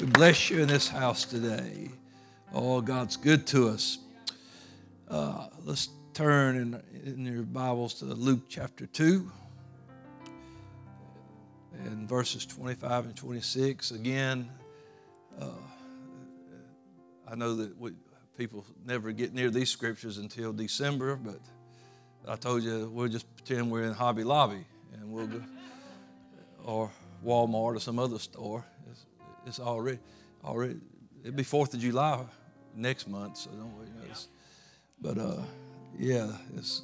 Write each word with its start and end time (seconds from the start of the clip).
We 0.00 0.06
bless 0.06 0.48
you 0.48 0.60
in 0.60 0.68
this 0.68 0.86
house 0.86 1.24
today. 1.24 1.90
Oh, 2.54 2.80
God's 2.80 3.16
good 3.16 3.48
to 3.48 3.68
us. 3.68 3.98
Uh, 5.08 5.48
let's 5.64 5.88
turn 6.14 6.56
in, 6.56 6.82
in 7.04 7.26
your 7.26 7.42
Bibles 7.42 7.94
to 7.94 8.04
Luke 8.04 8.42
chapter 8.48 8.86
2 8.86 9.28
and 11.84 12.08
verses 12.08 12.46
25 12.46 13.06
and 13.06 13.16
26. 13.16 13.90
Again, 13.90 14.48
uh, 15.40 15.46
I 17.26 17.34
know 17.34 17.56
that 17.56 17.76
we, 17.76 17.90
people 18.36 18.64
never 18.86 19.10
get 19.10 19.34
near 19.34 19.50
these 19.50 19.70
scriptures 19.70 20.18
until 20.18 20.52
December, 20.52 21.16
but 21.16 21.40
I 22.28 22.36
told 22.36 22.62
you 22.62 22.88
we'll 22.88 23.08
just 23.08 23.26
pretend 23.34 23.68
we're 23.68 23.82
in 23.82 23.94
Hobby 23.94 24.22
Lobby 24.22 24.64
and 24.92 25.10
we'll 25.10 25.26
go, 25.26 25.42
or 26.64 26.88
Walmart 27.26 27.74
or 27.74 27.80
some 27.80 27.98
other 27.98 28.20
store. 28.20 28.64
It's, 29.48 29.58
already, 29.58 29.98
already, 30.44 30.76
it'll 31.24 31.34
be 31.34 31.42
4th 31.42 31.72
of 31.74 31.80
July 31.80 32.22
next 32.76 33.08
month, 33.08 33.38
so 33.38 33.50
don't 33.50 33.74
worry. 33.76 33.88
You 34.02 34.08
know, 34.08 34.14
but 35.00 35.18
uh, 35.18 35.42
yeah, 35.98 36.30
it's, 36.56 36.82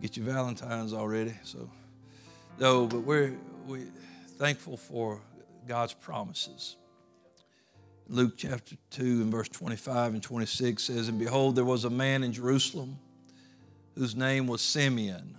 get 0.00 0.16
your 0.16 0.26
Valentine's 0.26 0.92
already. 0.92 1.34
So, 1.42 1.68
no, 2.58 2.86
but 2.86 3.00
we're 3.00 3.34
we 3.66 3.86
thankful 4.38 4.76
for 4.76 5.20
God's 5.66 5.94
promises. 5.94 6.76
Luke 8.08 8.34
chapter 8.36 8.76
2 8.90 9.02
and 9.22 9.32
verse 9.32 9.48
25 9.48 10.14
and 10.14 10.22
26 10.22 10.82
says, 10.82 11.08
And 11.08 11.18
behold, 11.18 11.56
there 11.56 11.64
was 11.64 11.84
a 11.84 11.90
man 11.90 12.22
in 12.22 12.32
Jerusalem 12.32 12.98
whose 13.96 14.14
name 14.14 14.46
was 14.46 14.60
Simeon. 14.60 15.38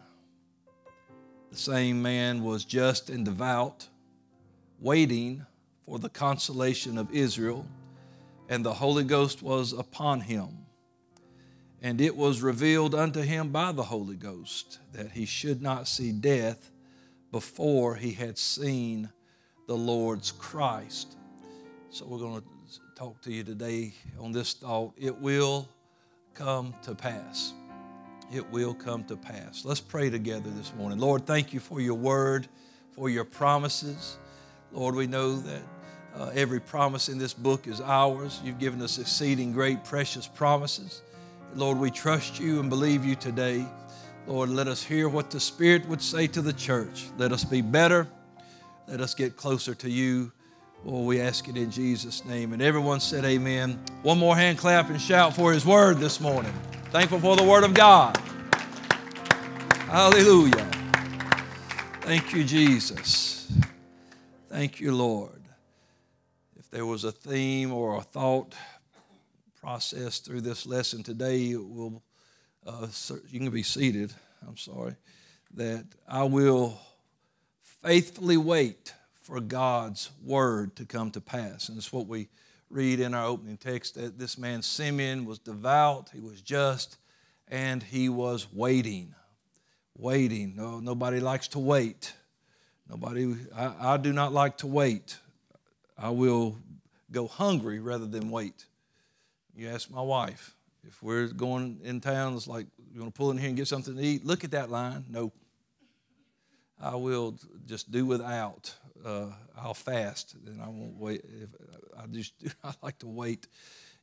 The 1.51 1.57
same 1.57 2.01
man 2.01 2.43
was 2.43 2.65
just 2.65 3.09
and 3.09 3.23
devout, 3.23 3.87
waiting 4.79 5.45
for 5.85 5.99
the 5.99 6.09
consolation 6.09 6.97
of 6.97 7.13
Israel, 7.13 7.65
and 8.49 8.65
the 8.65 8.73
Holy 8.73 9.03
Ghost 9.03 9.41
was 9.41 9.73
upon 9.73 10.21
him. 10.21 10.49
And 11.81 12.01
it 12.01 12.15
was 12.15 12.41
revealed 12.41 12.95
unto 12.95 13.21
him 13.21 13.49
by 13.49 13.71
the 13.71 13.83
Holy 13.83 14.15
Ghost 14.15 14.79
that 14.93 15.11
he 15.11 15.25
should 15.25 15.61
not 15.61 15.87
see 15.87 16.11
death 16.11 16.71
before 17.31 17.95
he 17.95 18.11
had 18.11 18.37
seen 18.37 19.09
the 19.67 19.75
Lord's 19.75 20.31
Christ. 20.31 21.15
So 21.89 22.05
we're 22.05 22.19
going 22.19 22.41
to 22.41 22.47
talk 22.95 23.21
to 23.21 23.31
you 23.31 23.43
today 23.43 23.93
on 24.19 24.31
this 24.31 24.53
thought. 24.53 24.93
It 24.97 25.15
will 25.15 25.67
come 26.33 26.73
to 26.83 26.95
pass. 26.95 27.53
It 28.33 28.49
will 28.51 28.73
come 28.73 29.03
to 29.05 29.15
pass. 29.15 29.63
Let's 29.63 29.81
pray 29.81 30.09
together 30.09 30.49
this 30.49 30.73
morning. 30.75 30.97
Lord, 30.97 31.27
thank 31.27 31.53
you 31.53 31.59
for 31.59 31.79
your 31.79 31.95
word, 31.95 32.47
for 32.91 33.09
your 33.09 33.25
promises. 33.25 34.17
Lord, 34.71 34.95
we 34.95 35.07
know 35.07 35.35
that 35.35 35.61
uh, 36.17 36.31
every 36.33 36.59
promise 36.59 37.09
in 37.09 37.17
this 37.17 37.33
book 37.33 37.67
is 37.67 37.81
ours. 37.81 38.39
You've 38.43 38.59
given 38.59 38.81
us 38.81 38.97
exceeding 38.97 39.51
great, 39.51 39.83
precious 39.83 40.27
promises. 40.27 41.01
Lord, 41.55 41.77
we 41.77 41.91
trust 41.91 42.39
you 42.39 42.59
and 42.59 42.69
believe 42.69 43.05
you 43.05 43.15
today. 43.15 43.65
Lord, 44.27 44.49
let 44.49 44.67
us 44.67 44.83
hear 44.83 45.07
what 45.07 45.29
the 45.29 45.39
Spirit 45.39 45.87
would 45.87 46.01
say 46.01 46.27
to 46.27 46.41
the 46.41 46.53
church. 46.53 47.07
Let 47.17 47.31
us 47.31 47.43
be 47.43 47.61
better. 47.61 48.07
Let 48.87 49.01
us 49.01 49.13
get 49.13 49.35
closer 49.35 49.75
to 49.75 49.89
you. 49.89 50.31
Lord, 50.83 51.05
we 51.05 51.19
ask 51.19 51.47
it 51.47 51.57
in 51.57 51.71
Jesus' 51.71 52.23
name. 52.25 52.53
And 52.53 52.61
everyone 52.61 52.99
said, 52.99 53.25
Amen. 53.25 53.79
One 54.03 54.17
more 54.17 54.35
hand 54.35 54.57
clap 54.57 54.89
and 54.89 55.01
shout 55.01 55.35
for 55.35 55.51
His 55.51 55.65
word 55.65 55.97
this 55.97 56.19
morning. 56.19 56.53
Thankful 56.91 57.19
for 57.19 57.35
the 57.35 57.43
word 57.43 57.63
of 57.63 57.73
God. 57.73 58.17
Hallelujah. 59.87 60.69
Thank 62.01 62.33
you, 62.33 62.43
Jesus. 62.43 63.51
Thank 64.49 64.79
you, 64.79 64.93
Lord. 64.93 65.34
There 66.75 66.85
was 66.85 67.05
a 67.05 67.11
theme 67.13 67.71
or 67.71 67.95
a 67.95 68.01
thought 68.01 68.53
process 69.61 70.19
through 70.19 70.41
this 70.41 70.65
lesson 70.65 71.03
today, 71.03 71.55
will 71.55 72.03
uh, 72.67 72.87
you 73.29 73.39
can 73.39 73.49
be 73.49 73.63
seated, 73.63 74.13
I'm 74.45 74.57
sorry, 74.57 74.97
that 75.53 75.85
I 76.05 76.25
will 76.25 76.77
faithfully 77.81 78.35
wait 78.35 78.93
for 79.21 79.39
God's 79.39 80.09
word 80.21 80.75
to 80.75 80.85
come 80.85 81.11
to 81.11 81.21
pass. 81.21 81.69
And 81.69 81.77
it's 81.77 81.93
what 81.93 82.07
we 82.07 82.27
read 82.69 82.99
in 82.99 83.13
our 83.13 83.25
opening 83.25 83.55
text 83.55 83.95
that 83.95 84.19
this 84.19 84.37
man 84.37 84.61
Simeon 84.61 85.23
was 85.23 85.39
devout, 85.39 86.09
he 86.13 86.19
was 86.19 86.41
just, 86.41 86.97
and 87.47 87.81
he 87.81 88.09
was 88.09 88.51
waiting. 88.51 89.15
Waiting. 89.97 90.57
No, 90.57 90.81
nobody 90.81 91.21
likes 91.21 91.47
to 91.49 91.59
wait. 91.59 92.11
Nobody, 92.89 93.33
I, 93.55 93.93
I 93.93 93.95
do 93.95 94.11
not 94.11 94.33
like 94.33 94.57
to 94.57 94.67
wait. 94.67 95.17
I 95.97 96.09
will 96.09 96.57
go 97.11 97.27
hungry 97.27 97.79
rather 97.79 98.05
than 98.05 98.29
wait. 98.29 98.65
You 99.55 99.69
ask 99.69 99.89
my 99.89 100.01
wife, 100.01 100.55
if 100.87 101.01
we're 101.01 101.27
going 101.27 101.79
in 101.83 102.01
town, 102.01 102.35
it's 102.35 102.47
like 102.47 102.67
you 102.93 102.99
want 102.99 103.13
to 103.13 103.17
pull 103.17 103.31
in 103.31 103.37
here 103.37 103.47
and 103.47 103.57
get 103.57 103.67
something 103.67 103.95
to 103.95 104.01
eat. 104.01 104.25
Look 104.25 104.43
at 104.43 104.51
that 104.51 104.69
line. 104.69 105.05
No, 105.09 105.31
I 106.79 106.95
will 106.95 107.37
just 107.65 107.91
do 107.91 108.05
without. 108.05 108.73
Uh, 109.03 109.27
I'll 109.57 109.73
fast, 109.73 110.35
and 110.45 110.61
I 110.61 110.67
won't 110.67 110.97
wait. 110.97 111.21
If, 111.23 111.49
I 111.97 112.07
just 112.07 112.33
I 112.63 112.73
like 112.81 112.99
to 112.99 113.07
wait 113.07 113.47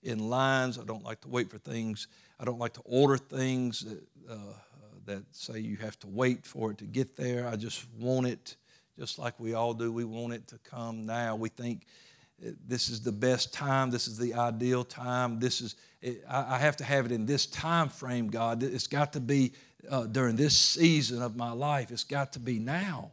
in 0.02 0.30
lines. 0.30 0.78
I 0.78 0.84
don't 0.84 1.04
like 1.04 1.20
to 1.22 1.28
wait 1.28 1.50
for 1.50 1.58
things. 1.58 2.08
I 2.40 2.44
don't 2.44 2.58
like 2.58 2.72
to 2.74 2.82
order 2.84 3.16
things 3.16 3.84
that, 3.84 4.02
uh, 4.30 4.54
that 5.06 5.22
say 5.32 5.58
you 5.58 5.76
have 5.76 5.98
to 6.00 6.06
wait 6.06 6.46
for 6.46 6.70
it 6.70 6.78
to 6.78 6.84
get 6.84 7.16
there. 7.16 7.46
I 7.46 7.56
just 7.56 7.86
want 7.98 8.26
it, 8.26 8.56
just 8.98 9.18
like 9.18 9.38
we 9.38 9.54
all 9.54 9.74
do. 9.74 9.92
We 9.92 10.04
want 10.04 10.32
it 10.32 10.48
to 10.48 10.58
come 10.58 11.06
now. 11.06 11.36
We 11.36 11.48
think 11.48 11.86
this 12.66 12.88
is 12.88 13.00
the 13.00 13.12
best 13.12 13.52
time 13.54 13.90
this 13.90 14.08
is 14.08 14.18
the 14.18 14.34
ideal 14.34 14.84
time 14.84 15.38
this 15.38 15.60
is 15.60 15.76
i 16.28 16.58
have 16.58 16.76
to 16.76 16.84
have 16.84 17.06
it 17.06 17.12
in 17.12 17.26
this 17.26 17.46
time 17.46 17.88
frame 17.88 18.28
god. 18.28 18.62
It's 18.62 18.86
got 18.86 19.12
to 19.12 19.20
be 19.20 19.52
uh, 19.88 20.06
during 20.06 20.36
this 20.36 20.56
season 20.56 21.22
of 21.22 21.36
my 21.36 21.52
life. 21.52 21.90
It's 21.90 22.04
got 22.04 22.32
to 22.34 22.38
be 22.38 22.58
now. 22.58 23.12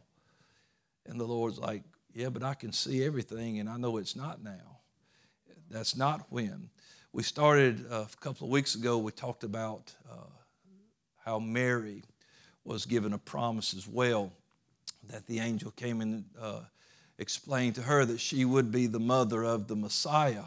And 1.06 1.18
the 1.20 1.24
lord's 1.24 1.58
like 1.58 1.82
yeah 2.12 2.28
but 2.28 2.42
i 2.42 2.54
can 2.54 2.72
see 2.72 3.04
everything 3.04 3.60
and 3.60 3.68
i 3.68 3.76
know 3.76 3.96
it's 3.96 4.16
not 4.16 4.42
now. 4.42 4.78
That's 5.70 5.96
not 5.96 6.26
when. 6.30 6.68
We 7.12 7.22
started 7.22 7.86
uh, 7.90 8.06
a 8.12 8.16
couple 8.20 8.48
of 8.48 8.50
weeks 8.50 8.74
ago 8.74 8.98
we 8.98 9.12
talked 9.12 9.44
about 9.44 9.94
uh, 10.10 10.16
how 11.24 11.38
mary 11.38 12.02
was 12.64 12.86
given 12.86 13.12
a 13.12 13.18
promise 13.18 13.74
as 13.74 13.86
well 13.86 14.32
that 15.08 15.26
the 15.26 15.38
angel 15.38 15.70
came 15.72 16.00
in 16.00 16.24
uh, 16.40 16.60
explained 17.20 17.76
to 17.76 17.82
her 17.82 18.04
that 18.04 18.18
she 18.18 18.44
would 18.44 18.72
be 18.72 18.86
the 18.86 18.98
mother 18.98 19.44
of 19.44 19.68
the 19.68 19.76
Messiah. 19.76 20.44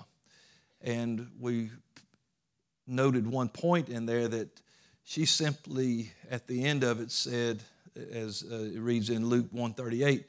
And 0.82 1.30
we 1.40 1.70
noted 2.88 3.28
one 3.28 3.48
point 3.48 3.90
in 3.90 4.06
there 4.06 4.28
that 4.28 4.50
she 5.06 5.26
simply, 5.26 6.12
at 6.30 6.48
the 6.48 6.66
end 6.66 6.84
of 6.84 7.00
it, 7.00 7.12
said, 7.12 7.62
as 8.12 8.44
uh, 8.52 8.56
it 8.56 8.80
reads 8.80 9.10
in 9.10 9.28
Luke 9.28 9.48
138, 9.52 10.26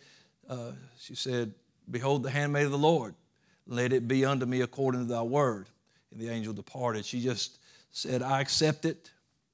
uh, 0.49 0.73
she 1.01 1.15
said, 1.15 1.53
Behold 1.91 2.23
the 2.23 2.31
handmaid 2.31 2.67
of 2.67 2.71
the 2.73 2.79
Lord, 2.79 3.15
let 3.67 3.93
it 3.93 4.07
be 4.07 4.25
unto 4.25 4.47
me 4.47 4.61
according 4.61 5.01
to 5.01 5.07
thy 5.07 5.23
word. 5.23 5.69
And 6.13 6.21
the 6.21 6.29
angel 6.29 6.53
departed. 6.53 7.05
She 7.05 7.21
just 7.21 7.59
said, 7.91 8.23
I 8.23 8.41
accept 8.41 8.85
it 8.85 9.11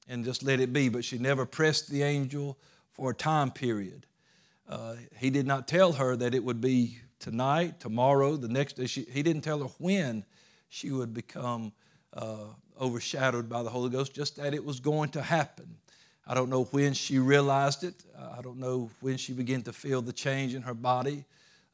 and 0.07 0.25
just 0.25 0.43
let 0.43 0.59
it 0.59 0.73
be. 0.73 0.89
But 0.89 1.05
she 1.05 1.17
never 1.17 1.45
pressed 1.45 1.89
the 1.89 2.03
angel 2.03 2.57
for 2.91 3.11
a 3.11 3.15
time 3.15 3.51
period. 3.51 4.05
Uh, 4.71 4.95
he 5.17 5.29
did 5.29 5.45
not 5.45 5.67
tell 5.67 5.91
her 5.91 6.15
that 6.15 6.33
it 6.33 6.41
would 6.41 6.61
be 6.61 6.97
tonight, 7.19 7.81
tomorrow, 7.81 8.37
the 8.37 8.47
next 8.47 8.77
day. 8.77 8.85
She, 8.85 9.01
he 9.01 9.21
didn't 9.21 9.41
tell 9.41 9.59
her 9.59 9.69
when 9.79 10.23
she 10.69 10.91
would 10.91 11.13
become 11.13 11.73
uh, 12.13 12.45
overshadowed 12.79 13.49
by 13.49 13.63
the 13.63 13.69
Holy 13.69 13.89
Ghost, 13.89 14.13
just 14.13 14.37
that 14.37 14.53
it 14.53 14.63
was 14.63 14.79
going 14.79 15.09
to 15.09 15.21
happen. 15.21 15.75
I 16.25 16.35
don't 16.35 16.49
know 16.49 16.63
when 16.65 16.93
she 16.93 17.19
realized 17.19 17.83
it. 17.83 17.95
Uh, 18.17 18.35
I 18.37 18.41
don't 18.41 18.59
know 18.59 18.89
when 19.01 19.17
she 19.17 19.33
began 19.33 19.61
to 19.63 19.73
feel 19.73 20.01
the 20.01 20.13
change 20.13 20.55
in 20.55 20.61
her 20.61 20.73
body. 20.73 21.25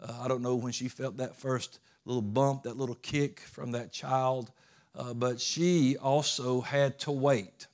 Uh, 0.02 0.14
I 0.20 0.28
don't 0.28 0.42
know 0.42 0.56
when 0.56 0.72
she 0.72 0.88
felt 0.88 1.18
that 1.18 1.36
first 1.36 1.80
little 2.06 2.24
bump, 2.24 2.64
that 2.64 2.78
little 2.78 2.96
kick 2.96 3.42
from 3.42 3.74
that 3.74 3.92
child. 3.92 4.52
Uh, 4.96 5.14
but 5.14 5.40
she 5.40 5.98
also 5.98 6.62
had 6.62 6.98
to 7.00 7.12
wait. 7.12 7.68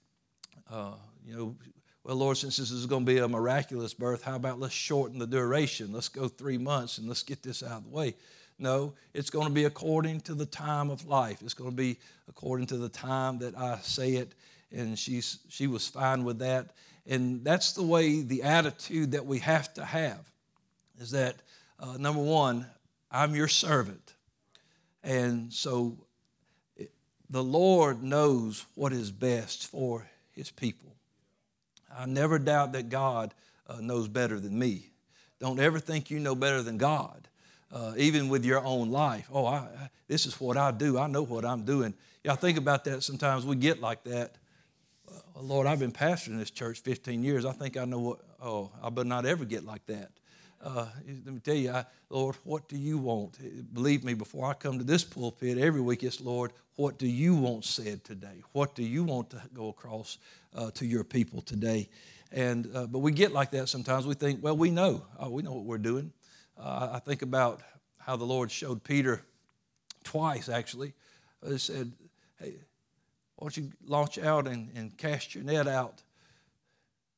you 1.25 1.37
know, 1.37 1.55
well, 2.03 2.17
Lord, 2.17 2.35
since 2.35 2.57
this 2.57 2.71
is 2.71 2.85
going 2.85 3.05
to 3.05 3.11
be 3.11 3.19
a 3.19 3.27
miraculous 3.27 3.93
birth, 3.93 4.23
how 4.23 4.35
about 4.35 4.59
let's 4.59 4.73
shorten 4.73 5.19
the 5.19 5.27
duration? 5.27 5.93
Let's 5.93 6.09
go 6.09 6.27
three 6.27 6.57
months 6.57 6.97
and 6.97 7.07
let's 7.07 7.23
get 7.23 7.41
this 7.41 7.63
out 7.63 7.77
of 7.77 7.83
the 7.85 7.89
way. 7.89 8.15
No, 8.59 8.93
it's 9.13 9.29
going 9.29 9.47
to 9.47 9.53
be 9.53 9.63
according 9.63 10.21
to 10.21 10.35
the 10.35 10.45
time 10.45 10.89
of 10.89 11.07
life. 11.07 11.41
It's 11.41 11.53
going 11.53 11.71
to 11.71 11.75
be 11.75 11.97
according 12.27 12.67
to 12.67 12.77
the 12.77 12.89
time 12.89 13.39
that 13.39 13.57
I 13.57 13.79
say 13.81 14.15
it. 14.15 14.33
And 14.71 14.99
she's, 14.99 15.39
she 15.49 15.67
was 15.67 15.87
fine 15.87 16.23
with 16.23 16.39
that. 16.39 16.71
And 17.07 17.43
that's 17.43 17.73
the 17.73 17.83
way, 17.83 18.21
the 18.21 18.43
attitude 18.43 19.11
that 19.11 19.25
we 19.25 19.39
have 19.39 19.73
to 19.75 19.85
have 19.85 20.19
is 20.99 21.11
that, 21.11 21.37
uh, 21.79 21.97
number 21.97 22.21
one, 22.21 22.65
I'm 23.11 23.35
your 23.35 23.47
servant. 23.47 24.13
And 25.03 25.51
so 25.51 25.97
it, 26.75 26.91
the 27.29 27.43
Lord 27.43 28.03
knows 28.03 28.65
what 28.75 28.93
is 28.93 29.11
best 29.11 29.67
for 29.67 30.07
his 30.31 30.49
people. 30.49 30.92
I 31.97 32.05
never 32.05 32.39
doubt 32.39 32.73
that 32.73 32.89
God 32.89 33.33
uh, 33.67 33.77
knows 33.81 34.07
better 34.07 34.39
than 34.39 34.57
me. 34.57 34.89
Don't 35.39 35.59
ever 35.59 35.79
think 35.79 36.09
you 36.11 36.19
know 36.19 36.35
better 36.35 36.61
than 36.61 36.77
God. 36.77 37.27
uh, 37.73 37.93
even 37.97 38.29
with 38.29 38.45
your 38.45 38.63
own 38.63 38.91
life. 38.91 39.27
Oh, 39.33 39.45
I, 39.45 39.67
this 40.07 40.25
is 40.25 40.39
what 40.39 40.57
I 40.57 40.71
do. 40.71 40.97
I 40.99 41.07
know 41.07 41.23
what 41.23 41.43
I'm 41.43 41.63
doing. 41.65 41.93
Yeah, 42.23 42.33
I 42.33 42.35
think 42.35 42.57
about 42.57 42.83
that 42.85 43.03
sometimes. 43.03 43.45
We 43.45 43.55
get 43.55 43.81
like 43.81 44.03
that. 44.03 44.35
Uh, 45.09 45.41
Lord, 45.41 45.67
I've 45.67 45.79
been 45.79 45.91
pastoring 45.91 46.37
this 46.37 46.51
church 46.51 46.79
15 46.81 47.23
years. 47.23 47.45
I 47.45 47.51
think 47.51 47.75
I 47.75 47.85
know 47.85 47.99
what, 47.99 48.19
oh, 48.41 48.71
I 48.81 48.89
better 48.89 49.09
not 49.09 49.25
ever 49.25 49.43
get 49.43 49.65
like 49.65 49.85
that. 49.87 50.11
Uh, 50.63 50.87
let 51.05 51.33
me 51.33 51.39
tell 51.41 51.55
you, 51.55 51.71
I, 51.71 51.85
Lord, 52.09 52.37
what 52.45 52.69
do 52.69 52.77
you 52.77 52.97
want? 52.97 53.37
Believe 53.73 54.05
me, 54.05 54.13
before 54.13 54.49
I 54.49 54.53
come 54.53 54.77
to 54.77 54.83
this 54.85 55.03
pulpit 55.03 55.57
every 55.57 55.81
week, 55.81 56.03
it's 56.03 56.21
Lord, 56.21 56.53
what 56.77 56.97
do 56.97 57.05
you 57.05 57.35
want 57.35 57.65
said 57.65 58.05
today? 58.05 58.41
What 58.53 58.73
do 58.73 58.81
you 58.81 59.03
want 59.03 59.29
to 59.31 59.41
go 59.53 59.67
across 59.67 60.19
uh, 60.55 60.71
to 60.71 60.85
your 60.85 61.03
people 61.03 61.41
today? 61.41 61.89
And 62.31 62.73
uh, 62.73 62.87
but 62.87 62.99
we 62.99 63.11
get 63.11 63.33
like 63.33 63.51
that 63.51 63.67
sometimes. 63.67 64.07
We 64.07 64.13
think, 64.15 64.41
well, 64.41 64.55
we 64.55 64.71
know, 64.71 65.05
oh, 65.19 65.29
we 65.29 65.43
know 65.43 65.51
what 65.51 65.65
we're 65.65 65.77
doing. 65.77 66.13
Uh, 66.57 66.91
I 66.93 66.99
think 66.99 67.23
about 67.23 67.61
how 67.97 68.15
the 68.15 68.25
Lord 68.25 68.49
showed 68.49 68.83
Peter 68.83 69.21
twice, 70.05 70.47
actually. 70.47 70.93
He 71.45 71.57
said, 71.57 71.91
hey, 72.39 72.53
why 73.35 73.45
don't 73.47 73.57
you 73.57 73.71
launch 73.85 74.17
out 74.17 74.47
and, 74.47 74.69
and 74.75 74.97
cast 74.97 75.35
your 75.35 75.43
net 75.43 75.67
out? 75.67 76.01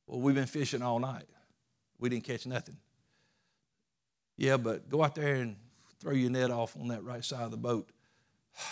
Well, 0.08 0.20
we've 0.20 0.36
been 0.36 0.48
fishing 0.48 0.82
all 0.82 0.98
night. 0.98 1.28
We 2.00 2.10
didn't 2.10 2.24
catch 2.24 2.48
nothing. 2.48 2.78
Yeah, 4.38 4.58
but 4.58 4.90
go 4.90 5.04
out 5.04 5.16
there 5.16 5.36
and 5.36 5.56
throw 6.00 6.14
your 6.14 6.30
net 6.30 6.52
off 6.52 6.76
on 6.78 6.90
that 6.90 7.04
right 7.04 7.24
side 7.24 7.44
of 7.44 7.52
the 7.52 7.58
boat. 7.58 7.90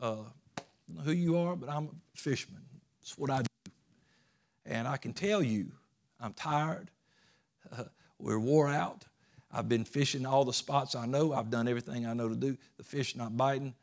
Uh, 0.00 0.16
know 0.88 1.02
who 1.02 1.12
you 1.12 1.36
are, 1.36 1.54
but 1.54 1.68
I'm 1.68 1.84
a 1.84 2.16
fisherman. 2.16 2.62
It's 3.02 3.16
what 3.16 3.30
I 3.30 3.42
do. 3.42 3.72
And 4.66 4.88
I 4.88 4.96
can 4.96 5.12
tell 5.12 5.40
you, 5.40 5.70
I'm 6.20 6.32
tired. 6.32 6.90
Uh, 7.70 7.84
we're 8.18 8.40
wore 8.40 8.68
out. 8.68 9.04
I've 9.52 9.68
been 9.68 9.84
fishing 9.84 10.24
all 10.24 10.44
the 10.44 10.52
spots 10.52 10.94
I 10.94 11.06
know. 11.06 11.32
I've 11.32 11.50
done 11.50 11.68
everything 11.68 12.06
I 12.06 12.14
know 12.14 12.28
to 12.28 12.34
do. 12.34 12.56
The 12.78 12.82
fish 12.82 13.14
not 13.14 13.36
biting. 13.36 13.74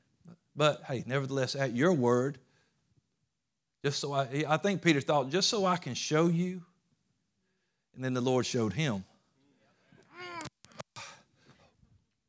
But 0.56 0.82
hey, 0.88 1.04
nevertheless, 1.06 1.56
at 1.56 1.76
your 1.76 1.94
word, 1.94 2.40
just 3.84 4.00
so 4.00 4.14
I, 4.14 4.44
I 4.48 4.58
think 4.58 4.82
Peter 4.82 5.00
thought, 5.00 5.30
just 5.30 5.50
so 5.50 5.66
I 5.66 5.78
can 5.78 5.94
show 5.94 6.28
you. 6.28 6.64
And 7.96 8.04
then 8.04 8.14
the 8.14 8.22
Lord 8.22 8.46
showed 8.46 8.74
him. 8.74 9.04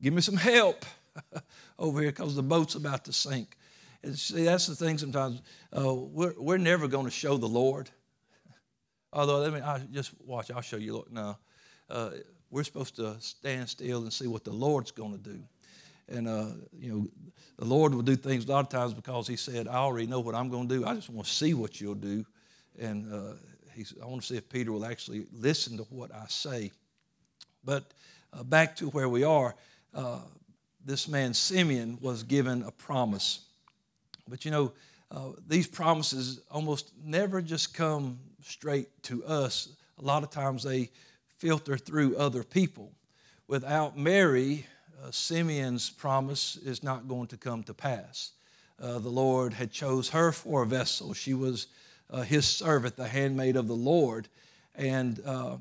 Give 0.02 0.14
me 0.14 0.20
some 0.20 0.37
help 0.37 0.85
over 1.79 2.00
here 2.00 2.11
because 2.11 2.35
the 2.35 2.43
boat's 2.43 2.75
about 2.75 3.05
to 3.05 3.12
sink. 3.12 3.56
And 4.02 4.19
see, 4.19 4.44
that's 4.44 4.67
the 4.67 4.75
thing 4.75 4.97
sometimes. 4.97 5.43
Uh, 5.76 5.94
we're, 5.94 6.35
we're 6.38 6.58
never 6.58 6.88
going 6.88 7.05
to 7.05 7.11
show 7.11 7.37
the 7.37 7.49
Lord. 7.49 7.91
Although, 9.12 9.41
let 9.41 9.52
me 9.52 9.61
I 9.61 9.79
just 9.93 10.12
watch, 10.25 10.50
I'll 10.50 10.62
show 10.62 10.79
you. 10.79 10.94
Lord. 10.94 11.12
No. 11.12 11.37
Uh, 11.88 12.11
we're 12.50 12.64
supposed 12.64 12.97
to 12.97 13.17
stand 13.20 13.69
still 13.69 14.02
and 14.02 14.12
see 14.12 14.26
what 14.26 14.44
the 14.44 14.52
Lord's 14.52 14.91
going 14.91 15.12
to 15.12 15.19
do. 15.19 15.41
And, 16.08 16.26
uh, 16.26 16.46
you 16.79 16.93
know, 16.93 17.06
the 17.58 17.64
Lord 17.64 17.94
will 17.94 18.03
do 18.03 18.17
things 18.17 18.46
a 18.46 18.49
lot 18.49 18.61
of 18.61 18.69
times 18.69 18.94
because 18.94 19.29
He 19.29 19.37
said, 19.37 19.69
I 19.69 19.76
already 19.76 20.06
know 20.06 20.20
what 20.20 20.35
I'm 20.35 20.49
going 20.49 20.69
to 20.69 20.79
do. 20.79 20.85
I 20.87 20.94
just 20.94 21.11
want 21.11 21.26
to 21.26 21.32
see 21.32 21.55
what 21.55 21.81
you'll 21.81 21.94
do. 21.94 22.25
And 22.79 23.12
uh, 23.12 23.35
he's, 23.75 23.94
I 24.03 24.06
want 24.06 24.23
to 24.23 24.26
see 24.26 24.37
if 24.37 24.49
Peter 24.49 24.73
will 24.73 24.85
actually 24.85 25.26
listen 25.32 25.76
to 25.76 25.85
what 25.85 26.12
I 26.12 26.25
say. 26.29 26.73
But 27.64 27.93
uh, 28.32 28.43
back 28.43 28.76
to 28.76 28.88
where 28.88 29.08
we 29.08 29.23
are, 29.23 29.55
this 30.84 31.08
man 31.08 31.34
Simeon 31.34 31.98
was 32.00 32.22
given 32.22 32.62
a 32.62 32.70
promise. 32.70 33.40
But 34.28 34.44
you 34.44 34.50
know, 34.50 34.72
uh, 35.10 35.31
these 35.48 35.66
promises 35.66 36.40
almost 36.50 36.92
never 37.04 37.42
just 37.42 37.75
come 37.75 38.19
straight 38.42 38.88
to 39.04 39.25
us. 39.25 39.69
A 39.98 40.02
lot 40.02 40.22
of 40.22 40.31
times 40.31 40.62
they 40.62 40.90
filter 41.38 41.76
through 41.76 42.16
other 42.16 42.44
people. 42.44 42.92
Without 43.48 43.98
Mary, 43.98 44.66
uh, 45.02 45.10
Simeon's 45.10 45.90
promise 45.90 46.56
is 46.56 46.82
not 46.82 47.08
going 47.08 47.26
to 47.28 47.36
come 47.36 47.62
to 47.64 47.75
pass. 47.75 48.32
Uh, 48.81 48.98
the 48.98 49.08
Lord 49.08 49.52
had 49.52 49.72
chose 49.72 50.10
her 50.10 50.32
for 50.32 50.62
a 50.62 50.66
vessel. 50.66 51.12
She 51.12 51.34
was 51.34 51.66
uh, 52.08 52.22
his 52.22 52.46
servant, 52.46 52.96
the 52.96 53.08
handmaid 53.08 53.56
of 53.56 53.66
the 53.66 53.75
Lord. 53.75 54.28
And 54.75 55.20
uh, 55.26 55.56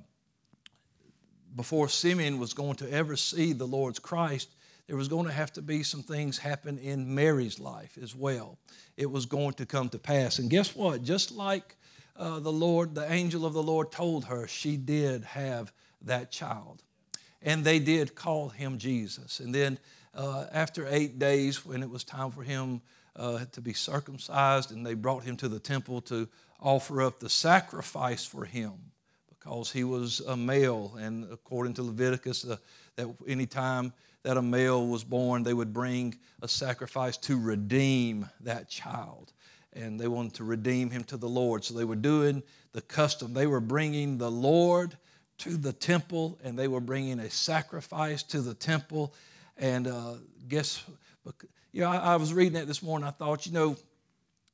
before 1.55 1.89
Simeon 1.89 2.39
was 2.39 2.53
going 2.53 2.75
to 2.75 2.91
ever 2.91 3.15
see 3.15 3.53
the 3.53 3.67
Lord's 3.67 3.99
Christ, 3.99 4.49
there 4.87 4.97
was 4.97 5.07
going 5.07 5.27
to 5.27 5.31
have 5.31 5.53
to 5.53 5.61
be 5.61 5.83
some 5.83 6.01
things 6.01 6.37
happen 6.37 6.77
in 6.79 7.13
Mary's 7.13 7.59
life 7.59 7.97
as 8.01 8.15
well. 8.15 8.57
It 8.97 9.09
was 9.11 9.25
going 9.25 9.53
to 9.53 9.65
come 9.65 9.89
to 9.89 9.99
pass. 9.99 10.39
And 10.39 10.49
guess 10.49 10.75
what? 10.75 11.03
Just 11.03 11.31
like 11.31 11.75
uh, 12.15 12.39
the 12.39 12.51
Lord, 12.51 12.95
the 12.95 13.11
angel 13.11 13.45
of 13.45 13.53
the 13.53 13.63
Lord 13.63 13.91
told 13.91 14.25
her 14.25 14.47
she 14.47 14.77
did 14.77 15.23
have 15.23 15.71
that 16.01 16.31
child. 16.31 16.81
And 17.41 17.63
they 17.63 17.79
did 17.79 18.15
call 18.15 18.49
him 18.49 18.77
Jesus. 18.77 19.39
And 19.39 19.53
then 19.53 19.77
uh, 20.15 20.47
after 20.51 20.87
eight 20.89 21.19
days, 21.19 21.65
when 21.65 21.83
it 21.83 21.89
was 21.89 22.03
time 22.03 22.31
for 22.31 22.43
him 22.43 22.81
uh, 23.15 23.45
to 23.51 23.61
be 23.61 23.73
circumcised, 23.73 24.71
and 24.71 24.85
they 24.85 24.95
brought 24.95 25.23
him 25.23 25.37
to 25.37 25.47
the 25.47 25.59
temple 25.59 26.01
to 26.01 26.27
offer 26.59 27.01
up 27.01 27.19
the 27.19 27.29
sacrifice 27.29 28.25
for 28.25 28.45
him 28.45 28.73
because 29.49 29.71
he 29.71 29.83
was 29.83 30.19
a 30.21 30.37
male. 30.37 30.95
And 30.99 31.31
according 31.31 31.73
to 31.75 31.83
Leviticus, 31.83 32.45
uh, 32.45 32.57
that 32.95 33.07
any 33.27 33.47
time 33.47 33.93
that 34.23 34.37
a 34.37 34.41
male 34.41 34.85
was 34.85 35.03
born, 35.03 35.43
they 35.43 35.53
would 35.53 35.73
bring 35.73 36.15
a 36.41 36.47
sacrifice 36.47 37.17
to 37.17 37.39
redeem 37.39 38.29
that 38.41 38.69
child 38.69 39.33
and 39.73 39.99
they 39.99 40.07
wanted 40.07 40.33
to 40.35 40.43
redeem 40.43 40.89
him 40.89 41.03
to 41.05 41.17
the 41.17 41.29
Lord. 41.29 41.63
So 41.63 41.73
they 41.73 41.85
were 41.85 41.95
doing 41.95 42.43
the 42.73 42.81
custom. 42.81 43.33
They 43.33 43.47
were 43.47 43.59
bringing 43.59 44.17
the 44.17 44.29
Lord 44.29 44.97
to 45.39 45.57
the 45.57 45.73
temple 45.73 46.37
and 46.43 46.57
they 46.57 46.67
were 46.67 46.81
bringing 46.81 47.19
a 47.19 47.29
sacrifice 47.29 48.21
to 48.23 48.41
the 48.41 48.53
temple. 48.53 49.13
And 49.57 49.87
uh, 49.87 50.15
guess, 50.47 50.83
you 51.71 51.81
know, 51.81 51.89
I, 51.89 51.97
I 51.97 52.15
was 52.17 52.33
reading 52.33 52.53
that 52.53 52.67
this 52.67 52.83
morning. 52.83 53.07
I 53.07 53.11
thought, 53.11 53.45
you 53.45 53.53
know, 53.53 53.77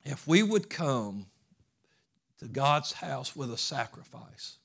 if 0.03 0.27
we 0.27 0.43
would 0.43 0.69
come 0.69 1.25
to 2.39 2.47
God's 2.47 2.93
house 2.93 3.35
with 3.35 3.51
a 3.51 3.57
sacrifice, 3.57 4.57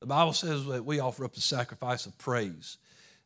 the 0.00 0.06
Bible 0.06 0.32
says 0.32 0.64
that 0.66 0.84
we 0.84 0.98
offer 0.98 1.24
up 1.24 1.34
the 1.34 1.42
sacrifice 1.42 2.06
of 2.06 2.16
praise. 2.16 2.78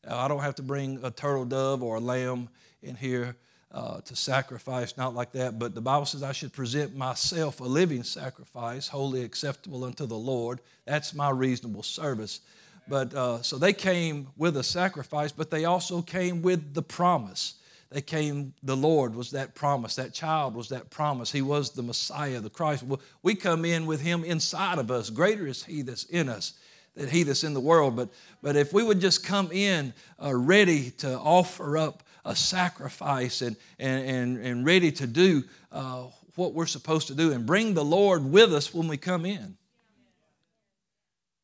I 0.07 0.27
don't 0.27 0.41
have 0.41 0.57
to 0.57 0.63
bring 0.63 0.99
a 1.05 1.11
turtle 1.11 1.45
dove 1.45 1.83
or 1.83 1.97
a 1.97 2.01
lamb 2.01 2.49
in 2.83 2.97
here 2.97 3.37
uh, 3.71 4.01
to 4.01 4.17
sacrifice, 4.17 4.97
not 4.97 5.15
like 5.15 5.33
that, 5.33 5.59
but 5.59 5.75
the 5.75 5.81
Bible 5.81 6.05
says 6.05 6.23
I 6.23 6.33
should 6.33 6.53
present 6.53 6.95
myself 6.97 7.61
a 7.61 7.65
living 7.65 8.03
sacrifice, 8.03 8.89
wholly 8.89 9.23
acceptable 9.23 9.85
unto 9.85 10.05
the 10.05 10.17
Lord. 10.17 10.61
That's 10.85 11.15
my 11.15 11.31
reasonable 11.31 11.85
service. 11.85 12.41
But 12.89 13.15
uh, 13.15 13.43
so 13.43 13.57
they 13.57 13.73
came 13.73 14.29
with 14.37 14.57
a 14.57 14.63
sacrifice, 14.65 15.31
but 15.31 15.51
they 15.51 15.65
also 15.65 16.03
came 16.03 16.43
with 16.43 16.75
the 16.75 16.83
promise. 16.83 17.55
They 17.91 18.03
came, 18.03 18.53
the 18.65 18.77
Lord 18.77 19.15
was 19.15 19.31
that 19.31 19.55
promise. 19.55 19.95
That 19.95 20.13
child 20.13 20.57
was 20.57 20.69
that 20.71 20.91
promise. 20.91 21.31
He 21.31 21.43
was 21.43 21.71
the 21.71 21.83
Messiah, 21.83 22.41
the 22.41 22.51
Christ. 22.51 22.85
We 23.23 23.37
come 23.37 23.65
in 23.65 23.87
with 23.87 24.01
Him 24.01 24.25
inside 24.25 24.79
of 24.79 24.91
us. 24.91 25.11
Greater 25.11 25.47
is 25.47 25.63
He 25.65 25.83
that's 25.83 26.05
in 26.05 26.29
us 26.29 26.55
than 26.95 27.09
He 27.09 27.23
that's 27.23 27.45
in 27.45 27.55
the 27.55 27.61
world. 27.61 27.97
But, 27.97 28.11
but 28.43 28.57
if 28.57 28.73
we 28.73 28.83
would 28.83 29.01
just 29.01 29.25
come 29.25 29.51
in 29.53 29.93
uh, 30.23 30.35
ready 30.35 30.91
to 30.99 31.19
offer 31.19 31.77
up 31.77 32.03
a 32.25 32.35
sacrifice 32.35 33.43
and, 33.43 33.57
and, 33.79 34.09
and, 34.09 34.39
and 34.39 34.67
ready 34.67 34.91
to 34.93 35.07
do 35.07 35.45
uh, 35.73 36.05
what 36.37 36.55
we're 36.55 36.67
supposed 36.67 37.09
to 37.09 37.15
do 37.15 37.33
and 37.33 37.47
bring 37.47 37.75
the 37.75 37.85
Lord 37.85 38.25
with 38.25 38.55
us 38.55 38.73
when 38.73 38.89
we 38.89 38.97
come 38.97 39.27
in. 39.27 39.57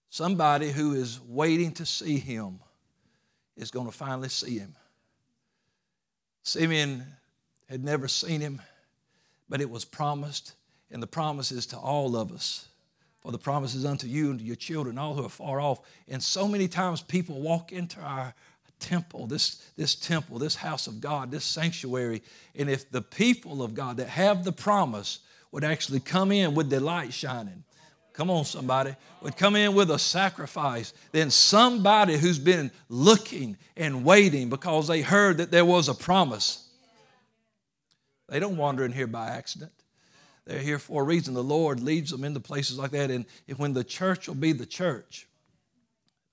Somebody 0.09 0.71
who 0.71 0.95
is 0.95 1.21
waiting 1.29 1.73
to 1.73 1.87
see 1.87 2.19
him 2.19 2.59
is 3.57 3.71
going 3.71 3.87
to 3.87 3.93
finally 3.93 4.29
see 4.29 4.59
him. 4.59 4.75
Simeon 6.43 7.05
had 7.69 7.85
never 7.85 8.09
seen 8.09 8.41
him, 8.41 8.61
but 9.49 9.61
it 9.61 9.71
was 9.71 9.85
promised, 9.85 10.55
and 10.91 11.03
the 11.03 11.07
promise 11.07 11.53
is 11.53 11.67
to 11.67 11.77
all 11.77 12.17
of 12.17 12.33
us. 12.33 12.67
For 13.21 13.33
the 13.33 13.39
promise 13.39 13.75
is 13.75 13.85
unto 13.85 14.07
you 14.07 14.31
and 14.31 14.39
to 14.39 14.45
your 14.45 14.57
children, 14.57 14.97
all 14.97 15.15
who 15.15 15.25
are 15.25 15.29
far 15.29 15.61
off. 15.61 15.81
And 16.09 16.23
so 16.23 16.49
many 16.49 16.69
times 16.69 17.03
people 17.03 17.41
walk 17.41 17.71
into 17.71 18.01
our, 18.01 18.35
temple, 18.81 19.27
this, 19.27 19.63
this 19.77 19.95
temple, 19.95 20.39
this 20.39 20.57
house 20.57 20.87
of 20.87 21.01
God, 21.01 21.31
this 21.31 21.45
sanctuary. 21.45 22.23
And 22.57 22.69
if 22.69 22.91
the 22.91 23.03
people 23.03 23.63
of 23.63 23.75
God 23.75 23.99
that 23.99 24.09
have 24.09 24.43
the 24.43 24.53
promise 24.53 25.21
would 25.53 25.63
actually 25.63 26.01
come 26.01 26.33
in 26.33 26.55
with 26.55 26.71
their 26.71 26.81
light 26.81 27.13
shining, 27.13 27.63
come 28.13 28.31
on, 28.31 28.45
somebody, 28.45 28.97
would 29.23 29.37
come 29.37 29.55
in 29.55 29.75
with 29.75 29.91
a 29.91 29.99
sacrifice, 29.99 30.93
then 31.13 31.31
somebody 31.31 32.17
who's 32.17 32.39
been 32.39 32.71
looking 32.89 33.57
and 33.77 34.05
waiting 34.05 34.49
because 34.49 34.89
they 34.89 35.03
heard 35.03 35.39
that 35.39 35.51
there 35.51 35.65
was 35.65 35.89
a 35.89 35.95
promise, 35.95 36.67
they 38.29 38.41
don't 38.41 38.57
wander 38.57 38.85
in 38.85 38.93
here 38.93 39.07
by 39.07 39.29
accident. 39.29 39.73
They're 40.51 40.61
here 40.61 40.79
for 40.79 41.03
a 41.03 41.05
reason. 41.05 41.35
The 41.35 41.43
Lord 41.43 41.81
leads 41.81 42.11
them 42.11 42.25
into 42.25 42.41
places 42.41 42.79
like 42.79 42.91
that. 42.91 43.11
And 43.11 43.25
when 43.57 43.73
the 43.73 43.85
church 43.85 44.27
will 44.27 44.35
be 44.35 44.53
the 44.53 44.67
church, 44.67 45.29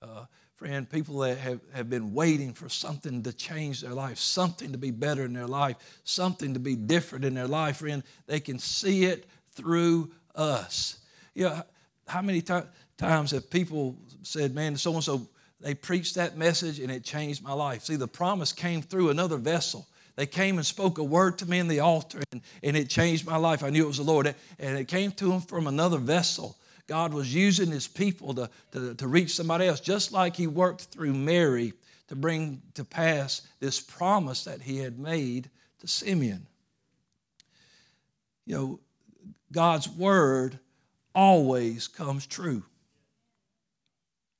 uh, 0.02 0.24
Friend, 0.58 0.90
people 0.90 1.20
that 1.20 1.38
have, 1.38 1.60
have 1.72 1.88
been 1.88 2.12
waiting 2.12 2.52
for 2.52 2.68
something 2.68 3.22
to 3.22 3.32
change 3.32 3.80
their 3.80 3.94
life, 3.94 4.18
something 4.18 4.72
to 4.72 4.78
be 4.78 4.90
better 4.90 5.24
in 5.24 5.32
their 5.32 5.46
life, 5.46 5.76
something 6.02 6.54
to 6.54 6.58
be 6.58 6.74
different 6.74 7.24
in 7.24 7.34
their 7.34 7.46
life, 7.46 7.76
friend, 7.76 8.02
they 8.26 8.40
can 8.40 8.58
see 8.58 9.04
it 9.04 9.24
through 9.52 10.10
us. 10.34 10.98
You 11.36 11.44
know, 11.44 11.62
how 12.08 12.22
many 12.22 12.40
t- 12.40 12.58
times 12.96 13.30
have 13.30 13.48
people 13.48 13.94
said, 14.24 14.52
man, 14.52 14.76
so 14.76 14.94
and 14.94 15.04
so, 15.04 15.28
they 15.60 15.74
preached 15.74 16.16
that 16.16 16.36
message 16.36 16.80
and 16.80 16.90
it 16.90 17.04
changed 17.04 17.40
my 17.40 17.52
life. 17.52 17.84
See, 17.84 17.94
the 17.94 18.08
promise 18.08 18.52
came 18.52 18.82
through 18.82 19.10
another 19.10 19.36
vessel. 19.36 19.86
They 20.18 20.26
came 20.26 20.56
and 20.56 20.66
spoke 20.66 20.98
a 20.98 21.04
word 21.04 21.38
to 21.38 21.46
me 21.46 21.60
in 21.60 21.68
the 21.68 21.78
altar 21.78 22.20
and, 22.32 22.42
and 22.64 22.76
it 22.76 22.90
changed 22.90 23.24
my 23.24 23.36
life. 23.36 23.62
I 23.62 23.70
knew 23.70 23.84
it 23.84 23.86
was 23.86 23.98
the 23.98 24.02
Lord. 24.02 24.34
And 24.58 24.76
it 24.76 24.88
came 24.88 25.12
to 25.12 25.28
them 25.28 25.40
from 25.40 25.68
another 25.68 25.98
vessel. 25.98 26.56
God 26.88 27.14
was 27.14 27.32
using 27.32 27.70
his 27.70 27.86
people 27.86 28.34
to, 28.34 28.50
to, 28.72 28.94
to 28.96 29.06
reach 29.06 29.36
somebody 29.36 29.68
else, 29.68 29.78
just 29.78 30.10
like 30.10 30.34
he 30.34 30.48
worked 30.48 30.86
through 30.86 31.14
Mary 31.14 31.72
to 32.08 32.16
bring 32.16 32.60
to 32.74 32.84
pass 32.84 33.42
this 33.60 33.78
promise 33.78 34.42
that 34.42 34.60
he 34.60 34.78
had 34.78 34.98
made 34.98 35.50
to 35.78 35.86
Simeon. 35.86 36.48
You 38.44 38.56
know, 38.56 38.80
God's 39.52 39.88
word 39.88 40.58
always 41.14 41.86
comes 41.86 42.26
true 42.26 42.64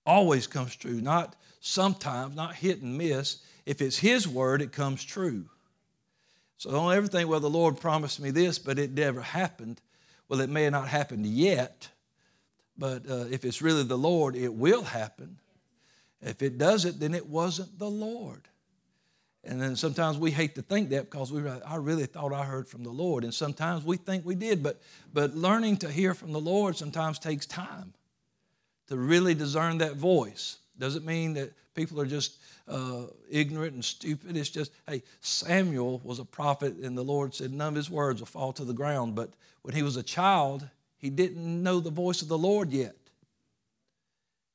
always 0.09 0.47
comes 0.47 0.75
true, 0.75 1.01
not 1.03 1.37
sometimes, 1.61 2.35
not 2.35 2.55
hit 2.55 2.81
and 2.81 2.97
miss. 2.97 3.43
If 3.67 3.83
it's 3.83 3.99
His 3.99 4.27
word, 4.27 4.63
it 4.63 4.73
comes 4.73 5.05
true. 5.05 5.45
So 6.59 6.73
don't 6.73 6.93
ever 6.93 7.07
think, 7.07 7.29
well, 7.31 7.41
the 7.41 7.49
Lord 7.49 7.81
promised 7.81 8.21
me 8.21 8.31
this, 8.31 8.59
but 8.59 8.79
it 8.79 8.93
never 8.93 9.21
happened. 9.21 9.81
Well, 10.29 10.41
it 10.41 10.51
may 10.51 10.69
not 10.69 10.89
happened 10.89 11.25
yet, 11.25 11.89
but 12.77 13.09
uh, 13.09 13.27
if 13.31 13.45
it's 13.45 13.63
really 13.63 13.85
the 13.85 13.97
Lord, 13.97 14.37
it 14.37 14.53
will 14.53 14.83
happen. 14.83 15.39
If 16.21 16.43
it 16.43 16.59
doesn't, 16.59 16.99
then 16.99 17.15
it 17.15 17.27
wasn't 17.27 17.79
the 17.79 17.89
Lord. 17.89 18.43
And 19.45 19.63
then 19.63 19.77
sometimes 19.77 20.19
we 20.19 20.33
hate 20.33 20.57
to 20.57 20.63
think 20.63 20.91
that 20.91 21.11
because 21.11 21.33
we 21.33 21.49
I 21.49 21.77
really 21.77 22.07
thought 22.07 22.33
I 22.33 22.45
heard 22.45 22.69
from 22.69 22.83
the 22.83 22.91
Lord. 22.91 23.23
And 23.23 23.33
sometimes 23.33 23.85
we 23.85 23.97
think 23.97 24.27
we 24.27 24.35
did, 24.35 24.63
but, 24.63 24.83
but 25.15 25.37
learning 25.37 25.79
to 25.79 25.91
hear 25.91 26.13
from 26.13 26.33
the 26.33 26.41
Lord 26.41 26.77
sometimes 26.77 27.21
takes 27.21 27.47
time 27.47 27.95
to 28.89 28.97
really 28.97 29.35
discern 29.35 29.79
that 29.79 29.95
voice. 29.95 30.59
Doesn't 30.77 31.07
mean 31.07 31.35
that 31.35 31.53
people 31.79 32.01
are 32.01 32.07
just 32.07 32.39
uh, 32.67 33.03
ignorant 33.31 33.73
and 33.73 33.85
stupid. 33.85 34.37
It's 34.37 34.51
just, 34.51 34.73
hey, 34.89 35.05
Samuel 35.21 36.01
was 36.03 36.19
a 36.19 36.25
prophet, 36.25 36.75
and 36.75 36.99
the 36.99 37.05
Lord 37.05 37.33
said 37.37 37.53
none 37.53 37.69
of 37.69 37.77
his 37.77 37.89
words 37.89 38.21
will 38.21 38.27
fall 38.27 38.53
to 38.55 38.65
the 38.65 38.73
ground. 38.73 39.15
But 39.15 39.31
when 39.63 39.77
he 39.77 39.85
was 39.85 39.97
a 39.97 40.03
child, 40.03 40.69
he 40.97 41.09
didn't 41.09 41.63
know 41.63 41.79
the 41.79 41.91
voice 41.91 42.21
of 42.21 42.27
the 42.27 42.37
Lord 42.37 42.73
yet. 42.73 42.97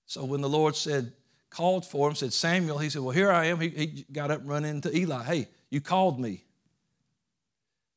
So 0.05 0.25
when 0.25 0.41
the 0.41 0.49
Lord 0.49 0.75
said, 0.75 1.13
called 1.49 1.85
for 1.85 2.09
him, 2.09 2.15
said, 2.15 2.33
Samuel, 2.33 2.77
he 2.77 2.89
said, 2.89 3.01
Well, 3.01 3.15
here 3.15 3.31
I 3.31 3.45
am. 3.45 3.61
He, 3.61 3.69
he 3.69 4.05
got 4.11 4.29
up 4.29 4.41
and 4.41 4.49
run 4.49 4.65
into 4.65 4.93
Eli. 4.93 5.23
Hey, 5.23 5.47
you 5.69 5.79
called 5.79 6.19
me. 6.19 6.43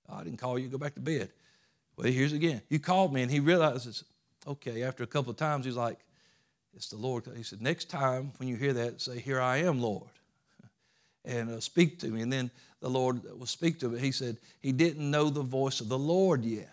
I 0.08 0.22
didn't 0.22 0.38
call 0.38 0.56
you. 0.56 0.68
Go 0.68 0.78
back 0.78 0.94
to 0.94 1.00
bed. 1.00 1.30
Well, 1.96 2.06
here's 2.06 2.32
again. 2.32 2.62
You 2.68 2.78
called 2.78 3.12
me. 3.12 3.22
And 3.22 3.30
he 3.30 3.40
realizes, 3.40 4.04
okay, 4.46 4.84
after 4.84 5.02
a 5.02 5.06
couple 5.08 5.32
of 5.32 5.36
times, 5.36 5.64
he's 5.64 5.74
like, 5.74 5.98
it's 6.76 6.90
the 6.90 6.96
Lord. 6.96 7.24
He 7.34 7.42
said, 7.42 7.62
Next 7.62 7.88
time 7.88 8.32
when 8.36 8.48
you 8.48 8.56
hear 8.56 8.74
that, 8.74 9.00
say, 9.00 9.18
Here 9.18 9.40
I 9.40 9.58
am, 9.58 9.80
Lord. 9.80 10.10
And 11.24 11.50
uh, 11.50 11.60
speak 11.60 11.98
to 12.00 12.06
me. 12.06 12.20
And 12.20 12.32
then 12.32 12.52
the 12.80 12.90
Lord 12.90 13.22
will 13.36 13.46
speak 13.46 13.80
to 13.80 13.86
him. 13.86 13.98
He 13.98 14.12
said, 14.12 14.36
He 14.60 14.70
didn't 14.70 15.10
know 15.10 15.28
the 15.28 15.42
voice 15.42 15.80
of 15.80 15.88
the 15.88 15.98
Lord 15.98 16.44
yet. 16.44 16.68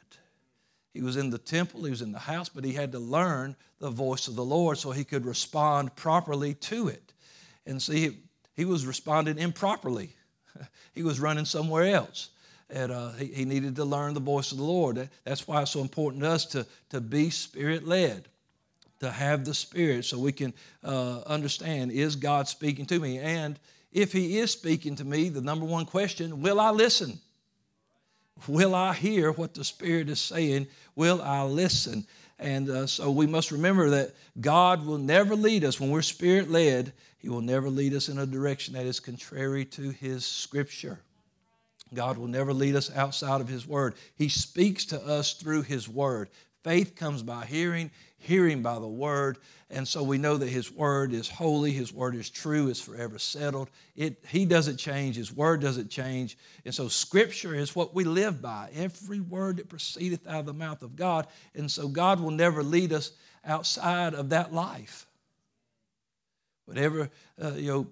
He 0.94 1.02
was 1.02 1.18
in 1.18 1.32
the 1.32 1.40
temple, 1.40 1.86
he 1.86 1.90
was 1.90 2.04
in 2.04 2.12
the 2.12 2.20
house, 2.20 2.50
but 2.50 2.64
he 2.64 2.74
had 2.74 2.92
to 2.92 3.00
learn 3.00 3.56
the 3.80 3.90
voice 3.90 4.28
of 4.28 4.36
the 4.36 4.46
Lord 4.46 4.78
so 4.78 4.92
he 4.92 5.04
could 5.04 5.26
respond 5.26 5.96
properly 5.96 6.54
to 6.54 6.88
it. 6.88 7.14
And 7.66 7.82
see, 7.82 8.20
he, 8.56 8.66
was 8.66 8.86
responding 8.86 9.40
improperly, 9.40 10.16
he 10.94 11.02
was 11.02 11.20
running 11.20 11.46
somewhere 11.46 11.96
else. 11.96 12.30
And 12.70 12.92
uh, 12.92 13.14
he, 13.14 13.26
he 13.26 13.46
needed 13.46 13.76
to 13.78 13.86
learn 13.86 14.14
the 14.14 14.20
voice 14.20 14.52
of 14.52 14.60
the 14.60 14.64
Lord. 14.64 15.10
That's 15.24 15.48
why 15.48 15.64
it's 15.64 15.72
so 15.72 15.82
important 15.82 16.22
to 16.22 16.30
us 16.30 16.46
to, 16.48 16.68
to 16.90 17.02
be 17.02 17.32
spirit 17.32 17.88
led 17.88 18.28
to 19.04 19.12
have 19.12 19.46
the 19.46 19.54
Spirit 19.54 20.06
so 20.06 20.18
we 20.18 20.32
can 20.32 20.54
uh, 20.84 21.20
understand 21.28 21.92
is 21.92 22.16
God 22.16 22.48
speaking 22.48 22.86
to 22.88 23.00
me? 23.00 23.20
And 23.20 23.60
if 23.92 24.12
He 24.12 24.40
is 24.40 24.52
speaking 24.52 24.96
to 24.96 25.04
me, 25.04 25.30
the 25.30 25.42
number 25.42 25.66
one 25.66 25.86
question 25.86 26.42
will 26.42 26.60
I 26.60 26.72
listen? 26.72 27.20
Will 28.48 28.74
I 28.74 28.94
hear 28.94 29.32
what 29.32 29.54
the 29.54 29.64
Spirit 29.64 30.10
is 30.10 30.20
saying? 30.20 30.68
Will 30.96 31.22
I 31.22 31.44
listen? 31.44 32.06
And 32.40 32.70
uh, 32.70 32.88
so 32.88 33.12
we 33.12 33.28
must 33.28 33.52
remember 33.52 33.90
that 33.92 34.14
God 34.42 34.86
will 34.86 34.98
never 34.98 35.36
lead 35.36 35.64
us 35.64 35.80
when 35.80 35.92
we're 35.92 36.02
spirit 36.02 36.50
led, 36.50 36.94
He 37.20 37.30
will 37.30 37.42
never 37.42 37.70
lead 37.70 37.94
us 37.94 38.10
in 38.10 38.18
a 38.18 38.26
direction 38.26 38.74
that 38.74 38.86
is 38.86 39.00
contrary 39.00 39.66
to 39.66 39.90
His 39.90 40.26
scripture. 40.26 41.00
God 41.94 42.18
will 42.18 42.28
never 42.28 42.54
lead 42.54 42.76
us 42.76 42.94
outside 42.96 43.40
of 43.40 43.48
His 43.48 43.68
Word. 43.68 43.96
He 44.16 44.30
speaks 44.30 44.86
to 44.86 45.02
us 45.06 45.34
through 45.34 45.62
His 45.64 45.88
Word. 45.88 46.30
Faith 46.64 46.96
comes 46.96 47.24
by 47.24 47.46
hearing, 47.46 47.92
hearing 48.18 48.62
by 48.62 48.80
the 48.80 48.88
word. 48.88 49.38
And 49.70 49.88
so 49.88 50.02
we 50.02 50.18
know 50.18 50.38
that 50.38 50.48
his 50.48 50.72
word 50.72 51.12
is 51.14 51.28
holy, 51.28 51.72
his 51.72 51.92
word 51.92 52.16
is 52.16 52.30
true, 52.30 52.70
is 52.70 52.80
forever 52.80 53.20
settled. 53.20 53.70
It, 53.96 54.24
he 54.28 54.46
doesn't 54.46 54.78
change, 54.78 55.18
his 55.18 55.34
word 55.34 55.62
doesn't 55.62 55.90
change. 55.90 56.38
And 56.64 56.74
so 56.74 56.88
scripture 56.88 57.54
is 57.54 57.76
what 57.76 57.94
we 57.94 58.06
live 58.06 58.42
by 58.42 58.70
every 58.74 59.20
word 59.20 59.58
that 59.58 59.68
proceedeth 59.68 60.26
out 60.26 60.42
of 60.42 60.46
the 60.46 60.54
mouth 60.54 60.84
of 60.84 60.96
God. 60.96 61.28
And 61.54 61.70
so 61.70 61.88
God 61.88 62.22
will 62.22 62.32
never 62.32 62.64
lead 62.64 62.94
us 62.94 63.12
outside 63.44 64.14
of 64.14 64.30
that 64.30 64.54
life. 64.54 65.06
Whatever, 66.66 67.10
uh, 67.44 67.52
you 67.56 67.72
know, 67.72 67.88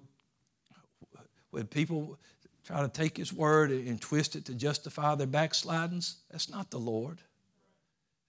when 1.50 1.66
people 1.66 2.18
try 2.64 2.80
to 2.80 2.88
take 2.88 3.18
his 3.18 3.32
word 3.34 3.70
and 3.70 4.00
twist 4.00 4.34
it 4.34 4.46
to 4.46 4.54
justify 4.54 5.14
their 5.14 5.26
backslidings, 5.26 6.16
that's 6.30 6.48
not 6.48 6.70
the 6.70 6.78
Lord. 6.78 7.20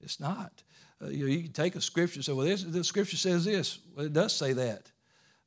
It's 0.03 0.19
not. 0.19 0.63
Uh, 1.01 1.09
you, 1.09 1.25
know, 1.25 1.31
you 1.31 1.43
can 1.43 1.51
take 1.51 1.75
a 1.75 1.81
scripture 1.81 2.17
and 2.17 2.25
say, 2.25 2.33
well, 2.33 2.45
this, 2.45 2.63
the 2.63 2.83
scripture 2.83 3.17
says 3.17 3.45
this. 3.45 3.79
Well, 3.95 4.05
it 4.05 4.13
does 4.13 4.33
say 4.33 4.53
that. 4.53 4.91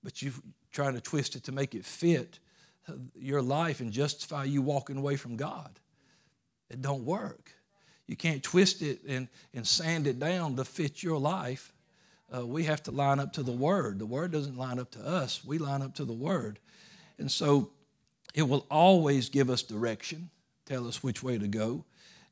But 0.02 0.22
you're 0.22 0.32
trying 0.72 0.94
to 0.94 1.00
twist 1.00 1.36
it 1.36 1.44
to 1.44 1.52
make 1.52 1.74
it 1.74 1.84
fit 1.84 2.38
uh, 2.88 2.94
your 3.14 3.42
life 3.42 3.80
and 3.80 3.92
justify 3.92 4.44
you 4.44 4.62
walking 4.62 4.96
away 4.96 5.16
from 5.16 5.36
God. 5.36 5.78
It 6.70 6.82
don't 6.82 7.04
work. 7.04 7.52
You 8.06 8.16
can't 8.16 8.42
twist 8.42 8.82
it 8.82 9.00
and, 9.08 9.28
and 9.54 9.66
sand 9.66 10.06
it 10.06 10.18
down 10.18 10.56
to 10.56 10.64
fit 10.64 11.02
your 11.02 11.18
life. 11.18 11.72
Uh, 12.34 12.46
we 12.46 12.64
have 12.64 12.82
to 12.84 12.90
line 12.90 13.20
up 13.20 13.32
to 13.34 13.42
the 13.42 13.52
Word. 13.52 13.98
The 13.98 14.06
Word 14.06 14.32
doesn't 14.32 14.56
line 14.56 14.78
up 14.78 14.90
to 14.92 15.00
us, 15.00 15.44
we 15.44 15.58
line 15.58 15.82
up 15.82 15.94
to 15.96 16.04
the 16.04 16.12
Word. 16.12 16.58
And 17.18 17.30
so 17.30 17.70
it 18.34 18.42
will 18.42 18.66
always 18.70 19.28
give 19.28 19.48
us 19.48 19.62
direction, 19.62 20.30
tell 20.66 20.86
us 20.86 21.02
which 21.02 21.22
way 21.22 21.38
to 21.38 21.48
go. 21.48 21.84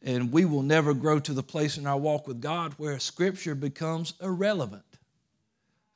And 0.05 0.31
we 0.31 0.45
will 0.45 0.63
never 0.63 0.93
grow 0.93 1.19
to 1.19 1.33
the 1.33 1.43
place 1.43 1.79
in 1.79 1.87
our 1.87 1.97
walk 1.97 2.29
with 2.29 2.41
God 2.41 2.75
where 2.77 2.99
Scripture 2.99 3.55
becomes 3.55 4.13
irrelevant. 4.23 4.85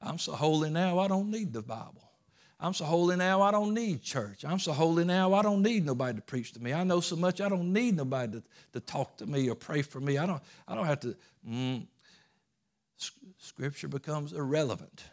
I'm 0.00 0.18
so 0.18 0.32
holy 0.32 0.70
now, 0.70 0.98
I 0.98 1.08
don't 1.08 1.30
need 1.30 1.52
the 1.52 1.62
Bible. 1.62 2.08
I'm 2.58 2.74
so 2.74 2.86
holy 2.86 3.16
now, 3.16 3.42
I 3.42 3.50
don't 3.50 3.74
need 3.74 4.02
church. 4.02 4.44
I'm 4.44 4.58
so 4.58 4.72
holy 4.72 5.04
now, 5.04 5.34
I 5.34 5.42
don't 5.42 5.62
need 5.62 5.84
nobody 5.84 6.16
to 6.16 6.22
preach 6.22 6.52
to 6.54 6.60
me. 6.60 6.72
I 6.72 6.82
know 6.84 7.00
so 7.00 7.14
much, 7.16 7.40
I 7.40 7.48
don't 7.48 7.72
need 7.72 7.96
nobody 7.96 8.32
to, 8.32 8.42
to 8.72 8.80
talk 8.80 9.18
to 9.18 9.26
me 9.26 9.48
or 9.48 9.54
pray 9.54 9.82
for 9.82 10.00
me. 10.00 10.18
I 10.18 10.26
don't, 10.26 10.42
I 10.66 10.74
don't 10.74 10.86
have 10.86 11.00
to. 11.00 11.14
Mm, 11.48 11.86
scripture 13.38 13.88
becomes 13.88 14.32
irrelevant. 14.32 15.04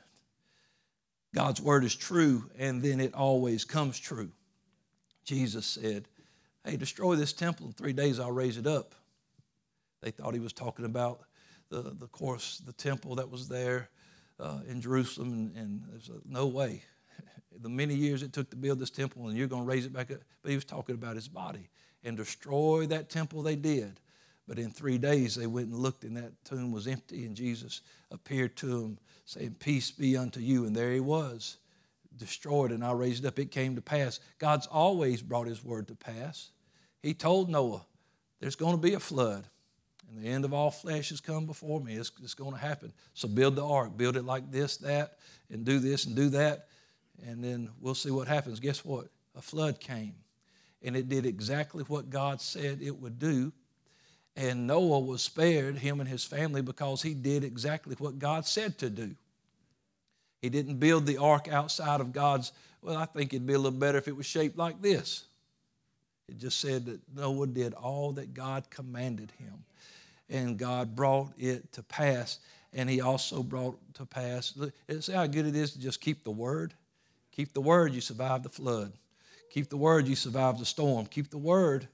God's 1.35 1.61
word 1.61 1.83
is 1.83 1.95
true, 1.95 2.49
and 2.57 2.81
then 2.81 3.01
it 3.01 3.13
always 3.13 3.65
comes 3.65 3.99
true. 3.99 4.31
Jesus 5.25 5.65
said, 5.65 6.07
hey, 6.65 6.77
destroy 6.77 7.15
this 7.15 7.33
temple 7.33 7.67
in 7.67 7.73
three 7.73 7.93
days, 7.93 8.19
I'll 8.19 8.31
raise 8.31 8.57
it 8.57 8.67
up. 8.67 8.95
They 10.01 10.11
thought 10.11 10.33
he 10.33 10.39
was 10.39 10.53
talking 10.53 10.85
about 10.85 11.21
the, 11.69 11.81
the 11.81 12.07
course, 12.07 12.61
the 12.65 12.73
temple 12.73 13.15
that 13.15 13.29
was 13.29 13.47
there 13.47 13.89
uh, 14.39 14.59
in 14.67 14.81
Jerusalem, 14.81 15.31
and, 15.31 15.55
and 15.55 15.83
there's 15.89 16.09
a, 16.09 16.19
no 16.25 16.47
way. 16.47 16.83
the 17.61 17.69
many 17.69 17.95
years 17.95 18.23
it 18.23 18.33
took 18.33 18.49
to 18.51 18.55
build 18.55 18.79
this 18.79 18.89
temple, 18.89 19.27
and 19.27 19.37
you're 19.37 19.47
going 19.47 19.63
to 19.63 19.67
raise 19.67 19.85
it 19.85 19.93
back 19.93 20.11
up. 20.11 20.19
But 20.41 20.49
he 20.49 20.55
was 20.55 20.65
talking 20.65 20.95
about 20.95 21.15
his 21.15 21.27
body. 21.27 21.69
And 22.03 22.15
destroy 22.15 22.85
that 22.87 23.09
temple 23.09 23.41
they 23.41 23.55
did. 23.55 23.99
But 24.47 24.59
in 24.59 24.69
three 24.69 24.99
days 24.99 25.35
they 25.35 25.47
went 25.47 25.69
and 25.69 25.79
looked, 25.79 26.03
and 26.03 26.17
that 26.17 26.33
tomb 26.45 26.71
was 26.71 26.87
empty, 26.87 27.25
and 27.25 27.35
Jesus 27.35 27.81
appeared 28.11 28.55
to 28.57 28.67
them, 28.67 28.99
saying, 29.25 29.55
Peace 29.59 29.89
be 29.89 30.15
unto 30.15 30.39
you. 30.39 30.65
And 30.65 30.75
there 30.75 30.93
he 30.93 30.99
was, 30.99 31.57
destroyed, 32.15 32.71
and 32.71 32.83
I 32.83 32.91
raised 32.91 33.25
it 33.25 33.27
up. 33.27 33.39
It 33.39 33.49
came 33.49 33.75
to 33.75 33.81
pass. 33.81 34.19
God's 34.37 34.67
always 34.67 35.23
brought 35.23 35.47
his 35.47 35.63
word 35.63 35.87
to 35.87 35.95
pass. 35.95 36.51
He 37.05 37.13
told 37.13 37.51
Noah, 37.51 37.85
There's 38.39 38.55
going 38.55 38.75
to 38.75 38.81
be 38.81 38.95
a 38.95 38.99
flood, 38.99 39.43
and 40.09 40.23
the 40.23 40.27
end 40.27 40.43
of 40.43 40.55
all 40.55 40.71
flesh 40.71 41.09
has 41.09 41.21
come 41.21 41.45
before 41.45 41.79
me. 41.79 41.93
It's, 41.93 42.11
it's 42.23 42.33
going 42.33 42.53
to 42.53 42.57
happen. 42.57 42.91
So 43.13 43.27
build 43.27 43.55
the 43.55 43.63
ark, 43.63 43.95
build 43.95 44.17
it 44.17 44.25
like 44.25 44.51
this, 44.51 44.77
that, 44.77 45.19
and 45.51 45.63
do 45.63 45.77
this 45.77 46.05
and 46.05 46.15
do 46.15 46.29
that, 46.29 46.67
and 47.27 47.43
then 47.43 47.69
we'll 47.79 47.93
see 47.93 48.09
what 48.09 48.27
happens. 48.27 48.59
Guess 48.59 48.83
what? 48.83 49.09
A 49.35 49.41
flood 49.43 49.79
came, 49.79 50.15
and 50.81 50.95
it 50.97 51.07
did 51.07 51.27
exactly 51.27 51.83
what 51.83 52.09
God 52.09 52.41
said 52.41 52.79
it 52.81 52.99
would 52.99 53.19
do. 53.19 53.53
And 54.35 54.65
Noah 54.65 55.01
was 55.01 55.21
spared, 55.21 55.77
him 55.77 55.99
and 55.99 56.09
his 56.09 56.23
family, 56.23 56.63
because 56.63 57.03
he 57.03 57.13
did 57.13 57.43
exactly 57.43 57.95
what 57.99 58.17
God 58.17 58.47
said 58.47 58.79
to 58.79 58.89
do. 58.89 59.15
He 60.41 60.49
didn't 60.49 60.79
build 60.79 61.05
the 61.05 61.17
ark 61.17 61.49
outside 61.49 62.01
of 62.01 62.13
God's, 62.13 62.51
well, 62.81 62.97
I 62.97 63.05
think 63.05 63.31
it'd 63.31 63.45
be 63.45 63.53
a 63.53 63.59
little 63.59 63.77
better 63.77 63.99
if 63.99 64.07
it 64.07 64.17
was 64.17 64.25
shaped 64.25 64.57
like 64.57 64.81
this. 64.81 65.25
It 66.27 66.37
just 66.37 66.59
said 66.59 66.85
that 66.85 66.99
Noah 67.15 67.47
did 67.47 67.73
all 67.73 68.11
that 68.13 68.33
God 68.33 68.69
commanded 68.69 69.31
him, 69.37 69.63
and 70.29 70.57
God 70.57 70.95
brought 70.95 71.31
it 71.37 71.71
to 71.73 71.83
pass. 71.83 72.39
and 72.73 72.89
he 72.89 72.99
also 72.99 73.41
brought 73.41 73.77
to 73.95 74.05
pass. 74.05 74.53
See 74.99 75.13
how 75.13 75.25
good 75.27 75.45
it 75.45 75.55
is 75.55 75.71
to 75.71 75.79
just 75.79 76.01
keep 76.01 76.25
the 76.25 76.31
word? 76.31 76.73
Keep 77.31 77.53
the 77.53 77.61
word, 77.61 77.93
you 77.93 78.01
survive 78.01 78.43
the 78.43 78.49
flood. 78.49 78.91
Keep 79.49 79.69
the 79.69 79.77
word, 79.77 80.07
you 80.07 80.15
survive 80.15 80.59
the 80.59 80.65
storm. 80.65 81.05
Keep 81.05 81.29
the 81.29 81.37
word. 81.37 81.87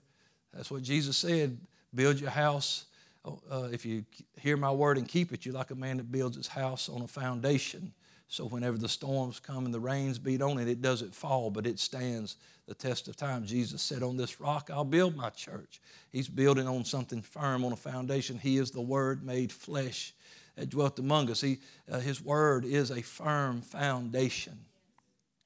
That's 0.53 0.71
what 0.71 0.81
Jesus 0.81 1.17
said. 1.17 1.57
Build 1.93 2.19
your 2.19 2.31
house. 2.31 2.85
Uh, 3.23 3.67
if 3.71 3.85
you 3.85 4.03
hear 4.39 4.57
my 4.57 4.71
word 4.71 4.97
and 4.97 5.07
keep 5.07 5.31
it, 5.31 5.45
you're 5.45 5.53
like 5.53 5.69
a 5.69 5.75
man 5.75 5.97
that 5.97 6.11
builds 6.11 6.35
his 6.35 6.47
house 6.47 6.89
on 6.89 7.03
a 7.03 7.07
foundation. 7.07 7.93
So 8.31 8.45
whenever 8.45 8.77
the 8.77 8.87
storms 8.87 9.41
come 9.41 9.65
and 9.65 9.73
the 9.73 9.79
rains 9.81 10.17
beat 10.17 10.41
on 10.41 10.57
it, 10.57 10.69
it 10.69 10.81
doesn't 10.81 11.13
fall, 11.13 11.51
but 11.51 11.67
it 11.67 11.77
stands 11.79 12.37
the 12.65 12.73
test 12.73 13.09
of 13.09 13.17
time. 13.17 13.45
Jesus 13.45 13.81
said, 13.81 14.03
On 14.03 14.15
this 14.15 14.39
rock 14.39 14.69
I'll 14.71 14.85
build 14.85 15.17
my 15.17 15.29
church. 15.31 15.81
He's 16.13 16.29
building 16.29 16.65
on 16.65 16.85
something 16.85 17.21
firm, 17.21 17.65
on 17.65 17.73
a 17.73 17.75
foundation. 17.75 18.37
He 18.37 18.57
is 18.57 18.71
the 18.71 18.79
Word 18.79 19.21
made 19.25 19.51
flesh 19.51 20.13
that 20.55 20.69
dwelt 20.69 20.97
among 20.97 21.29
us. 21.29 21.41
He, 21.41 21.57
uh, 21.91 21.99
his 21.99 22.21
Word 22.21 22.63
is 22.63 22.89
a 22.89 23.01
firm 23.01 23.59
foundation. 23.59 24.57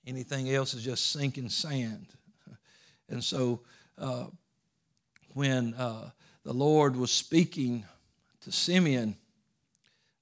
Anything 0.05 0.51
else 0.51 0.75
is 0.75 0.83
just 0.83 1.11
sinking 1.11 1.49
sand. 1.49 2.05
And 3.09 3.23
so 3.23 3.61
uh, 3.97 4.25
when 5.33 5.73
uh, 5.73 6.11
the 6.43 6.53
Lord 6.53 6.95
was 6.95 7.11
speaking 7.11 7.83
to 8.41 8.51
Simeon, 8.51 9.15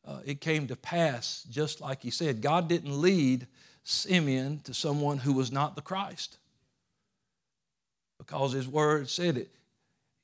uh, 0.06 0.20
it 0.26 0.42
came 0.42 0.68
to 0.68 0.76
pass 0.76 1.46
just 1.50 1.82
like 1.82 2.02
he 2.02 2.10
said. 2.10 2.42
God 2.42 2.68
didn't 2.68 3.00
lead 3.00 3.48
Simeon 3.84 4.60
to 4.66 4.74
someone 4.74 5.18
who 5.18 5.34
was 5.34 5.52
not 5.52 5.76
the 5.76 5.82
Christ 5.82 6.38
because 8.18 8.54
his 8.54 8.68
word 8.68 9.10
said 9.10 9.38
it. 9.38 9.50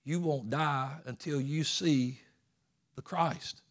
You 0.05 0.19
won't 0.19 0.50
die 0.50 0.91
until 1.05 1.39
you 1.39 1.63
see 1.63 2.19
the 2.95 3.01
Christ. 3.01 3.62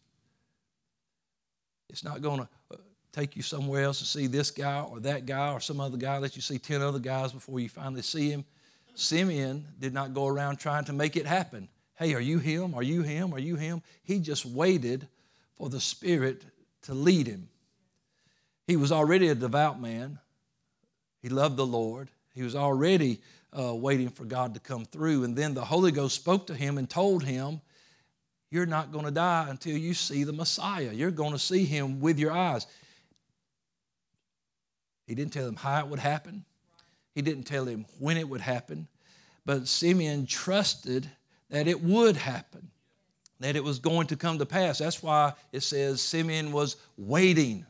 It's 1.89 2.03
not 2.03 2.21
going 2.21 2.39
to 2.39 2.47
uh, 2.71 2.77
take 3.11 3.35
you 3.35 3.41
somewhere 3.41 3.83
else 3.83 3.99
to 3.99 4.05
see 4.05 4.27
this 4.27 4.51
guy 4.51 4.81
or 4.81 4.99
that 5.01 5.25
guy 5.25 5.51
or 5.51 5.59
some 5.59 5.79
other 5.79 5.97
guy, 5.97 6.17
let 6.19 6.35
you 6.35 6.41
see 6.41 6.59
10 6.59 6.81
other 6.81 6.99
guys 6.99 7.31
before 7.31 7.59
you 7.59 7.69
finally 7.69 8.03
see 8.03 8.29
him. 8.29 8.45
Simeon 8.93 9.65
did 9.79 9.93
not 9.93 10.13
go 10.13 10.27
around 10.27 10.57
trying 10.57 10.85
to 10.85 10.93
make 10.93 11.15
it 11.15 11.25
happen. 11.25 11.67
Hey, 11.95 12.13
are 12.13 12.21
you 12.21 12.39
him? 12.39 12.73
Are 12.75 12.83
you 12.83 13.01
him? 13.01 13.33
Are 13.33 13.39
you 13.39 13.55
him? 13.55 13.81
He 14.03 14.19
just 14.19 14.45
waited 14.45 15.07
for 15.59 15.69
the 15.69 15.79
Spirit 15.79 16.43
to 16.83 16.93
lead 16.93 17.27
him. 17.27 17.49
He 18.65 18.77
was 18.77 18.91
already 18.91 19.27
a 19.27 19.35
devout 19.35 19.79
man. 19.79 20.17
He 21.21 21.27
loved 21.29 21.57
the 21.57 21.65
Lord. 21.65 22.09
He 22.33 22.43
was 22.43 22.55
already 22.55 23.19
uh, 23.51 23.75
waiting 23.75 24.09
for 24.09 24.23
God 24.23 24.53
to 24.53 24.59
come 24.59 24.85
through. 24.85 25.25
And 25.25 25.35
then 25.35 25.53
the 25.53 25.65
Holy 25.65 25.91
Ghost 25.91 26.15
spoke 26.15 26.47
to 26.47 26.55
him 26.55 26.77
and 26.77 26.89
told 26.89 27.23
him, 27.23 27.59
You're 28.49 28.65
not 28.65 28.93
going 28.93 29.05
to 29.05 29.11
die 29.11 29.47
until 29.49 29.77
you 29.77 29.93
see 29.93 30.23
the 30.23 30.31
Messiah. 30.31 30.91
You're 30.93 31.11
going 31.11 31.33
to 31.33 31.39
see 31.39 31.65
him 31.65 31.99
with 31.99 32.19
your 32.19 32.31
eyes. 32.31 32.65
He 35.07 35.15
didn't 35.15 35.33
tell 35.33 35.47
him 35.47 35.57
how 35.57 35.79
it 35.79 35.87
would 35.87 35.99
happen, 35.99 36.45
he 37.13 37.21
didn't 37.21 37.43
tell 37.43 37.65
him 37.65 37.85
when 37.99 38.15
it 38.15 38.29
would 38.29 38.41
happen. 38.41 38.87
But 39.45 39.67
Simeon 39.67 40.25
trusted 40.25 41.09
that 41.49 41.67
it 41.67 41.81
would 41.81 42.15
happen 42.15 42.69
that 43.39 43.55
it 43.55 43.63
was 43.63 43.79
going 43.79 44.07
to 44.07 44.15
come 44.15 44.37
to 44.39 44.45
pass. 44.45 44.79
That's 44.79 45.01
why 45.01 45.33
it 45.51 45.61
says 45.61 46.01
Simeon 46.01 46.51
was 46.51 46.75
waiting 46.97 47.65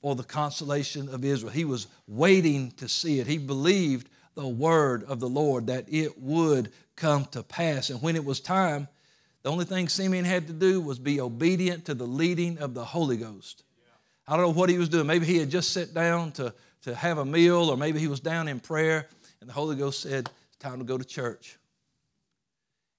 for 0.00 0.14
the 0.14 0.24
consolation 0.24 1.08
of 1.08 1.24
Israel. 1.24 1.52
He 1.52 1.64
was 1.64 1.86
waiting 2.06 2.72
to 2.72 2.88
see 2.88 3.20
it. 3.20 3.26
He 3.26 3.38
believed 3.38 4.08
the 4.34 4.46
word 4.46 5.04
of 5.04 5.20
the 5.20 5.28
Lord 5.28 5.68
that 5.68 5.86
it 5.88 6.20
would 6.20 6.72
come 6.96 7.24
to 7.26 7.42
pass. 7.42 7.90
And 7.90 8.02
when 8.02 8.16
it 8.16 8.24
was 8.24 8.40
time, 8.40 8.88
the 9.42 9.50
only 9.50 9.64
thing 9.64 9.88
Simeon 9.88 10.24
had 10.24 10.46
to 10.48 10.52
do 10.52 10.80
was 10.80 10.98
be 10.98 11.20
obedient 11.20 11.86
to 11.86 11.94
the 11.94 12.06
leading 12.06 12.58
of 12.58 12.74
the 12.74 12.84
Holy 12.84 13.16
Ghost. 13.16 13.64
I 14.26 14.36
don't 14.36 14.46
know 14.46 14.52
what 14.52 14.70
he 14.70 14.78
was 14.78 14.88
doing. 14.88 15.06
Maybe 15.06 15.26
he 15.26 15.38
had 15.38 15.50
just 15.50 15.72
sat 15.72 15.92
down 15.94 16.32
to, 16.32 16.54
to 16.82 16.94
have 16.94 17.18
a 17.18 17.24
meal, 17.24 17.70
or 17.70 17.76
maybe 17.76 17.98
he 17.98 18.06
was 18.06 18.20
down 18.20 18.48
in 18.48 18.60
prayer, 18.60 19.08
and 19.40 19.48
the 19.48 19.54
Holy 19.54 19.76
Ghost 19.76 20.00
said, 20.00 20.30
It's 20.48 20.56
time 20.58 20.78
to 20.78 20.84
go 20.84 20.96
to 20.96 21.04
church. 21.04 21.58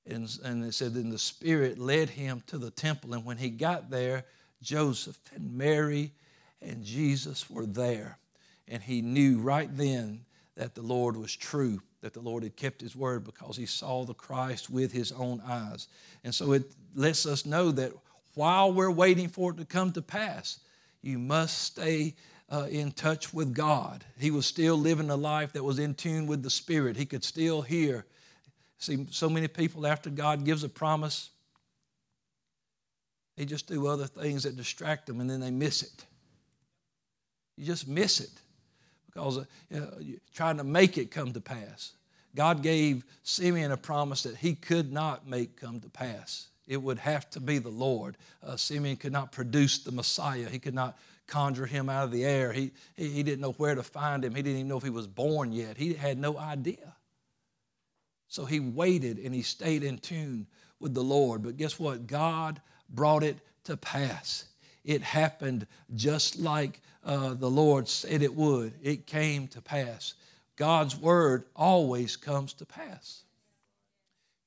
And, 0.05 0.29
and 0.43 0.65
it 0.65 0.74
said, 0.74 0.93
then 0.93 1.10
the 1.10 1.17
Spirit 1.17 1.80
led 1.80 2.10
him 2.10 2.43
to 2.47 2.58
the 2.58 2.71
temple. 2.71 3.13
And 3.13 3.23
when 3.25 3.38
he 3.38 3.49
got 3.49 3.89
there, 3.89 4.25
Joseph 4.62 5.17
and 5.34 5.58
Mary 5.58 6.12
and 6.62 6.84
Jesus 6.84 7.49
were 7.49 7.65
there. 7.65 8.17
And 8.67 8.82
he 8.84 9.01
knew 9.01 9.39
right 9.39 9.69
then 9.75 10.25
that 10.56 10.75
the 10.75 10.82
Lord 10.82 11.17
was 11.17 11.36
true, 11.36 11.82
that 12.01 12.13
the 12.13 12.21
Lord 12.21 12.43
had 12.43 12.56
kept 12.56 12.82
his 12.82 12.95
word 12.95 13.23
because 13.23 13.58
he 13.58 13.65
saw 13.65 14.04
the 14.04 14.13
Christ 14.13 14.69
with 14.69 14.91
his 14.91 15.12
own 15.12 15.41
eyes. 15.45 15.88
And 16.23 16.34
so 16.34 16.51
it 16.51 16.63
lets 16.95 17.25
us 17.25 17.45
know 17.45 17.71
that 17.71 17.91
while 18.36 18.73
we're 18.73 18.91
waiting 18.91 19.30
for 19.30 19.51
it 19.51 19.58
to 19.58 19.65
come 19.65 19.91
to 19.93 20.01
pass, 20.01 20.60
you 21.01 21.19
must 21.19 21.62
stay 21.62 22.15
uh, 22.49 22.67
in 22.69 22.91
touch 22.91 23.34
with 23.34 23.54
God. 23.54 24.04
He 24.19 24.32
was 24.32 24.45
still 24.45 24.78
living 24.78 25.10
a 25.10 25.15
life 25.15 25.54
that 25.54 25.63
was 25.63 25.80
in 25.80 25.95
tune 25.95 26.28
with 26.28 26.43
the 26.43 26.49
Spirit. 26.49 26.97
He 26.97 27.06
could 27.06 27.23
still 27.23 27.62
hear 27.62 28.06
See, 28.84 29.08
so 29.12 29.30
many 29.30 29.48
people, 29.48 29.88
after 29.88 30.10
God 30.10 30.43
gives 30.43 30.65
a 30.65 30.69
promise, 30.69 31.30
they 33.38 33.46
just 33.46 33.65
do 33.67 33.88
other 33.88 34.08
things 34.08 34.43
that 34.43 34.58
distract 34.58 35.08
them 35.08 35.22
and 35.22 35.30
then 35.30 35.39
they 35.39 35.52
miss 35.52 35.84
it. 35.84 36.06
You 37.56 37.65
just 37.65 37.88
miss 37.88 38.19
it 38.19 38.32
because 39.06 39.38
uh, 39.38 39.46
you 39.69 39.80
know, 39.80 39.93
you're 40.02 40.19
trying 40.36 40.58
to 40.58 40.65
make 40.65 40.98
it 40.98 41.12
come 41.12 41.32
to 41.32 41.39
pass. 41.39 41.93
God 42.36 42.62
gave 42.62 43.06
Simeon 43.24 43.72
a 43.72 43.78
promise 43.78 44.24
that 44.24 44.36
he 44.36 44.54
could 44.54 44.91
not 44.91 45.28
make 45.28 45.56
come 45.56 45.80
to 45.80 45.89
pass. 45.89 46.48
It 46.67 46.82
would 46.82 47.00
have 47.00 47.30
to 47.32 47.39
be 47.39 47.60
the 47.60 47.69
Lord. 47.69 48.17
Uh, 48.46 48.58
Simeon 48.58 48.98
could 48.98 49.13
not 49.13 49.32
produce 49.32 49.78
the 49.80 49.93
Messiah. 49.93 50.50
He 50.50 50.60
could 50.60 50.74
not 50.74 50.98
conjure 51.28 51.65
him 51.65 51.89
out 51.89 52.04
of 52.04 52.12
the 52.12 52.26
air. 52.26 52.52
He, 52.52 52.72
he, 52.96 53.08
he 53.10 53.24
didn't 53.24 53.39
know 53.39 53.54
where 53.54 53.76
to 53.76 53.84
find 53.84 54.26
him. 54.26 54.36
He 54.36 54.41
didn't 54.41 54.58
even 54.58 54.67
know 54.67 54.78
if 54.78 54.84
he 54.84 54.89
was 54.89 55.08
born 55.08 55.54
yet. 55.54 55.78
He 55.78 55.93
had 55.93 56.17
no 56.17 56.38
idea. 56.38 56.96
So 58.34 58.46
he 58.46 58.60
waited 58.60 59.19
and 59.19 59.32
he 59.32 59.43
stayed 59.43 59.84
in 59.84 60.00
tune 60.00 60.48
with 60.80 60.96
the 60.96 61.04
Lord. 61.04 61.43
But 61.43 61.56
guess 61.56 61.78
what? 61.78 62.08
God 62.08 62.60
brought 62.89 63.22
it 63.22 63.38
to 63.65 63.78
pass. 63.78 64.46
It 64.84 65.04
happened 65.04 65.67
just 65.93 66.39
like 66.39 66.82
uh, 67.06 67.36
the 67.36 67.50
Lord 67.50 67.88
said 67.88 68.24
it 68.24 68.34
would. 68.34 68.74
It 68.82 69.06
came 69.06 69.48
to 69.50 69.62
pass. 69.62 70.15
God's 70.56 70.98
word 70.98 71.43
always 71.56 72.15
comes 72.15 72.54
to 72.54 72.65
pass. 72.65 73.22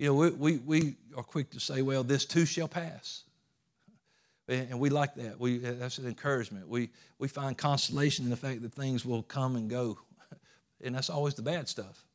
You 0.00 0.08
know, 0.08 0.14
we, 0.14 0.30
we, 0.30 0.56
we 0.56 0.96
are 1.16 1.22
quick 1.22 1.52
to 1.52 1.60
say, 1.60 1.80
well, 1.80 2.02
this 2.02 2.24
too 2.24 2.44
shall 2.44 2.66
pass. 2.66 3.22
And 4.48 4.80
we 4.80 4.90
like 4.90 5.14
that. 5.14 5.38
We, 5.38 5.58
that's 5.58 5.98
an 5.98 6.08
encouragement. 6.08 6.68
We, 6.68 6.90
we 7.20 7.28
find 7.28 7.56
consolation 7.56 8.24
in 8.24 8.32
the 8.32 8.36
fact 8.36 8.62
that 8.62 8.72
things 8.72 9.06
will 9.06 9.22
come 9.22 9.54
and 9.54 9.70
go. 9.70 9.96
And 10.82 10.94
that's 10.94 11.08
always 11.08 11.34
the 11.34 11.42
bad 11.42 11.68
stuff 11.68 12.05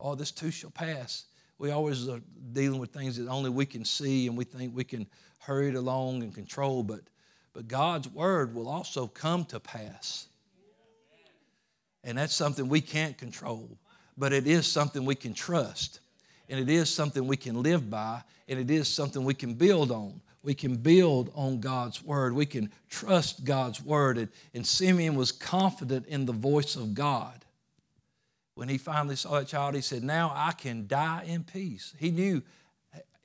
oh, 0.00 0.14
this 0.14 0.30
too 0.30 0.50
shall 0.50 0.70
pass. 0.70 1.24
We 1.58 1.70
always 1.70 2.08
are 2.08 2.20
dealing 2.52 2.80
with 2.80 2.90
things 2.90 3.16
that 3.16 3.28
only 3.28 3.50
we 3.50 3.66
can 3.66 3.84
see 3.84 4.26
and 4.26 4.36
we 4.36 4.44
think 4.44 4.74
we 4.74 4.84
can 4.84 5.06
hurry 5.38 5.68
it 5.68 5.74
along 5.74 6.22
and 6.22 6.34
control, 6.34 6.82
but, 6.82 7.00
but 7.52 7.68
God's 7.68 8.08
word 8.08 8.54
will 8.54 8.68
also 8.68 9.06
come 9.06 9.44
to 9.46 9.60
pass. 9.60 10.26
And 12.04 12.18
that's 12.18 12.34
something 12.34 12.68
we 12.68 12.80
can't 12.80 13.16
control, 13.16 13.78
but 14.16 14.32
it 14.32 14.46
is 14.46 14.66
something 14.66 15.04
we 15.04 15.14
can 15.14 15.34
trust. 15.34 16.00
And 16.48 16.60
it 16.60 16.68
is 16.68 16.88
something 16.88 17.26
we 17.26 17.36
can 17.36 17.60
live 17.62 17.90
by, 17.90 18.22
and 18.48 18.60
it 18.60 18.70
is 18.70 18.86
something 18.86 19.24
we 19.24 19.34
can 19.34 19.54
build 19.54 19.90
on. 19.90 20.20
We 20.44 20.54
can 20.54 20.76
build 20.76 21.32
on 21.34 21.58
God's 21.58 22.04
word. 22.04 22.32
We 22.32 22.46
can 22.46 22.70
trust 22.88 23.44
God's 23.44 23.82
word. 23.82 24.18
And, 24.18 24.28
and 24.54 24.64
Simeon 24.64 25.16
was 25.16 25.32
confident 25.32 26.06
in 26.06 26.24
the 26.24 26.32
voice 26.32 26.76
of 26.76 26.94
God 26.94 27.45
when 28.56 28.70
he 28.70 28.78
finally 28.78 29.16
saw 29.16 29.38
that 29.38 29.48
child, 29.48 29.74
he 29.74 29.82
said, 29.82 30.02
Now 30.02 30.32
I 30.34 30.52
can 30.52 30.86
die 30.86 31.24
in 31.26 31.44
peace. 31.44 31.94
He 31.98 32.10
knew 32.10 32.42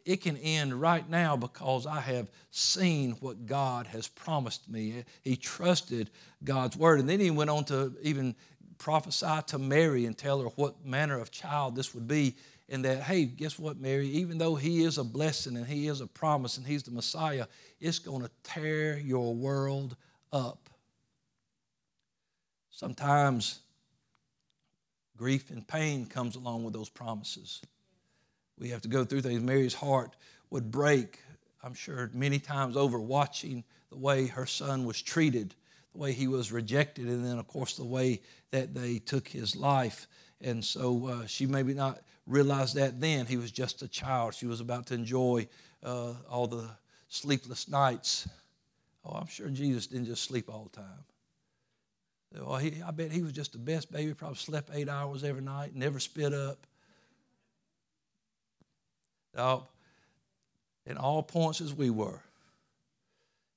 it 0.06 0.18
can 0.22 0.36
end 0.38 0.80
right 0.80 1.10
now 1.10 1.38
because 1.38 1.88
I 1.88 2.02
have 2.02 2.30
seen 2.50 3.12
what 3.22 3.46
God 3.46 3.88
has 3.88 4.10
promised 4.10 4.70
me. 4.70 5.06
He 5.22 5.38
trusted 5.38 6.10
God's 6.44 6.76
word. 6.76 7.00
And 7.00 7.08
then 7.08 7.22
he 7.22 7.32
went 7.32 7.50
on 7.50 7.64
to 7.66 7.94
even 8.02 8.36
prophesy 8.78 9.40
to 9.48 9.58
Mary 9.58 10.06
and 10.06 10.18
tell 10.18 10.42
her 10.42 10.50
what 10.56 10.86
manner 10.86 11.18
of 11.18 11.32
child 11.32 11.78
this 11.78 11.96
would 11.96 12.10
be. 12.10 12.36
And 12.68 12.84
that, 12.84 13.04
hey, 13.04 13.24
guess 13.24 13.58
what, 13.58 13.80
Mary? 13.80 14.08
Even 14.08 14.38
though 14.38 14.56
he 14.56 14.84
is 14.84 14.98
a 14.98 15.04
blessing 15.04 15.56
and 15.56 15.66
he 15.66 15.88
is 15.88 16.02
a 16.02 16.08
promise 16.08 16.58
and 16.58 16.68
he's 16.68 16.84
the 16.84 16.92
Messiah, 16.92 17.46
it's 17.80 18.00
going 18.00 18.22
to 18.22 18.32
tear 18.44 18.98
your 18.98 19.34
world 19.34 19.96
up. 20.34 20.70
Sometimes 22.72 23.60
Grief 25.22 25.52
and 25.52 25.68
pain 25.68 26.08
comes 26.08 26.36
along 26.36 26.64
with 26.64 26.74
those 26.74 26.90
promises. 26.90 27.62
We 28.58 28.70
have 28.70 28.82
to 28.82 28.88
go 28.88 29.06
through 29.06 29.22
things. 29.22 29.44
Mary's 29.44 29.76
heart 29.76 30.16
would 30.50 30.72
break, 30.72 31.20
I'm 31.64 31.76
sure, 31.76 32.10
many 32.12 32.40
times 32.40 32.76
over 32.76 33.00
watching 33.00 33.64
the 33.92 34.00
way 34.00 34.26
her 34.26 34.48
son 34.48 34.84
was 34.84 35.00
treated, 35.00 35.54
the 35.94 36.00
way 36.00 36.12
he 36.12 36.28
was 36.28 36.52
rejected, 36.52 37.06
and 37.06 37.24
then, 37.24 37.38
of 37.38 37.48
course, 37.48 37.78
the 37.78 37.86
way 37.86 38.20
that 38.50 38.74
they 38.74 38.98
took 38.98 39.28
his 39.28 39.56
life. 39.56 40.08
And 40.42 40.66
so 40.66 41.06
uh, 41.06 41.28
she 41.28 41.46
maybe 41.46 41.76
not 41.76 42.02
realized 42.26 42.74
that 42.78 43.00
then. 43.00 43.28
He 43.28 43.38
was 43.38 43.52
just 43.52 43.84
a 43.84 43.88
child. 43.88 44.34
She 44.34 44.48
was 44.48 44.60
about 44.60 44.88
to 44.88 44.96
enjoy 44.96 45.48
uh, 45.84 46.14
all 46.28 46.48
the 46.48 46.68
sleepless 47.10 47.70
nights 47.70 48.28
Oh, 49.04 49.14
I'm 49.14 49.28
sure 49.28 49.50
Jesus 49.50 49.88
didn't 49.88 50.06
just 50.06 50.24
sleep 50.24 50.50
all 50.50 50.70
the 50.72 50.78
time. 50.82 51.06
Well, 52.34 52.58
he, 52.58 52.82
I 52.86 52.92
bet 52.92 53.12
he 53.12 53.22
was 53.22 53.34
just 53.34 53.52
the 53.52 53.58
best 53.58 53.92
baby. 53.92 54.14
Probably 54.14 54.38
slept 54.38 54.70
eight 54.74 54.88
hours 54.88 55.24
every 55.24 55.42
night, 55.42 55.76
never 55.76 56.00
spit 56.00 56.34
up. 56.34 56.66
Now, 59.36 59.68
in 60.86 60.98
all 60.98 61.24
points 61.24 61.62
as 61.62 61.74
we 61.74 61.90
were, 61.90 62.22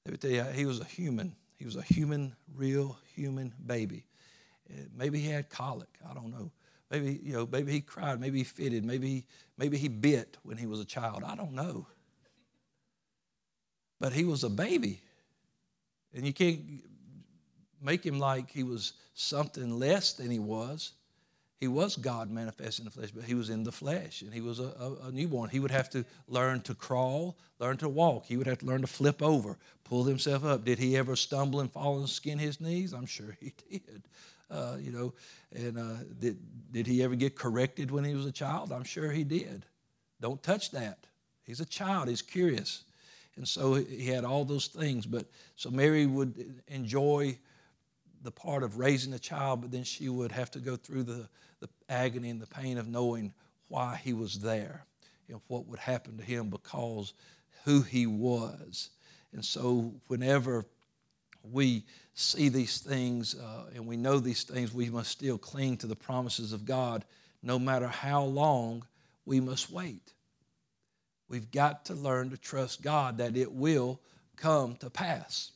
you, 0.07 0.45
he 0.55 0.67
was 0.67 0.81
a 0.81 0.85
human. 0.85 1.35
He 1.57 1.65
was 1.65 1.77
a 1.77 1.83
human, 1.83 2.35
real 2.55 2.99
human 3.15 3.53
baby. 3.65 4.05
Maybe 4.97 5.19
he 5.19 5.29
had 5.29 5.51
colic. 5.51 5.89
I 6.09 6.15
don't 6.15 6.31
know. 6.31 6.51
Maybe 6.91 7.21
you 7.23 7.33
know. 7.33 7.49
Maybe 7.51 7.73
he 7.73 7.81
cried. 7.81 8.21
Maybe 8.21 8.39
he 8.39 8.45
fitted. 8.45 8.85
Maybe 8.85 9.25
maybe 9.57 9.77
he 9.77 9.89
bit 9.89 10.37
when 10.43 10.57
he 10.57 10.67
was 10.67 10.81
a 10.81 10.85
child. 10.85 11.23
I 11.25 11.35
don't 11.35 11.53
know. 11.53 11.87
But 14.01 14.13
he 14.13 14.25
was 14.25 14.45
a 14.45 14.51
baby, 14.51 15.01
and 16.13 16.27
you 16.27 16.33
can't 16.33 16.61
make 17.85 18.05
him 18.05 18.19
like 18.19 18.51
he 18.51 18.63
was 18.63 18.95
something 19.15 19.79
less 19.79 20.15
than 20.15 20.31
he 20.31 20.39
was. 20.39 20.93
He 21.61 21.69
was 21.69 21.97
God 21.97 22.31
manifest 22.31 22.81
in 22.81 22.85
the 22.85 22.91
flesh, 22.91 23.11
but 23.11 23.25
he 23.25 23.35
was 23.35 23.49
in 23.49 23.63
the 23.63 23.73
flesh 23.73 24.23
and 24.23 24.35
he 24.35 24.41
was 24.41 24.59
a, 24.59 24.75
a, 24.79 25.09
a, 25.09 25.13
newborn. 25.13 25.51
He 25.51 25.61
would 25.61 25.71
have 25.71 25.89
to 25.91 26.05
learn 26.29 26.61
to 26.63 26.75
crawl, 26.75 27.37
learn 27.59 27.77
to 27.79 27.89
walk. 27.89 28.27
He 28.27 28.37
would 28.37 28.47
have 28.47 28.59
to 28.59 28.67
learn 28.67 28.81
to 28.81 28.87
flip 28.87 29.23
over, 29.23 29.57
pull 29.85 30.05
himself 30.05 30.45
up. 30.45 30.65
Did 30.65 30.79
he 30.79 30.97
ever 30.97 31.15
stumble 31.17 31.61
and 31.61 31.71
fall 31.71 31.99
and 31.99 32.09
skin 32.09 32.39
his 32.39 32.61
knees? 32.61 32.93
I'm 32.93 33.07
sure 33.07 33.37
he 33.41 33.53
did. 33.71 34.03
Uh, 34.51 34.77
you 34.79 34.93
know, 34.93 35.15
and 35.55 35.79
uh, 35.79 36.05
did, 36.19 36.39
did 36.71 36.87
he 36.87 37.03
ever 37.03 37.15
get 37.15 37.35
corrected 37.35 37.91
when 37.91 38.05
he 38.05 38.15
was 38.15 38.27
a 38.27 38.33
child? 38.33 38.73
I'm 38.73 38.85
sure 38.85 39.11
he 39.11 39.25
did. 39.25 39.65
Don't 40.21 40.43
touch 40.43 40.71
that. 40.73 41.07
He's 41.45 41.61
a 41.61 41.67
child, 41.67 42.09
he's 42.09 42.23
curious. 42.23 42.85
And 43.37 43.47
so 43.49 43.75
he 43.75 44.07
had 44.07 44.25
all 44.25 44.45
those 44.45 44.69
things. 44.69 45.07
But 45.07 45.27
so 45.57 45.71
Mary 45.71 46.07
would 46.07 46.63
enjoy 46.69 47.37
the 48.25 48.33
part 48.33 48.63
of 48.63 48.79
raising 48.79 49.13
a 49.13 49.19
child, 49.19 49.61
but 49.61 49.71
then 49.71 49.85
she 49.85 50.09
would 50.09 50.33
have 50.33 50.51
to 50.53 50.59
go 50.59 50.77
through 50.77 51.05
the, 51.05 51.29
the 51.61 51.69
agony 51.89 52.31
and 52.31 52.41
the 52.41 52.47
pain 52.47 52.79
of 52.79 52.89
knowing 52.89 53.33
why 53.69 54.01
he 54.03 54.13
was 54.13 54.41
there 54.41 54.85
and 55.29 55.41
what 55.47 55.67
would 55.67 55.79
happen 55.79 56.17
to 56.17 56.25
him 56.25 56.49
because 56.49 57.13
who 57.65 57.83
he 57.83 58.07
was. 58.07 58.91
And 59.33 59.45
so, 59.45 59.93
whenever 60.09 60.65
we 61.43 61.85
see 62.15 62.49
these 62.49 62.79
things 62.79 63.35
uh, 63.35 63.71
and 63.75 63.87
we 63.87 63.97
know 63.97 64.19
these 64.19 64.45
things, 64.45 64.73
we 64.73 64.89
must 64.89 65.11
still 65.11 65.39
cling 65.39 65.77
to 65.79 65.87
the 65.87 65.97
promises 65.97 66.53
of 66.53 66.65
God. 66.65 67.05
No 67.43 67.59
matter 67.59 67.89
how 67.89 68.25
long, 68.25 68.85
we 69.27 69.41
must 69.41 69.71
wait. 69.71 70.13
We've 71.29 71.51
got 71.51 71.87
to 71.87 71.95
learn 71.95 72.31
to 72.31 72.37
trust 72.37 72.83
God 72.83 73.19
that 73.19 73.37
it 73.37 73.53
will 73.53 74.01
come 74.37 74.77
to 74.77 74.89
pass 74.89 75.53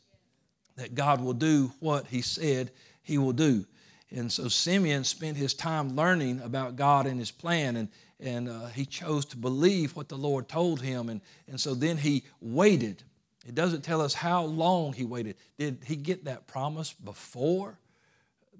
that 0.79 0.95
God 0.95 1.21
will 1.21 1.35
do 1.35 1.73
what 1.81 2.07
he 2.07 2.23
said 2.23 2.71
he 3.03 3.19
will 3.19 3.33
do. 3.33 3.67
And 4.11 4.33
so 4.33 4.49
Simeon 4.49 5.05
spent 5.05 5.37
his 5.37 5.53
time 5.53 5.95
learning 5.95 6.41
about 6.41 6.77
God 6.77 7.07
and 7.07 7.19
his 7.19 7.31
plan, 7.31 7.77
and, 7.77 7.89
and 8.21 8.49
uh, 8.49 8.67
he 8.67 8.87
chose 8.87 9.27
to 9.27 9.37
believe 9.37 9.95
what 9.95 10.09
the 10.09 10.17
Lord 10.17 10.49
told 10.49 10.81
him. 10.81 11.09
And, 11.09 11.21
and 11.47 11.61
so 11.61 11.75
then 11.75 11.99
he 11.99 12.25
waited. 12.41 13.03
It 13.47 13.55
doesn't 13.55 13.83
tell 13.83 14.01
us 14.01 14.15
how 14.15 14.45
long 14.45 14.93
he 14.93 15.05
waited. 15.05 15.37
Did 15.59 15.83
he 15.85 15.97
get 15.97 16.25
that 16.25 16.47
promise 16.47 16.93
before 16.93 17.79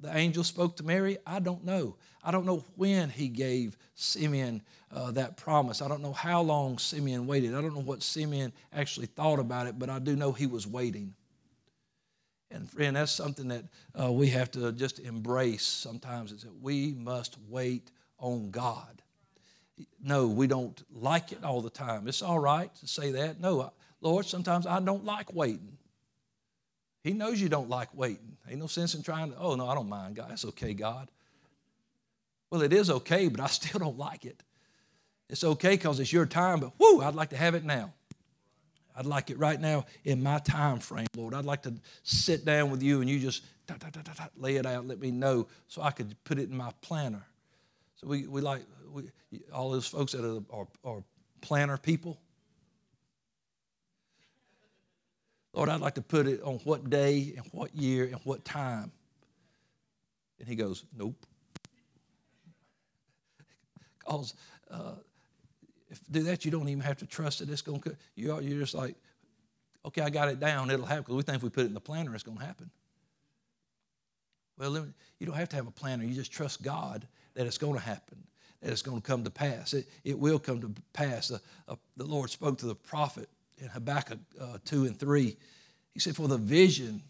the 0.01 0.15
angel 0.15 0.45
spoke 0.45 0.77
to 0.77 0.83
Mary? 0.85 1.19
I 1.27 1.39
don't 1.39 1.65
know. 1.65 1.97
I 2.23 2.31
don't 2.31 2.45
know 2.47 2.65
when 2.77 3.11
he 3.11 3.29
gave 3.29 3.77
Simeon 3.95 4.61
uh, 4.93 5.13
that 5.13 5.37
promise. 5.37 5.81
I 5.81 5.89
don't 5.89 6.03
know 6.03 6.13
how 6.13 6.43
long 6.43 6.79
Simeon 6.79 7.27
waited. 7.27 7.55
I 7.55 7.61
don't 7.61 7.75
know 7.75 7.81
what 7.81 8.03
Simeon 8.03 8.53
actually 8.73 9.07
thought 9.07 9.39
about 9.39 9.67
it, 9.67 9.79
but 9.79 9.89
I 9.89 9.99
do 9.99 10.17
know 10.17 10.33
he 10.33 10.47
was 10.47 10.67
waiting. 10.67 11.15
And 12.51 12.71
friend, 12.71 12.97
that's 12.97 13.13
something 13.13 13.49
that 13.49 13.65
uh, 14.01 14.11
we 14.11 14.29
have 14.29 14.51
to 14.53 14.73
just 14.73 15.01
embrace 15.01 15.65
sometimes 15.65 16.33
is 16.33 16.43
that 16.43 16.63
we 16.63 16.95
must 16.95 17.37
wait 17.49 17.91
on 18.19 18.51
God. 18.51 19.03
No, 20.03 20.27
we 20.27 20.47
don't 20.47 20.83
like 20.93 21.33
it 21.33 21.45
all 21.45 21.61
the 21.61 21.71
time. 21.71 22.09
It's 22.09 22.23
all 22.23 22.39
right 22.39 22.75
to 22.77 22.89
say 22.89 23.13
that. 23.13 23.41
No, 23.41 23.73
Lord, 24.01 24.27
sometimes 24.27 24.67
I 24.67 24.81
don't 24.81 25.05
like 25.05 25.35
waiting. 25.35 25.77
He 27.05 27.13
knows 27.13 27.41
you 27.41 27.49
don't 27.49 27.69
like 27.69 27.89
waiting. 27.95 28.37
Ain't 28.49 28.61
no 28.61 28.67
sense 28.67 28.95
in 28.95 29.03
trying 29.03 29.33
to, 29.33 29.39
oh, 29.39 29.55
no, 29.55 29.69
I 29.69 29.75
don't 29.75 29.89
mind, 29.89 30.17
God. 30.17 30.31
That's 30.31 30.45
okay, 30.47 30.75
God. 30.75 31.09
Well, 32.51 32.63
it 32.63 32.73
is 32.73 32.91
okay, 32.91 33.29
but 33.29 33.41
I 33.41 33.47
still 33.49 33.81
don't 33.81 33.99
like 33.99 34.25
it. 34.25 34.43
It's 35.29 35.45
okay 35.45 35.71
because 35.71 36.01
it's 36.01 36.13
your 36.13 36.27
time, 36.27 36.61
but 36.61 36.73
whoo, 36.79 37.03
I'd 37.03 37.15
like 37.15 37.31
to 37.31 37.37
have 37.37 37.55
it 37.55 37.65
now. 37.65 37.93
I'd 38.99 39.07
like 39.07 39.31
it 39.31 39.39
right 39.39 39.61
now 39.61 39.87
in 40.05 40.21
my 40.25 40.41
time 40.41 40.81
frame, 40.81 41.07
Lord. 41.17 41.33
I'd 41.33 41.45
like 41.45 41.63
to 41.63 41.75
sit 42.03 42.45
down 42.45 42.73
with 42.73 42.83
you 42.83 43.01
and 43.01 43.09
you 43.09 43.21
just 43.21 43.45
lay 44.37 44.57
it 44.57 44.67
out, 44.67 44.89
let 44.89 44.99
me 44.99 45.13
know 45.13 45.47
so 45.69 45.83
I 45.83 45.93
could 45.93 46.17
put 46.25 46.41
it 46.41 46.51
in 46.51 46.57
my 46.57 46.73
planner. 46.83 47.25
So 47.95 48.09
we, 48.09 48.27
we 48.27 48.41
like 48.41 48.63
we, 48.93 49.05
all 49.55 49.71
those 49.71 49.87
folks 49.87 50.13
that 50.13 50.25
are, 50.25 50.43
are, 50.53 50.67
are 50.85 51.05
planner 51.41 51.79
people. 51.79 52.19
Lord, 55.53 55.69
I'd 55.69 55.81
like 55.81 55.95
to 55.95 56.03
put 56.03 56.27
it 56.27 56.43
on 56.43 56.57
what 56.65 56.91
day 56.91 57.35
and 57.37 57.47
what 57.53 57.75
year 57.77 58.07
and 58.07 58.21
what 58.25 58.45
time. 58.45 58.91
And 60.41 60.49
he 60.49 60.57
goes, 60.57 60.85
Nope. 60.97 61.15
Because 64.01 64.35
uh, 64.71 64.95
if 65.91 66.01
do 66.11 66.23
that, 66.25 66.45
you 66.45 66.51
don't 66.51 66.69
even 66.69 66.83
have 66.83 66.99
to 66.99 67.07
trust 67.07 67.39
that 67.39 67.49
it's 67.49 67.63
going 67.63 67.81
to. 67.83 67.97
You're, 68.15 68.41
you're 68.41 68.61
just 68.61 68.75
like, 68.75 68.97
okay, 69.87 70.03
I 70.03 70.11
got 70.11 70.29
it 70.29 70.41
down. 70.41 70.71
It'll 70.71 70.87
happen 70.87 71.05
because 71.05 71.17
we 71.17 71.23
think 71.23 71.37
if 71.37 71.43
we 71.43 71.51
put 71.51 71.65
it 71.65 71.69
in 71.69 71.75
the 71.75 71.81
planner, 71.81 72.15
it's 72.15 72.23
going 72.23 72.39
to 72.39 72.45
happen. 72.45 72.71
Well, 74.59 74.87
you 75.19 75.27
don't 75.27 75.37
have 75.37 75.49
to 75.51 75.57
have 75.57 75.69
a 75.69 75.73
planner. 75.73 76.05
You 76.05 76.15
just 76.15 76.33
trust 76.33 76.63
God 76.63 77.07
that 77.35 77.47
it's 77.47 77.59
going 77.59 77.75
to 77.75 77.81
happen, 77.81 78.19
that 78.61 78.73
it's 78.73 78.83
going 78.83 79.01
to 79.01 79.07
come 79.07 79.25
to 79.25 79.31
pass. 79.31 79.73
It, 79.73 79.89
it 80.05 80.19
will 80.19 80.39
come 80.39 80.61
to 80.61 80.73
pass. 80.93 81.31
Uh, 81.31 81.39
uh, 81.69 81.77
the 81.97 82.05
Lord 82.05 82.31
spoke 82.31 82.59
to 82.59 82.67
the 82.67 82.75
prophet 82.75 83.29
in 83.59 83.69
Habakkuk 83.69 84.19
uh, 84.41 84.59
2 84.65 84.87
and 84.87 84.99
3. 84.99 85.37
He 85.95 86.01
said, 86.01 86.17
For 86.17 86.29
the 86.29 86.39
vision 86.39 87.03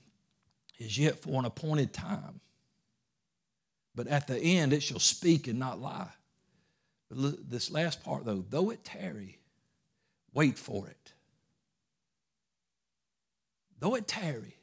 is 0.78 0.98
yet 0.98 1.18
for 1.18 1.38
an 1.38 1.46
appointed 1.46 1.92
time, 1.92 2.40
but 3.94 4.06
at 4.06 4.26
the 4.26 4.38
end 4.38 4.72
it 4.72 4.82
shall 4.82 5.00
speak 5.00 5.48
and 5.48 5.58
not 5.58 5.80
lie. 5.80 6.08
This 7.10 7.70
last 7.70 8.04
part, 8.04 8.24
though, 8.24 8.44
though 8.48 8.70
it 8.70 8.84
tarry, 8.84 9.38
wait 10.34 10.58
for 10.58 10.88
it. 10.88 11.12
Though 13.80 13.94
it 13.94 14.06
tarry, 14.06 14.56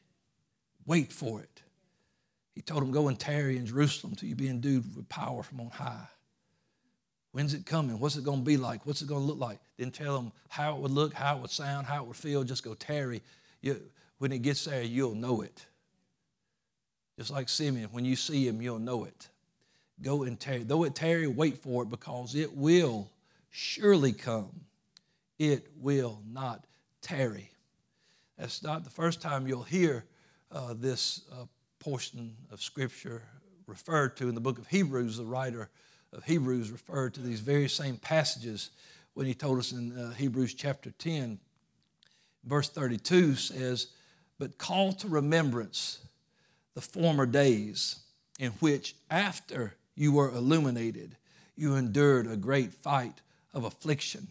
wait 0.86 1.12
for 1.12 1.42
it. 1.42 1.62
He 2.54 2.62
told 2.62 2.84
him, 2.84 2.92
Go 2.92 3.08
and 3.08 3.20
tarry 3.20 3.58
in 3.58 3.66
Jerusalem 3.66 4.16
till 4.16 4.30
you 4.30 4.36
be 4.36 4.48
endued 4.48 4.96
with 4.96 5.10
power 5.10 5.44
from 5.44 5.60
on 5.60 5.70
high. 5.70 6.08
When's 7.32 7.54
it 7.54 7.66
coming? 7.66 8.00
What's 8.00 8.16
it 8.16 8.24
going 8.24 8.40
to 8.40 8.46
be 8.46 8.56
like? 8.56 8.86
What's 8.86 9.02
it 9.02 9.10
going 9.10 9.22
to 9.22 9.28
look 9.28 9.40
like? 9.40 9.60
Didn't 9.78 9.94
tell 9.94 10.18
him 10.18 10.32
how 10.48 10.76
it 10.76 10.82
would 10.82 10.92
look, 10.92 11.14
how 11.14 11.36
it 11.36 11.42
would 11.42 11.52
sound, 11.52 11.86
how 11.86 12.04
it 12.04 12.08
would 12.08 12.16
feel. 12.16 12.46
Just 12.46 12.64
go 12.64 12.76
tarry. 12.76 13.22
You, 13.62 13.82
when 14.20 14.32
it 14.32 14.42
gets 14.42 14.64
there, 14.64 14.84
you'll 14.84 15.16
know 15.16 15.42
it. 15.42 15.66
Just 17.18 17.32
like 17.32 17.50
Simeon, 17.50 17.90
when 17.92 18.06
you 18.06 18.16
see 18.16 18.48
him, 18.48 18.62
you'll 18.62 18.80
know 18.80 19.04
it. 19.04 19.28
Go 20.02 20.24
and 20.24 20.40
tarry. 20.40 20.64
Though 20.64 20.84
it 20.84 20.96
tarry, 20.96 21.28
wait 21.28 21.58
for 21.58 21.84
it 21.84 21.90
because 21.90 22.36
it 22.36 22.56
will 22.56 23.10
surely 23.50 24.12
come. 24.12 24.62
It 25.40 25.68
will 25.78 26.22
not 26.30 26.66
tarry. 27.02 27.52
That's 28.38 28.62
not 28.62 28.84
the 28.84 28.90
first 28.90 29.22
time 29.22 29.48
you'll 29.48 29.64
hear 29.64 30.06
uh, 30.52 30.74
this 30.78 31.22
uh, 31.32 31.46
portion 31.80 32.36
of 32.52 32.62
Scripture 32.62 33.24
referred 33.68 34.18
to 34.18 34.28
in 34.28 34.36
the 34.36 34.42
book 34.42 34.60
of 34.60 34.68
Hebrews. 34.68 35.18
The 35.18 35.24
writer 35.24 35.70
of 36.12 36.24
Hebrews 36.24 36.72
referred 36.72 37.14
to 37.16 37.22
these 37.22 37.40
very 37.40 37.70
same 37.70 37.98
passages 37.98 38.72
when 39.14 39.26
he 39.26 39.34
told 39.34 39.60
us 39.60 39.72
in 39.72 39.98
uh, 39.98 40.12
Hebrews 40.12 40.54
chapter 40.54 40.92
10, 40.92 41.40
verse 42.44 42.70
32 42.70 43.36
says, 43.36 43.88
But 44.38 44.58
call 44.58 44.92
to 44.94 45.08
remembrance 45.08 46.00
the 46.74 46.82
former 46.82 47.26
days 47.26 48.00
in 48.40 48.52
which, 48.60 48.96
after 49.10 49.74
you 49.96 50.12
were 50.12 50.30
illuminated. 50.30 51.16
You 51.56 51.76
endured 51.76 52.28
a 52.28 52.36
great 52.36 52.74
fight 52.74 53.22
of 53.54 53.64
affliction. 53.64 54.28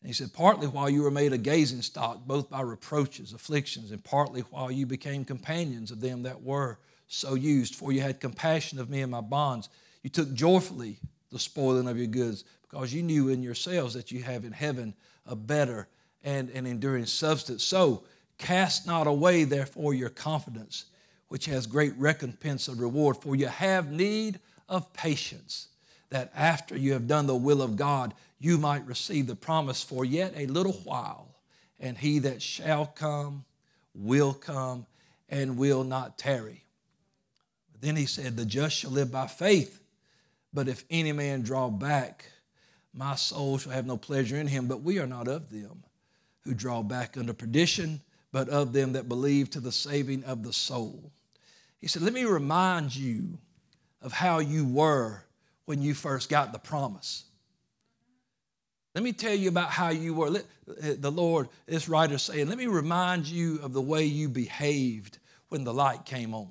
And 0.00 0.08
he 0.08 0.14
said, 0.14 0.32
partly 0.32 0.66
while 0.66 0.90
you 0.90 1.02
were 1.02 1.10
made 1.10 1.32
a 1.32 1.38
gazing 1.38 1.82
stock, 1.82 2.26
both 2.26 2.50
by 2.50 2.60
reproaches, 2.62 3.32
afflictions, 3.32 3.92
and 3.92 4.02
partly 4.02 4.40
while 4.50 4.70
you 4.70 4.84
became 4.84 5.24
companions 5.24 5.90
of 5.90 6.00
them 6.00 6.24
that 6.24 6.42
were 6.42 6.78
so 7.06 7.34
used. 7.34 7.76
For 7.76 7.92
you 7.92 8.00
had 8.00 8.20
compassion 8.20 8.80
of 8.80 8.90
me 8.90 9.02
and 9.02 9.12
my 9.12 9.20
bonds. 9.20 9.68
You 10.02 10.10
took 10.10 10.32
joyfully 10.32 10.98
the 11.30 11.38
spoiling 11.38 11.86
of 11.86 11.96
your 11.96 12.08
goods, 12.08 12.44
because 12.62 12.92
you 12.92 13.02
knew 13.02 13.28
in 13.28 13.42
yourselves 13.42 13.94
that 13.94 14.10
you 14.10 14.22
have 14.22 14.44
in 14.44 14.52
heaven 14.52 14.94
a 15.26 15.36
better 15.36 15.88
and 16.24 16.50
an 16.50 16.66
enduring 16.66 17.06
substance. 17.06 17.62
So 17.62 18.04
cast 18.38 18.86
not 18.86 19.06
away, 19.06 19.44
therefore, 19.44 19.94
your 19.94 20.08
confidence 20.08 20.86
which 21.32 21.46
has 21.46 21.66
great 21.66 21.94
recompense 21.96 22.68
of 22.68 22.78
reward. 22.78 23.16
For 23.16 23.34
you 23.34 23.46
have 23.46 23.90
need 23.90 24.38
of 24.68 24.92
patience, 24.92 25.68
that 26.10 26.30
after 26.36 26.76
you 26.76 26.92
have 26.92 27.08
done 27.08 27.26
the 27.26 27.34
will 27.34 27.62
of 27.62 27.74
God, 27.74 28.12
you 28.38 28.58
might 28.58 28.84
receive 28.84 29.26
the 29.26 29.34
promise 29.34 29.82
for 29.82 30.04
yet 30.04 30.34
a 30.36 30.44
little 30.44 30.74
while. 30.84 31.34
And 31.80 31.96
he 31.96 32.18
that 32.18 32.42
shall 32.42 32.84
come 32.84 33.46
will 33.94 34.34
come 34.34 34.84
and 35.30 35.56
will 35.56 35.84
not 35.84 36.18
tarry. 36.18 36.64
Then 37.80 37.96
he 37.96 38.04
said, 38.04 38.36
The 38.36 38.44
just 38.44 38.76
shall 38.76 38.90
live 38.90 39.10
by 39.10 39.26
faith. 39.26 39.80
But 40.52 40.68
if 40.68 40.84
any 40.90 41.12
man 41.12 41.40
draw 41.40 41.70
back, 41.70 42.26
my 42.92 43.14
soul 43.14 43.56
shall 43.56 43.72
have 43.72 43.86
no 43.86 43.96
pleasure 43.96 44.36
in 44.36 44.48
him. 44.48 44.66
But 44.66 44.82
we 44.82 44.98
are 44.98 45.06
not 45.06 45.28
of 45.28 45.48
them 45.48 45.82
who 46.42 46.52
draw 46.52 46.82
back 46.82 47.16
under 47.16 47.32
perdition, 47.32 48.02
but 48.32 48.50
of 48.50 48.74
them 48.74 48.92
that 48.92 49.08
believe 49.08 49.48
to 49.52 49.60
the 49.60 49.72
saving 49.72 50.24
of 50.24 50.42
the 50.42 50.52
soul. 50.52 51.10
He 51.82 51.88
said, 51.88 52.00
Let 52.00 52.14
me 52.14 52.24
remind 52.24 52.96
you 52.96 53.36
of 54.00 54.12
how 54.12 54.38
you 54.38 54.66
were 54.66 55.22
when 55.66 55.82
you 55.82 55.92
first 55.92 56.30
got 56.30 56.54
the 56.54 56.58
promise. 56.58 57.24
Let 58.94 59.04
me 59.04 59.12
tell 59.12 59.34
you 59.34 59.50
about 59.50 59.68
how 59.68 59.90
you 59.90 60.14
were. 60.14 60.34
Eh, 60.82 60.94
the 60.98 61.12
Lord, 61.12 61.48
this 61.66 61.88
writer 61.88 62.16
saying, 62.16 62.48
let 62.48 62.58
me 62.58 62.66
remind 62.66 63.26
you 63.26 63.58
of 63.62 63.72
the 63.72 63.80
way 63.80 64.04
you 64.04 64.28
behaved 64.28 65.18
when 65.48 65.64
the 65.64 65.74
light 65.74 66.06
came 66.06 66.34
on 66.34 66.48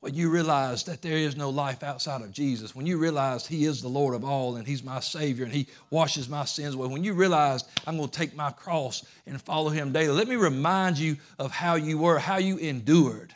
when 0.00 0.14
you 0.14 0.30
realized 0.30 0.86
that 0.86 1.02
there 1.02 1.16
is 1.16 1.36
no 1.36 1.50
life 1.50 1.82
outside 1.82 2.22
of 2.22 2.32
Jesus, 2.32 2.74
when 2.74 2.86
you 2.86 2.96
realized 2.96 3.46
He 3.46 3.66
is 3.66 3.82
the 3.82 3.88
Lord 3.88 4.14
of 4.14 4.24
all 4.24 4.56
and 4.56 4.66
He's 4.66 4.82
my 4.82 4.98
Savior 5.00 5.44
and 5.44 5.52
He 5.52 5.66
washes 5.90 6.28
my 6.28 6.46
sins 6.46 6.74
away, 6.74 6.88
when 6.88 7.04
you 7.04 7.12
realized 7.12 7.68
I'm 7.86 7.98
going 7.98 8.08
to 8.08 8.18
take 8.18 8.34
my 8.34 8.50
cross 8.50 9.04
and 9.26 9.40
follow 9.40 9.68
Him 9.68 9.92
daily, 9.92 10.14
let 10.14 10.26
me 10.26 10.36
remind 10.36 10.98
you 10.98 11.18
of 11.38 11.52
how 11.52 11.74
you 11.74 11.98
were, 11.98 12.18
how 12.18 12.38
you 12.38 12.56
endured. 12.56 13.34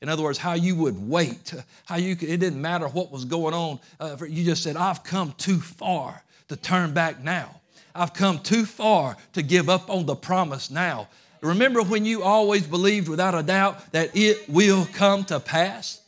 In 0.00 0.08
other 0.08 0.22
words, 0.22 0.38
how 0.38 0.52
you 0.52 0.76
would 0.76 1.08
wait, 1.08 1.52
how 1.84 1.96
you 1.96 2.14
could, 2.14 2.28
it 2.28 2.38
didn't 2.38 2.60
matter 2.60 2.86
what 2.86 3.10
was 3.10 3.24
going 3.24 3.54
on. 3.54 3.80
Uh, 3.98 4.16
you 4.28 4.44
just 4.44 4.62
said, 4.62 4.76
I've 4.76 5.02
come 5.02 5.34
too 5.38 5.58
far 5.58 6.22
to 6.48 6.56
turn 6.56 6.94
back 6.94 7.22
now. 7.22 7.60
I've 7.94 8.14
come 8.14 8.38
too 8.38 8.64
far 8.64 9.16
to 9.32 9.42
give 9.42 9.68
up 9.68 9.90
on 9.90 10.06
the 10.06 10.14
promise 10.14 10.70
now. 10.70 11.08
Remember 11.40 11.82
when 11.82 12.04
you 12.04 12.22
always 12.22 12.66
believed 12.66 13.08
without 13.08 13.34
a 13.34 13.42
doubt 13.42 13.92
that 13.92 14.10
it 14.14 14.48
will 14.48 14.86
come 14.92 15.24
to 15.24 15.40
pass? 15.40 16.00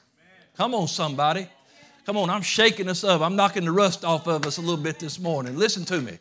Come 0.56 0.74
on, 0.74 0.88
somebody. 0.88 1.48
Come 2.06 2.16
on, 2.16 2.30
I'm 2.30 2.42
shaking 2.42 2.88
us 2.88 3.04
up. 3.04 3.20
I'm 3.20 3.36
knocking 3.36 3.64
the 3.64 3.72
rust 3.72 4.04
off 4.04 4.26
of 4.26 4.46
us 4.46 4.58
a 4.58 4.60
little 4.60 4.76
bit 4.76 4.98
this 4.98 5.18
morning. 5.18 5.56
Listen 5.56 5.84
to 5.86 6.00
me. 6.00 6.18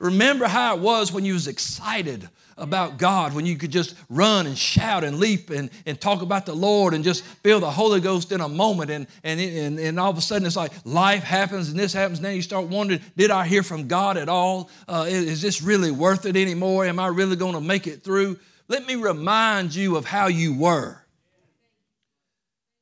Remember 0.00 0.46
how 0.46 0.76
it 0.76 0.80
was 0.80 1.12
when 1.12 1.26
you 1.26 1.34
was 1.34 1.46
excited 1.46 2.26
about 2.56 2.96
God, 2.96 3.34
when 3.34 3.44
you 3.44 3.56
could 3.56 3.70
just 3.70 3.94
run 4.08 4.46
and 4.46 4.56
shout 4.56 5.04
and 5.04 5.18
leap 5.18 5.50
and, 5.50 5.70
and 5.84 6.00
talk 6.00 6.22
about 6.22 6.46
the 6.46 6.54
Lord 6.54 6.94
and 6.94 7.04
just 7.04 7.22
feel 7.22 7.60
the 7.60 7.70
Holy 7.70 8.00
Ghost 8.00 8.32
in 8.32 8.40
a 8.40 8.48
moment. 8.48 8.90
And, 8.90 9.06
and, 9.22 9.38
and, 9.38 9.78
and 9.78 10.00
all 10.00 10.10
of 10.10 10.16
a 10.16 10.22
sudden 10.22 10.46
it's 10.46 10.56
like 10.56 10.72
life 10.84 11.22
happens 11.22 11.68
and 11.68 11.78
this 11.78 11.92
happens. 11.92 12.20
Then 12.20 12.34
you 12.34 12.40
start 12.42 12.66
wondering, 12.66 13.00
did 13.14 13.30
I 13.30 13.46
hear 13.46 13.62
from 13.62 13.88
God 13.88 14.16
at 14.16 14.30
all? 14.30 14.70
Uh, 14.88 15.04
is 15.06 15.42
this 15.42 15.60
really 15.62 15.90
worth 15.90 16.24
it 16.24 16.36
anymore? 16.36 16.86
Am 16.86 16.98
I 16.98 17.08
really 17.08 17.36
going 17.36 17.54
to 17.54 17.60
make 17.60 17.86
it 17.86 18.02
through? 18.02 18.38
Let 18.68 18.86
me 18.86 18.94
remind 18.94 19.74
you 19.74 19.96
of 19.96 20.06
how 20.06 20.28
you 20.28 20.54
were. 20.54 20.96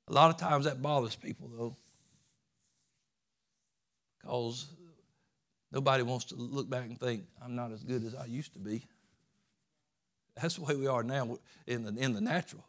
A 0.07 0.12
lot 0.12 0.31
of 0.31 0.37
times 0.37 0.66
that 0.66 0.81
bothers 0.81 1.16
people, 1.16 1.50
though, 1.57 1.76
because 4.20 4.66
nobody 5.72 6.02
wants 6.02 6.26
to 6.26 6.37
look 6.37 6.68
back 6.68 6.85
and 6.85 6.98
think, 6.98 7.24
I'm 7.42 7.54
not 7.54 7.72
as 7.72 7.83
good 7.83 8.04
as 8.04 8.14
I 8.14 8.26
used 8.26 8.52
to 8.54 8.59
be. 8.59 8.85
That's 10.40 10.57
the 10.57 10.62
way 10.62 10.76
we 10.76 10.87
are 10.87 11.02
now 11.02 11.38
in 11.66 11.85
the, 11.85 12.02
in 12.02 12.12
the 12.12 12.20
natural. 12.20 12.64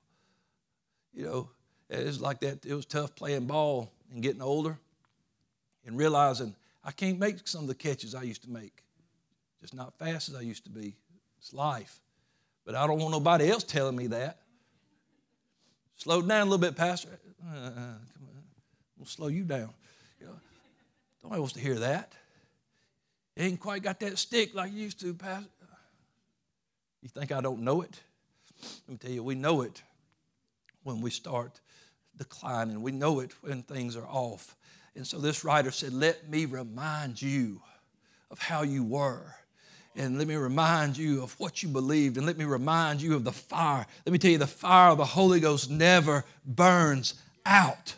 You 1.13 1.25
know, 1.25 1.49
it's 1.89 2.19
like 2.19 2.39
that. 2.41 2.65
It 2.65 2.73
was 2.73 2.85
tough 2.85 3.15
playing 3.15 3.45
ball 3.45 3.91
and 4.11 4.21
getting 4.21 4.41
older 4.41 4.77
and 5.85 5.97
realizing 5.97 6.55
I 6.83 6.91
can't 6.91 7.19
make 7.19 7.47
some 7.47 7.61
of 7.61 7.67
the 7.67 7.75
catches 7.75 8.15
I 8.15 8.23
used 8.23 8.43
to 8.43 8.49
make. 8.49 8.83
Just 9.61 9.73
not 9.73 9.97
fast 9.97 10.29
as 10.29 10.35
I 10.35 10.41
used 10.41 10.63
to 10.63 10.69
be. 10.69 10.95
It's 11.39 11.53
life. 11.53 11.99
But 12.65 12.75
I 12.75 12.87
don't 12.87 12.99
want 12.99 13.11
nobody 13.11 13.49
else 13.49 13.63
telling 13.63 13.95
me 13.95 14.07
that. 14.07 14.39
Slow 15.95 16.21
down 16.21 16.41
a 16.41 16.49
little 16.49 16.57
bit, 16.57 16.75
Pastor. 16.75 17.19
Uh, 17.45 17.55
uh, 17.55 17.71
come 17.71 18.27
on. 18.27 18.43
We'll 18.97 19.05
slow 19.05 19.27
you 19.27 19.43
down. 19.43 19.69
You 20.19 20.27
know, 20.27 20.39
nobody 21.23 21.39
wants 21.39 21.53
to 21.55 21.59
hear 21.59 21.75
that. 21.75 22.13
You 23.39 23.45
ain't 23.45 23.59
quite 23.61 23.81
got 23.81 24.01
that 24.01 24.17
stick 24.17 24.53
like 24.53 24.73
you 24.73 24.79
used 24.79 24.99
to, 24.99 25.13
Pastor. 25.13 25.47
You 27.01 27.07
think 27.07 27.31
I 27.31 27.39
don't 27.39 27.61
know 27.61 27.81
it? 27.81 27.97
Let 28.85 28.89
me 28.89 28.97
tell 28.97 29.11
you, 29.11 29.23
we 29.23 29.35
know 29.35 29.61
it 29.61 29.81
when 30.83 30.99
we 30.99 31.09
start 31.09 31.61
declining. 32.17 32.81
We 32.81 32.91
know 32.91 33.21
it 33.21 33.31
when 33.39 33.63
things 33.63 33.95
are 33.95 34.05
off. 34.05 34.57
And 34.93 35.07
so 35.07 35.19
this 35.19 35.45
writer 35.45 35.71
said, 35.71 35.93
Let 35.93 36.29
me 36.29 36.43
remind 36.43 37.21
you 37.21 37.61
of 38.29 38.39
how 38.39 38.63
you 38.63 38.83
were. 38.83 39.33
And 39.95 40.17
let 40.17 40.27
me 40.27 40.35
remind 40.35 40.97
you 40.97 41.23
of 41.23 41.39
what 41.39 41.63
you 41.63 41.69
believed. 41.69 42.17
And 42.17 42.25
let 42.25 42.37
me 42.37 42.43
remind 42.43 43.01
you 43.01 43.15
of 43.15 43.23
the 43.23 43.31
fire. 43.31 43.85
Let 44.05 44.11
me 44.11 44.19
tell 44.19 44.31
you, 44.31 44.37
the 44.37 44.47
fire 44.47 44.91
of 44.91 44.97
the 44.97 45.05
Holy 45.05 45.39
Ghost 45.39 45.69
never 45.69 46.25
burns 46.45 47.13
out. 47.45 47.95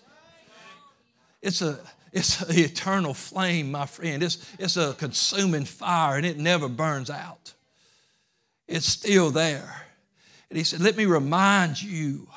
It's 1.41 1.63
a 1.63 1.79
it's 2.11 2.37
the 2.37 2.61
eternal 2.61 3.13
flame, 3.13 3.71
my 3.71 3.85
friend. 3.85 4.21
It's, 4.21 4.45
it's 4.59 4.77
a 4.77 4.93
consuming 4.93 5.65
fire 5.65 6.17
and 6.17 6.25
it 6.25 6.37
never 6.37 6.67
burns 6.67 7.09
out. 7.09 7.53
It's 8.67 8.85
still 8.85 9.31
there. 9.31 9.85
And 10.49 10.57
he 10.57 10.63
said, 10.63 10.81
Let 10.81 10.97
me 10.97 11.05
remind 11.05 11.81
you. 11.81 12.27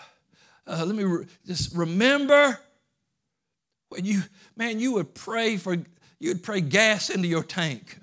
Uh, 0.66 0.84
let 0.87 0.94
me 0.94 1.04
re- 1.04 1.26
just 1.46 1.76
remember 1.76 2.58
when 3.88 4.04
you, 4.04 4.22
man, 4.56 4.80
you 4.80 4.92
would 4.92 5.14
pray 5.14 5.56
for, 5.56 5.76
you'd 6.18 6.42
pray 6.42 6.60
gas 6.60 7.10
into 7.10 7.28
your 7.28 7.42
tank. 7.42 7.98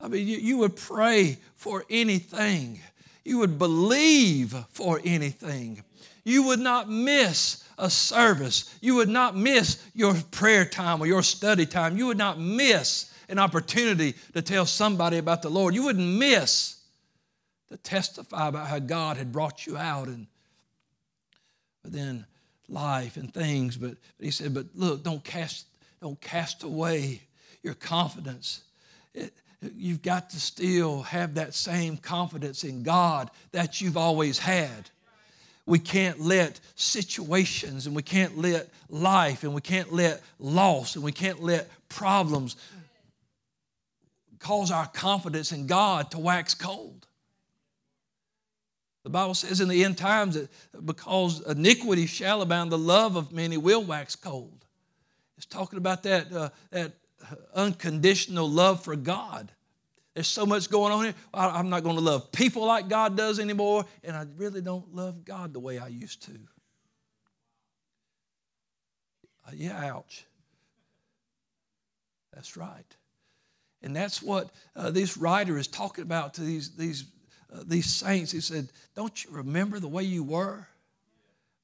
I 0.00 0.08
mean, 0.08 0.28
you, 0.28 0.36
you 0.36 0.58
would 0.58 0.76
pray 0.76 1.38
for 1.56 1.84
anything. 1.88 2.80
You 3.24 3.38
would 3.38 3.58
believe 3.58 4.54
for 4.70 5.00
anything. 5.02 5.82
You 6.24 6.44
would 6.44 6.60
not 6.60 6.90
miss 6.90 7.63
a 7.78 7.90
service. 7.90 8.76
You 8.80 8.96
would 8.96 9.08
not 9.08 9.36
miss 9.36 9.82
your 9.94 10.14
prayer 10.30 10.64
time 10.64 11.00
or 11.00 11.06
your 11.06 11.22
study 11.22 11.66
time. 11.66 11.96
You 11.96 12.06
would 12.06 12.18
not 12.18 12.38
miss 12.38 13.12
an 13.28 13.38
opportunity 13.38 14.14
to 14.32 14.42
tell 14.42 14.66
somebody 14.66 15.18
about 15.18 15.42
the 15.42 15.50
Lord. 15.50 15.74
You 15.74 15.84
wouldn't 15.84 16.18
miss 16.18 16.80
to 17.68 17.76
testify 17.76 18.48
about 18.48 18.68
how 18.68 18.78
God 18.78 19.16
had 19.16 19.32
brought 19.32 19.66
you 19.66 19.76
out 19.76 20.08
and 20.08 20.26
but 21.84 21.92
then 21.92 22.26
life 22.68 23.16
and 23.16 23.32
things. 23.32 23.76
But, 23.76 23.96
but 24.16 24.24
he 24.24 24.30
said, 24.30 24.54
but 24.54 24.66
look, 24.74 25.04
don't 25.04 25.22
cast, 25.22 25.66
don't 26.00 26.20
cast 26.20 26.64
away 26.64 27.20
your 27.62 27.74
confidence. 27.74 28.62
It, 29.14 29.32
you've 29.76 30.02
got 30.02 30.30
to 30.30 30.40
still 30.40 31.02
have 31.02 31.34
that 31.34 31.54
same 31.54 31.96
confidence 31.96 32.64
in 32.64 32.82
God 32.82 33.30
that 33.52 33.80
you've 33.80 33.96
always 33.96 34.38
had. 34.38 34.90
We 35.66 35.78
can't 35.78 36.20
let 36.20 36.60
situations 36.74 37.86
and 37.86 37.96
we 37.96 38.02
can't 38.02 38.36
let 38.36 38.68
life 38.88 39.44
and 39.44 39.54
we 39.54 39.62
can't 39.62 39.92
let 39.92 40.22
loss 40.38 40.94
and 40.94 41.04
we 41.04 41.12
can't 41.12 41.42
let 41.42 41.68
problems 41.88 42.56
cause 44.38 44.70
our 44.70 44.86
confidence 44.86 45.52
in 45.52 45.66
God 45.66 46.10
to 46.10 46.18
wax 46.18 46.54
cold. 46.54 47.06
The 49.04 49.10
Bible 49.10 49.34
says 49.34 49.60
in 49.60 49.68
the 49.68 49.84
end 49.84 49.96
times 49.96 50.34
that 50.34 50.50
because 50.84 51.40
iniquity 51.46 52.06
shall 52.06 52.42
abound, 52.42 52.70
the 52.70 52.78
love 52.78 53.16
of 53.16 53.32
many 53.32 53.56
will 53.56 53.84
wax 53.84 54.16
cold. 54.16 54.64
It's 55.36 55.46
talking 55.46 55.78
about 55.78 56.02
that, 56.02 56.32
uh, 56.32 56.50
that 56.70 56.92
unconditional 57.54 58.48
love 58.48 58.82
for 58.82 58.96
God. 58.96 59.50
There's 60.14 60.28
so 60.28 60.46
much 60.46 60.70
going 60.70 60.92
on 60.92 61.04
here. 61.04 61.14
I'm 61.34 61.68
not 61.68 61.82
going 61.82 61.96
to 61.96 62.02
love 62.02 62.30
people 62.30 62.64
like 62.66 62.88
God 62.88 63.16
does 63.16 63.40
anymore, 63.40 63.84
and 64.04 64.16
I 64.16 64.26
really 64.36 64.60
don't 64.60 64.94
love 64.94 65.24
God 65.24 65.52
the 65.52 65.60
way 65.60 65.78
I 65.78 65.88
used 65.88 66.22
to. 66.26 66.32
Uh, 69.46 69.50
yeah, 69.54 69.92
ouch. 69.92 70.24
That's 72.32 72.56
right. 72.56 72.96
And 73.82 73.94
that's 73.94 74.22
what 74.22 74.50
uh, 74.74 74.90
this 74.90 75.16
writer 75.16 75.58
is 75.58 75.66
talking 75.66 76.02
about 76.02 76.34
to 76.34 76.40
these, 76.40 76.70
these, 76.76 77.04
uh, 77.52 77.64
these 77.66 77.90
saints. 77.92 78.32
He 78.32 78.40
said, 78.40 78.68
Don't 78.94 79.24
you 79.24 79.30
remember 79.32 79.78
the 79.78 79.88
way 79.88 80.04
you 80.04 80.22
were? 80.22 80.66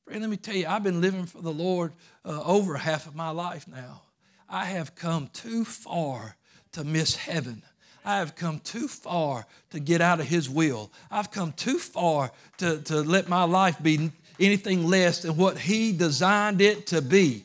Friend, 0.05 0.21
let 0.21 0.29
me 0.29 0.37
tell 0.37 0.55
you, 0.55 0.67
I've 0.67 0.83
been 0.83 1.01
living 1.01 1.27
for 1.27 1.41
the 1.41 1.53
Lord 1.53 1.93
uh, 2.25 2.43
over 2.43 2.77
half 2.77 3.07
of 3.07 3.15
my 3.15 3.31
life 3.31 3.69
now. 3.69 4.03
I 4.49 4.65
have 4.65 4.97
come 4.97 5.29
too 5.33 5.65
far 5.65 6.37
to 6.73 6.85
miss 6.85 7.15
heaven. 7.15 7.63
I 8.05 8.19
have 8.19 8.35
come 8.35 8.61
too 8.61 8.89
far 8.89 9.47
to 9.71 9.81
get 9.81 10.01
out 10.01 10.21
of 10.21 10.27
His 10.27 10.49
will. 10.49 10.91
I've 11.11 11.31
come 11.31 11.53
too 11.53 11.79
far 11.79 12.33
to, 12.59 12.81
to 12.83 13.03
let 13.03 13.29
my 13.29 13.45
life 13.45 13.83
be 13.83 14.11
anything 14.39 14.87
less 14.87 15.23
than 15.23 15.37
what 15.37 15.59
He 15.59 15.93
designed 15.93 16.61
it 16.61 16.87
to 16.89 17.03
be. 17.03 17.45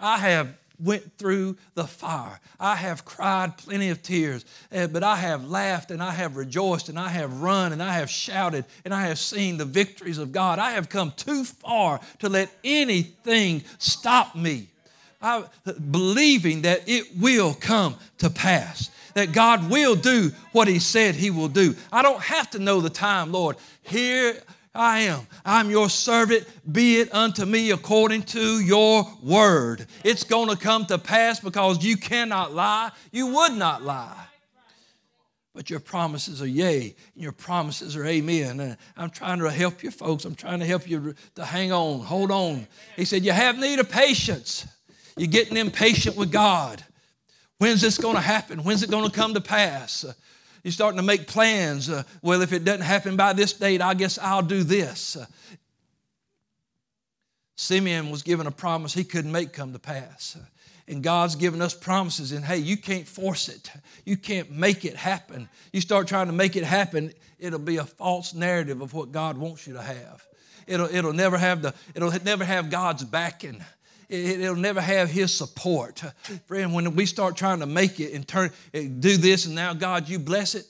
I 0.00 0.18
have 0.18 0.54
went 0.82 1.16
through 1.16 1.56
the 1.74 1.84
fire. 1.84 2.40
I 2.58 2.74
have 2.76 3.04
cried 3.04 3.56
plenty 3.56 3.90
of 3.90 4.02
tears, 4.02 4.44
eh, 4.72 4.86
but 4.86 5.02
I 5.02 5.16
have 5.16 5.48
laughed 5.48 5.90
and 5.90 6.02
I 6.02 6.10
have 6.10 6.36
rejoiced 6.36 6.88
and 6.88 6.98
I 6.98 7.08
have 7.08 7.40
run 7.40 7.72
and 7.72 7.82
I 7.82 7.94
have 7.94 8.10
shouted 8.10 8.64
and 8.84 8.92
I 8.92 9.06
have 9.06 9.18
seen 9.18 9.56
the 9.56 9.64
victories 9.64 10.18
of 10.18 10.32
God. 10.32 10.58
I 10.58 10.72
have 10.72 10.88
come 10.88 11.12
too 11.16 11.44
far 11.44 12.00
to 12.18 12.28
let 12.28 12.50
anything 12.64 13.62
stop 13.78 14.34
me. 14.34 14.68
I, 15.20 15.44
believing 15.90 16.62
that 16.62 16.82
it 16.88 17.16
will 17.16 17.54
come 17.54 17.94
to 18.18 18.28
pass, 18.28 18.90
that 19.14 19.32
God 19.32 19.70
will 19.70 19.94
do 19.94 20.32
what 20.52 20.68
He 20.68 20.78
said 20.78 21.14
He 21.14 21.30
will 21.30 21.48
do. 21.48 21.74
I 21.90 22.02
don't 22.02 22.22
have 22.22 22.50
to 22.50 22.58
know 22.58 22.80
the 22.80 22.90
time, 22.90 23.32
Lord. 23.32 23.56
Here 23.82 24.36
I 24.74 25.00
am. 25.00 25.26
I'm 25.44 25.70
your 25.70 25.90
servant. 25.90 26.46
Be 26.70 27.00
it 27.00 27.14
unto 27.14 27.44
me 27.44 27.70
according 27.70 28.22
to 28.24 28.60
your 28.60 29.06
word. 29.22 29.86
It's 30.02 30.24
going 30.24 30.48
to 30.48 30.56
come 30.56 30.86
to 30.86 30.98
pass 30.98 31.40
because 31.40 31.84
you 31.84 31.96
cannot 31.96 32.54
lie. 32.54 32.90
You 33.10 33.26
would 33.28 33.52
not 33.52 33.82
lie. 33.82 34.26
But 35.54 35.68
your 35.68 35.80
promises 35.80 36.40
are 36.40 36.46
yea, 36.46 36.94
and 37.14 37.22
your 37.22 37.32
promises 37.32 37.94
are 37.94 38.06
amen. 38.06 38.58
And 38.60 38.78
I'm 38.96 39.10
trying 39.10 39.38
to 39.40 39.50
help 39.50 39.82
you, 39.82 39.90
folks. 39.90 40.24
I'm 40.24 40.34
trying 40.34 40.60
to 40.60 40.66
help 40.66 40.88
you 40.88 41.14
to 41.34 41.44
hang 41.44 41.72
on, 41.72 42.00
hold 42.00 42.30
on. 42.30 42.66
He 42.96 43.04
said, 43.04 43.22
You 43.22 43.32
have 43.32 43.58
need 43.58 43.78
of 43.78 43.90
patience. 43.90 44.66
You're 45.18 45.28
getting 45.28 45.58
impatient 45.58 46.16
with 46.16 46.32
God. 46.32 46.82
When's 47.62 47.80
this 47.80 47.96
going 47.96 48.16
to 48.16 48.20
happen? 48.20 48.64
When's 48.64 48.82
it 48.82 48.90
going 48.90 49.08
to 49.08 49.14
come 49.14 49.34
to 49.34 49.40
pass? 49.40 50.04
You're 50.64 50.72
starting 50.72 50.96
to 50.96 51.04
make 51.04 51.28
plans. 51.28 51.88
Uh, 51.88 52.02
well, 52.20 52.42
if 52.42 52.52
it 52.52 52.64
doesn't 52.64 52.80
happen 52.80 53.16
by 53.16 53.34
this 53.34 53.52
date, 53.52 53.80
I 53.80 53.94
guess 53.94 54.18
I'll 54.18 54.42
do 54.42 54.64
this. 54.64 55.14
Uh, 55.14 55.26
Simeon 57.54 58.10
was 58.10 58.24
given 58.24 58.48
a 58.48 58.50
promise 58.50 58.92
he 58.92 59.04
couldn't 59.04 59.30
make 59.30 59.52
come 59.52 59.72
to 59.74 59.78
pass. 59.78 60.36
Uh, 60.36 60.44
and 60.88 61.04
God's 61.04 61.36
given 61.36 61.62
us 61.62 61.72
promises, 61.72 62.32
and 62.32 62.44
hey, 62.44 62.56
you 62.56 62.76
can't 62.76 63.06
force 63.06 63.48
it. 63.48 63.70
You 64.04 64.16
can't 64.16 64.50
make 64.50 64.84
it 64.84 64.96
happen. 64.96 65.48
You 65.72 65.80
start 65.80 66.08
trying 66.08 66.26
to 66.26 66.32
make 66.32 66.56
it 66.56 66.64
happen, 66.64 67.12
it'll 67.38 67.60
be 67.60 67.76
a 67.76 67.84
false 67.84 68.34
narrative 68.34 68.80
of 68.80 68.92
what 68.92 69.12
God 69.12 69.38
wants 69.38 69.68
you 69.68 69.74
to 69.74 69.82
have. 69.82 70.26
It'll, 70.66 70.92
it'll 70.92 71.12
never 71.12 71.38
have 71.38 71.62
the, 71.62 71.74
it'll 71.94 72.10
never 72.24 72.44
have 72.44 72.70
God's 72.70 73.04
backing. 73.04 73.62
It, 74.12 74.40
will 74.40 74.56
never 74.56 74.80
have 74.80 75.10
His 75.10 75.32
support. 75.34 76.02
Friend, 76.46 76.74
when 76.74 76.94
we 76.94 77.06
start 77.06 77.36
trying 77.36 77.60
to 77.60 77.66
make 77.66 77.98
it 77.98 78.12
and 78.12 78.26
turn, 78.26 78.50
eh, 78.74 78.88
do 78.98 79.16
this, 79.16 79.46
and 79.46 79.54
now 79.54 79.72
God, 79.74 80.08
you 80.08 80.18
bless 80.18 80.54
it. 80.54 80.66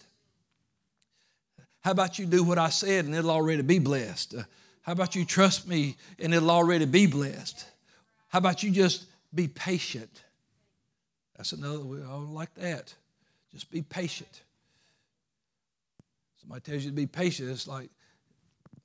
How 1.81 1.91
about 1.91 2.19
you 2.19 2.27
do 2.27 2.45
what 2.45 2.59
I 2.59 2.69
said 2.69 3.07
and 3.07 3.15
it'll 3.15 3.33
already 3.33 3.63
be 3.63 3.81
blessed? 3.81 4.37
How 4.83 4.93
about 4.93 5.17
you 5.17 5.25
trust 5.25 5.67
me 5.67 5.97
and 6.19 6.33
it'll 6.33 6.51
already 6.51 6.85
be 6.85 7.07
blessed? 7.07 7.67
How 8.29 8.39
about 8.39 8.63
you 8.63 8.71
just 8.71 9.07
be 9.35 9.49
patient. 9.49 10.23
That's 11.37 11.53
another 11.53 11.81
way. 11.81 11.99
I 12.09 12.15
like 12.15 12.55
that. 12.55 12.95
Just 13.51 13.71
be 13.71 13.83
patient. 13.83 14.43
Somebody 16.41 16.61
tells 16.61 16.85
you 16.85 16.91
to 16.91 16.97
be 16.97 17.07
patient, 17.07 17.51
it's 17.51 17.69
like, 17.69 17.91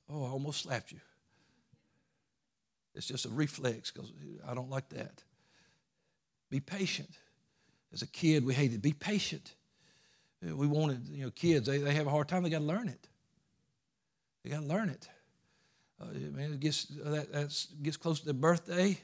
oh, 0.09 0.25
I 0.25 0.29
almost 0.29 0.61
slapped 0.61 0.91
you. 0.91 0.99
It's 2.97 3.05
just 3.05 3.25
a 3.25 3.29
reflex 3.29 3.91
because 3.91 4.11
I 4.47 4.53
don't 4.53 4.69
like 4.69 4.89
that. 4.89 5.23
Be 6.49 6.59
patient. 6.59 7.11
As 7.93 8.01
a 8.01 8.07
kid, 8.07 8.43
we 8.43 8.53
hated 8.53 8.81
be 8.81 8.93
patient. 8.93 9.53
We 10.41 10.67
wanted, 10.67 11.07
you 11.09 11.25
know, 11.25 11.31
kids, 11.31 11.67
they, 11.67 11.77
they 11.77 11.93
have 11.93 12.07
a 12.07 12.09
hard 12.09 12.27
time, 12.27 12.43
they 12.43 12.49
got 12.49 12.59
to 12.59 12.65
learn 12.65 12.89
it. 12.89 13.07
They 14.43 14.49
got 14.49 14.61
to 14.61 14.65
learn 14.65 14.89
it. 14.89 15.07
Uh, 15.99 16.05
man, 16.35 16.53
it 16.53 16.59
gets, 16.59 16.85
that 16.85 17.31
that's, 17.31 17.67
gets 17.81 17.97
close 17.97 18.19
to 18.19 18.25
their 18.25 18.33
birthday. 18.33 18.99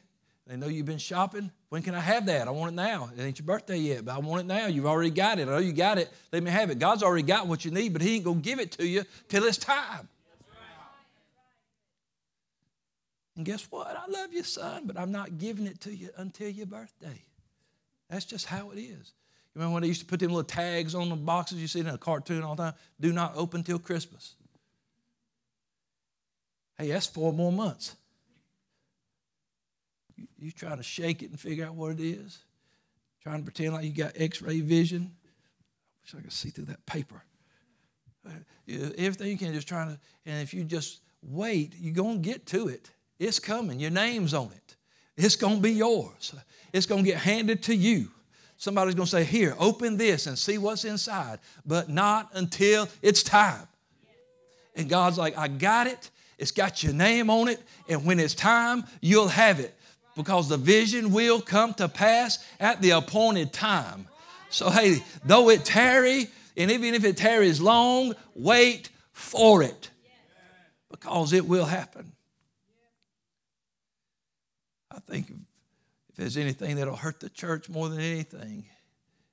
They 0.46 0.58
know 0.58 0.68
you've 0.68 0.86
been 0.86 0.98
shopping. 0.98 1.52
When 1.70 1.82
can 1.82 1.96
I 1.96 2.02
have 2.02 2.26
that? 2.26 2.48
I 2.48 2.52
want 2.52 2.74
it 2.74 2.76
now. 2.76 3.10
It 3.18 3.22
ain't 3.22 3.40
your 3.40 3.46
birthday 3.46 3.78
yet, 3.78 4.06
but 4.06 4.14
I 4.14 4.20
want 4.20 4.42
it 4.42 4.46
now. 4.46 4.68
You've 4.68 4.86
already 4.86 5.10
got 5.10 5.40
it. 5.40 5.48
I 5.48 5.52
know 5.52 5.58
you 5.58 5.74
got 5.74 5.98
it. 5.98 6.12
Let 6.32 6.44
me 6.44 6.52
have 6.52 6.70
it. 6.70 6.80
God's 6.80 7.02
already 7.02 7.24
got 7.24 7.48
what 7.48 7.64
you 7.64 7.72
need, 7.72 7.94
but 7.94 8.02
He 8.02 8.16
ain't 8.16 8.26
going 8.26 8.42
to 8.42 8.50
give 8.50 8.60
it 8.60 8.72
to 8.74 8.86
you 8.86 9.06
till 9.30 9.44
it's 9.46 9.58
time. 9.58 10.10
And 13.36 13.46
guess 13.46 13.68
what? 13.72 13.88
I 13.88 14.10
love 14.12 14.32
you, 14.32 14.44
son, 14.44 14.84
but 14.86 14.98
I'm 14.98 15.12
not 15.12 15.38
giving 15.38 15.66
it 15.66 15.82
to 15.82 15.96
you 15.96 16.10
until 16.18 16.50
your 16.50 16.68
birthday. 16.68 17.22
That's 18.10 18.26
just 18.26 18.46
how 18.46 18.72
it 18.72 18.78
is. 18.78 19.14
You 19.54 19.60
remember 19.60 19.74
when 19.74 19.82
they 19.82 19.88
used 19.88 20.02
to 20.02 20.06
put 20.06 20.20
them 20.20 20.30
little 20.30 20.44
tags 20.44 20.94
on 20.94 21.10
the 21.10 21.16
boxes 21.16 21.60
you 21.60 21.68
see 21.68 21.80
in 21.80 21.88
a 21.88 21.98
cartoon 21.98 22.44
all 22.44 22.56
the 22.56 22.64
time? 22.64 22.74
Do 23.00 23.12
not 23.12 23.34
open 23.36 23.64
till 23.64 23.80
Christmas. 23.80 24.36
Hey, 26.78 26.90
that's 26.90 27.08
four 27.08 27.34
more 27.34 27.52
months. 27.52 27.96
You, 30.16 30.28
you 30.38 30.52
try 30.52 30.76
to 30.76 30.84
shake 30.84 31.24
it 31.24 31.30
and 31.30 31.40
figure 31.40 31.66
out 31.66 31.76
what 31.76 31.92
it 31.92 32.00
is, 32.00 32.40
trying 33.22 33.40
to 33.40 33.44
pretend 33.44 33.74
like 33.74 33.86
you 33.86 33.92
got 33.92 34.14
x 34.16 34.42
ray 34.42 34.62
vision. 34.62 35.12
I 35.24 36.00
wish 36.04 36.16
I 36.20 36.22
could 36.24 36.34
see 36.34 36.50
through 36.50 36.66
that 36.66 36.86
paper. 36.86 37.24
Uh, 38.26 38.32
everything 38.98 39.28
you 39.28 39.38
can 39.38 39.54
just 39.54 39.68
try 39.68 39.86
to, 39.86 40.00
and 40.26 40.42
if 40.42 40.54
you 40.54 40.64
just 40.64 41.02
wait, 41.22 41.74
you're 41.78 41.94
going 41.94 42.22
to 42.22 42.30
get 42.30 42.46
to 42.48 42.68
it. 42.70 42.90
It's 43.24 43.40
coming. 43.40 43.80
Your 43.80 43.92
name's 43.92 44.34
on 44.34 44.52
it. 44.54 44.76
It's 45.16 45.36
going 45.36 45.58
to 45.58 45.62
be 45.62 45.72
yours. 45.72 46.36
It's 46.74 46.86
going 46.86 47.04
to 47.04 47.10
get 47.10 47.20
handed 47.20 47.64
to 47.64 47.76
you. 47.76 48.10
Somebody's 48.58 48.96
going 48.96 49.06
to 49.06 49.12
say, 49.12 49.24
Here, 49.24 49.56
open 49.60 49.98
this 49.98 50.28
and 50.28 50.38
see 50.38 50.58
what's 50.58 50.86
inside, 50.86 51.40
but 51.66 51.90
not 51.90 52.30
until 52.34 52.88
it's 53.02 53.24
time. 53.24 53.68
And 54.76 54.90
God's 54.90 55.18
like, 55.18 55.38
I 55.38 55.48
got 55.48 55.88
it. 55.88 56.10
It's 56.38 56.52
got 56.52 56.84
your 56.84 56.94
name 56.94 57.30
on 57.30 57.48
it. 57.48 57.62
And 57.88 58.06
when 58.06 58.20
it's 58.20 58.34
time, 58.34 58.84
you'll 59.02 59.28
have 59.28 59.60
it 59.60 59.74
because 60.16 60.50
the 60.50 60.58
vision 60.58 61.12
will 61.12 61.40
come 61.42 61.74
to 61.76 61.88
pass 61.88 62.44
at 62.60 62.82
the 62.82 62.92
appointed 62.92 63.54
time. 63.54 64.08
So, 64.50 64.70
hey, 64.70 65.04
though 65.24 65.50
it 65.50 65.64
tarry, 65.64 66.28
and 66.58 66.72
even 66.72 66.94
if 66.94 67.04
it 67.04 67.18
tarries 67.18 67.62
long, 67.62 68.16
wait 68.36 68.90
for 69.12 69.64
it 69.64 69.90
because 70.90 71.34
it 71.34 71.46
will 71.48 71.66
happen. 71.66 72.13
I 74.94 75.00
think 75.00 75.30
if 76.10 76.16
there's 76.16 76.38
anything 76.38 76.76
that'll 76.76 76.96
hurt 76.96 77.20
the 77.20 77.30
church 77.30 77.70
more 77.70 77.90
than 77.90 78.00
anything, 78.00 78.66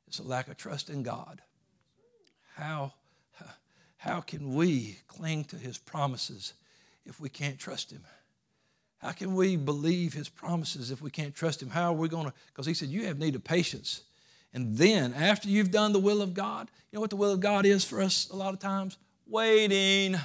it's 0.07 0.19
a 0.19 0.23
lack 0.23 0.49
of 0.49 0.57
trust 0.57 0.91
in 0.91 1.03
God. 1.03 1.41
How, 2.55 2.95
how 3.99 4.21
can 4.21 4.55
we 4.55 4.97
cling 5.07 5.45
to 5.45 5.57
his 5.57 5.79
promises 5.79 6.55
if 7.05 7.21
we 7.21 7.29
can't 7.29 7.59
trust 7.59 7.91
him? 7.91 8.03
How 8.99 9.13
can 9.13 9.35
we 9.35 9.57
believe 9.57 10.13
his 10.13 10.29
promises 10.29 10.91
if 10.91 11.01
we 11.01 11.11
can't 11.11 11.35
trust 11.35 11.63
him? 11.63 11.71
How 11.71 11.91
are 11.91 11.97
we 11.97 12.09
going 12.09 12.27
to? 12.27 12.33
Because 12.49 12.67
he 12.67 12.75
said, 12.75 12.89
You 12.89 13.07
have 13.07 13.19
need 13.19 13.35
of 13.35 13.45
patience. 13.45 14.03
And 14.53 14.77
then, 14.77 15.15
after 15.15 15.49
you've 15.49 15.71
done 15.71 15.93
the 15.93 16.01
will 16.01 16.21
of 16.21 16.35
God, 16.35 16.69
you 16.91 16.97
know 16.97 17.01
what 17.01 17.11
the 17.11 17.17
will 17.17 17.31
of 17.31 17.41
God 17.41 17.65
is 17.65 17.85
for 17.85 18.03
us 18.03 18.29
a 18.31 18.37
lot 18.37 18.53
of 18.53 18.61
times? 18.61 18.99
Waiting. 19.27 20.17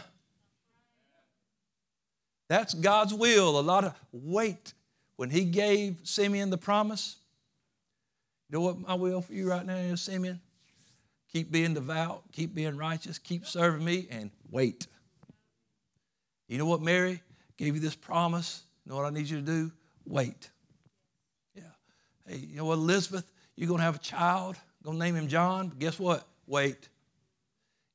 That's 2.47 2.73
God's 2.73 3.13
will. 3.13 3.59
A 3.59 3.61
lot 3.61 3.85
of 3.85 3.93
wait. 4.11 4.73
When 5.17 5.29
he 5.29 5.45
gave 5.45 5.97
Simeon 6.03 6.49
the 6.49 6.57
promise, 6.57 7.15
you 8.49 8.57
know 8.57 8.65
what 8.65 8.79
my 8.79 8.93
will 8.93 9.21
for 9.21 9.33
you 9.33 9.49
right 9.49 9.65
now 9.65 9.75
is, 9.75 10.01
Simeon? 10.01 10.39
Keep 11.31 11.51
being 11.51 11.73
devout, 11.73 12.23
keep 12.31 12.53
being 12.53 12.77
righteous, 12.77 13.17
keep 13.17 13.45
serving 13.45 13.83
me, 13.83 14.07
and 14.09 14.31
wait. 14.51 14.87
You 16.47 16.57
know 16.57 16.65
what 16.65 16.81
Mary 16.81 17.21
gave 17.57 17.75
you 17.75 17.81
this 17.81 17.95
promise? 17.95 18.63
You 18.85 18.91
know 18.91 18.97
what 18.97 19.05
I 19.05 19.09
need 19.09 19.29
you 19.29 19.37
to 19.37 19.45
do? 19.45 19.71
Wait. 20.05 20.49
Yeah. 21.55 21.63
Hey, 22.27 22.37
you 22.37 22.57
know 22.57 22.65
what, 22.65 22.75
Elizabeth? 22.75 23.31
You're 23.55 23.67
going 23.67 23.79
to 23.79 23.85
have 23.85 23.95
a 23.95 23.99
child. 23.99 24.57
Going 24.83 24.99
to 24.99 25.03
name 25.03 25.15
him 25.15 25.27
John. 25.27 25.71
Guess 25.79 25.97
what? 25.97 26.27
Wait. 26.45 26.89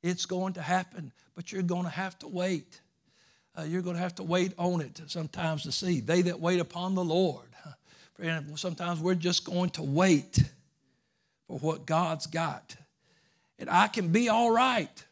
It's 0.03 0.25
going 0.25 0.53
to 0.53 0.61
happen, 0.61 1.13
but 1.35 1.51
you're 1.51 1.61
going 1.61 1.83
to 1.83 1.89
have 1.89 2.17
to 2.19 2.27
wait. 2.27 2.81
Uh, 3.57 3.63
you're 3.63 3.81
going 3.81 3.95
to 3.95 4.01
have 4.01 4.15
to 4.15 4.23
wait 4.23 4.53
on 4.57 4.81
it 4.81 5.01
sometimes 5.07 5.63
to 5.63 5.71
see. 5.71 5.99
They 5.99 6.21
that 6.23 6.39
wait 6.39 6.59
upon 6.59 6.95
the 6.95 7.03
Lord. 7.03 7.47
Sometimes 8.55 8.99
we're 8.99 9.15
just 9.15 9.45
going 9.45 9.71
to 9.71 9.83
wait 9.83 10.43
for 11.47 11.57
what 11.59 11.85
God's 11.85 12.27
got. 12.27 12.75
And 13.59 13.69
I 13.69 13.87
can 13.87 14.09
be 14.09 14.29
all 14.29 14.51
right 14.51 15.05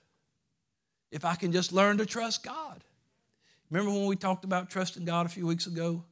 if 1.11 1.25
I 1.25 1.35
can 1.35 1.51
just 1.51 1.73
learn 1.73 1.97
to 1.97 2.05
trust 2.05 2.43
God. 2.43 2.83
Remember 3.69 3.91
when 3.91 4.05
we 4.05 4.15
talked 4.15 4.45
about 4.45 4.69
trusting 4.69 5.05
God 5.05 5.25
a 5.25 5.29
few 5.29 5.45
weeks 5.45 5.67
ago? 5.67 6.03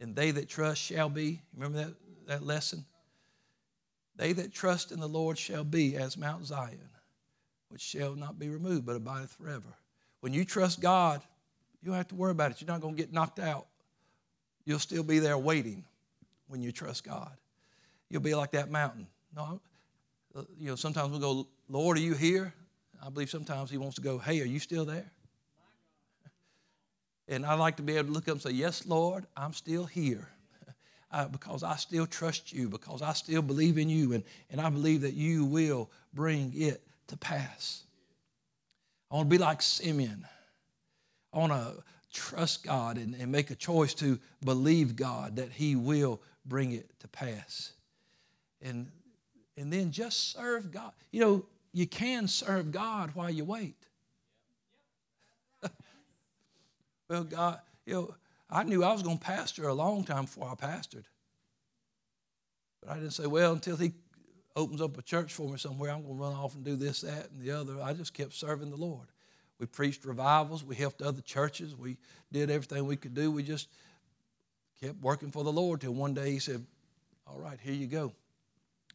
And 0.00 0.14
they 0.14 0.30
that 0.30 0.48
trust 0.48 0.80
shall 0.80 1.08
be. 1.08 1.40
Remember 1.54 1.78
that, 1.78 1.94
that 2.26 2.42
lesson? 2.42 2.84
They 4.16 4.32
that 4.34 4.52
trust 4.52 4.92
in 4.92 5.00
the 5.00 5.08
Lord 5.08 5.38
shall 5.38 5.64
be 5.64 5.96
as 5.96 6.16
Mount 6.16 6.44
Zion, 6.44 6.78
which 7.68 7.82
shall 7.82 8.14
not 8.14 8.38
be 8.38 8.48
removed, 8.48 8.84
but 8.86 8.96
abideth 8.96 9.32
forever. 9.32 9.74
When 10.20 10.32
you 10.32 10.44
trust 10.44 10.80
God, 10.80 11.22
you 11.82 11.86
don't 11.86 11.96
have 11.96 12.08
to 12.08 12.14
worry 12.14 12.32
about 12.32 12.50
it. 12.50 12.60
You're 12.60 12.68
not 12.68 12.80
going 12.80 12.96
to 12.96 13.00
get 13.00 13.12
knocked 13.12 13.38
out. 13.38 13.66
You'll 14.64 14.78
still 14.78 15.02
be 15.02 15.18
there 15.18 15.38
waiting 15.38 15.84
when 16.48 16.62
you 16.62 16.72
trust 16.72 17.04
God. 17.04 17.32
You'll 18.10 18.22
be 18.22 18.34
like 18.34 18.52
that 18.52 18.70
mountain. 18.70 19.06
No, 19.34 19.60
you 20.58 20.68
know, 20.68 20.76
sometimes 20.76 21.10
we'll 21.10 21.20
go, 21.20 21.48
Lord, 21.68 21.96
are 21.96 22.00
you 22.00 22.14
here? 22.14 22.52
I 23.04 23.10
believe 23.10 23.30
sometimes 23.30 23.70
He 23.70 23.78
wants 23.78 23.96
to 23.96 24.02
go, 24.02 24.18
Hey, 24.18 24.40
are 24.40 24.46
you 24.46 24.58
still 24.58 24.84
there? 24.84 25.10
And 27.28 27.44
I 27.44 27.54
like 27.54 27.76
to 27.76 27.82
be 27.82 27.94
able 27.96 28.08
to 28.08 28.12
look 28.12 28.28
up 28.28 28.32
and 28.32 28.42
say, 28.42 28.50
Yes, 28.50 28.86
Lord, 28.86 29.26
I'm 29.36 29.52
still 29.52 29.84
here. 29.84 30.28
Uh, 31.10 31.26
because 31.26 31.62
I 31.62 31.74
still 31.76 32.04
trust 32.04 32.52
you, 32.52 32.68
because 32.68 33.00
I 33.00 33.14
still 33.14 33.40
believe 33.40 33.78
in 33.78 33.88
you, 33.88 34.12
and, 34.12 34.22
and 34.50 34.60
I 34.60 34.68
believe 34.68 35.00
that 35.00 35.14
you 35.14 35.46
will 35.46 35.90
bring 36.12 36.52
it 36.54 36.82
to 37.06 37.16
pass. 37.16 37.84
I 39.10 39.14
want 39.14 39.30
to 39.30 39.30
be 39.30 39.38
like 39.38 39.62
Simeon. 39.62 40.26
I 41.32 41.38
want 41.38 41.52
to 41.52 41.82
trust 42.12 42.64
God 42.64 42.96
and, 42.96 43.14
and 43.14 43.30
make 43.30 43.50
a 43.50 43.54
choice 43.54 43.94
to 43.94 44.18
believe 44.44 44.96
God 44.96 45.36
that 45.36 45.52
He 45.52 45.76
will 45.76 46.20
bring 46.44 46.72
it 46.72 46.98
to 47.00 47.08
pass. 47.08 47.72
And, 48.62 48.90
and 49.56 49.72
then 49.72 49.90
just 49.90 50.32
serve 50.32 50.72
God. 50.72 50.92
You 51.10 51.20
know, 51.20 51.46
you 51.72 51.86
can 51.86 52.28
serve 52.28 52.72
God 52.72 53.10
while 53.14 53.30
you 53.30 53.44
wait. 53.44 53.76
well, 57.08 57.24
God, 57.24 57.60
you 57.84 57.94
know, 57.94 58.14
I 58.50 58.64
knew 58.64 58.82
I 58.82 58.92
was 58.92 59.02
going 59.02 59.18
to 59.18 59.24
pastor 59.24 59.68
a 59.68 59.74
long 59.74 60.04
time 60.04 60.24
before 60.24 60.48
I 60.50 60.54
pastored. 60.54 61.04
But 62.80 62.90
I 62.90 62.94
didn't 62.94 63.12
say, 63.12 63.26
well, 63.26 63.52
until 63.52 63.76
he 63.76 63.92
opens 64.56 64.80
up 64.80 64.96
a 64.98 65.02
church 65.02 65.32
for 65.32 65.48
me 65.50 65.58
somewhere, 65.58 65.90
I'm 65.90 66.02
going 66.02 66.16
to 66.16 66.22
run 66.22 66.32
off 66.32 66.54
and 66.54 66.64
do 66.64 66.76
this, 66.76 67.02
that, 67.02 67.30
and 67.30 67.42
the 67.42 67.50
other. 67.50 67.80
I 67.82 67.92
just 67.92 68.14
kept 68.14 68.32
serving 68.32 68.70
the 68.70 68.76
Lord. 68.76 69.08
We 69.58 69.66
preached 69.66 70.04
revivals. 70.04 70.64
We 70.64 70.76
helped 70.76 71.02
other 71.02 71.20
churches. 71.20 71.74
We 71.74 71.96
did 72.32 72.50
everything 72.50 72.86
we 72.86 72.96
could 72.96 73.14
do. 73.14 73.30
We 73.30 73.42
just 73.42 73.68
kept 74.80 75.00
working 75.02 75.30
for 75.30 75.44
the 75.44 75.52
Lord 75.52 75.80
till 75.80 75.94
one 75.94 76.14
day 76.14 76.30
he 76.30 76.38
said, 76.38 76.64
All 77.26 77.38
right, 77.38 77.58
here 77.60 77.74
you 77.74 77.86
go. 77.86 78.12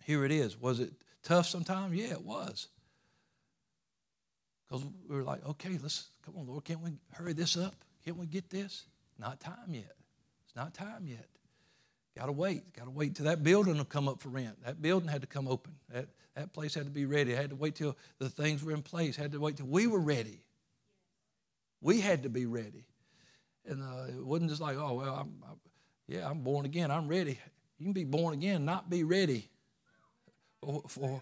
Here 0.05 0.25
it 0.25 0.31
is. 0.31 0.59
Was 0.59 0.79
it 0.79 0.91
tough 1.23 1.47
sometimes? 1.47 1.95
Yeah, 1.95 2.11
it 2.11 2.23
was. 2.23 2.67
Because 4.67 4.87
we 5.07 5.15
were 5.15 5.23
like, 5.23 5.45
okay, 5.47 5.77
let's 5.81 6.07
come 6.25 6.35
on, 6.37 6.47
Lord, 6.47 6.63
can't 6.63 6.81
we 6.81 6.91
hurry 7.11 7.33
this 7.33 7.57
up? 7.57 7.75
Can't 8.03 8.17
we 8.17 8.25
get 8.25 8.49
this? 8.49 8.85
Not 9.19 9.39
time 9.39 9.69
yet. 9.69 9.95
It's 10.45 10.55
not 10.55 10.73
time 10.73 11.05
yet. 11.05 11.27
Got 12.17 12.25
to 12.27 12.31
wait. 12.31 12.73
Got 12.75 12.85
to 12.85 12.91
wait 12.91 13.15
till 13.15 13.25
that 13.25 13.43
building 13.43 13.77
will 13.77 13.85
come 13.85 14.07
up 14.07 14.19
for 14.19 14.29
rent. 14.29 14.63
That 14.65 14.81
building 14.81 15.09
had 15.09 15.21
to 15.21 15.27
come 15.27 15.47
open. 15.47 15.73
That, 15.89 16.07
that 16.35 16.53
place 16.53 16.73
had 16.73 16.85
to 16.85 16.89
be 16.89 17.05
ready. 17.05 17.33
Had 17.33 17.51
to 17.51 17.55
wait 17.55 17.75
till 17.75 17.95
the 18.19 18.29
things 18.29 18.63
were 18.63 18.71
in 18.71 18.81
place. 18.81 19.15
Had 19.15 19.31
to 19.31 19.39
wait 19.39 19.57
till 19.57 19.67
we 19.67 19.87
were 19.87 19.99
ready. 19.99 20.42
We 21.83 21.99
had 21.99 22.23
to 22.23 22.29
be 22.29 22.45
ready. 22.45 22.85
And 23.65 23.83
uh, 23.83 24.05
it 24.07 24.25
wasn't 24.25 24.49
just 24.49 24.61
like, 24.61 24.77
oh, 24.77 24.93
well, 24.93 25.15
I'm, 25.15 25.33
I, 25.45 25.53
yeah, 26.07 26.29
I'm 26.29 26.41
born 26.41 26.65
again. 26.65 26.89
I'm 26.89 27.07
ready. 27.07 27.37
You 27.77 27.85
can 27.85 27.93
be 27.93 28.05
born 28.05 28.33
again, 28.33 28.65
not 28.65 28.89
be 28.89 29.03
ready 29.03 29.49
for, 30.61 30.81
for 30.87 31.21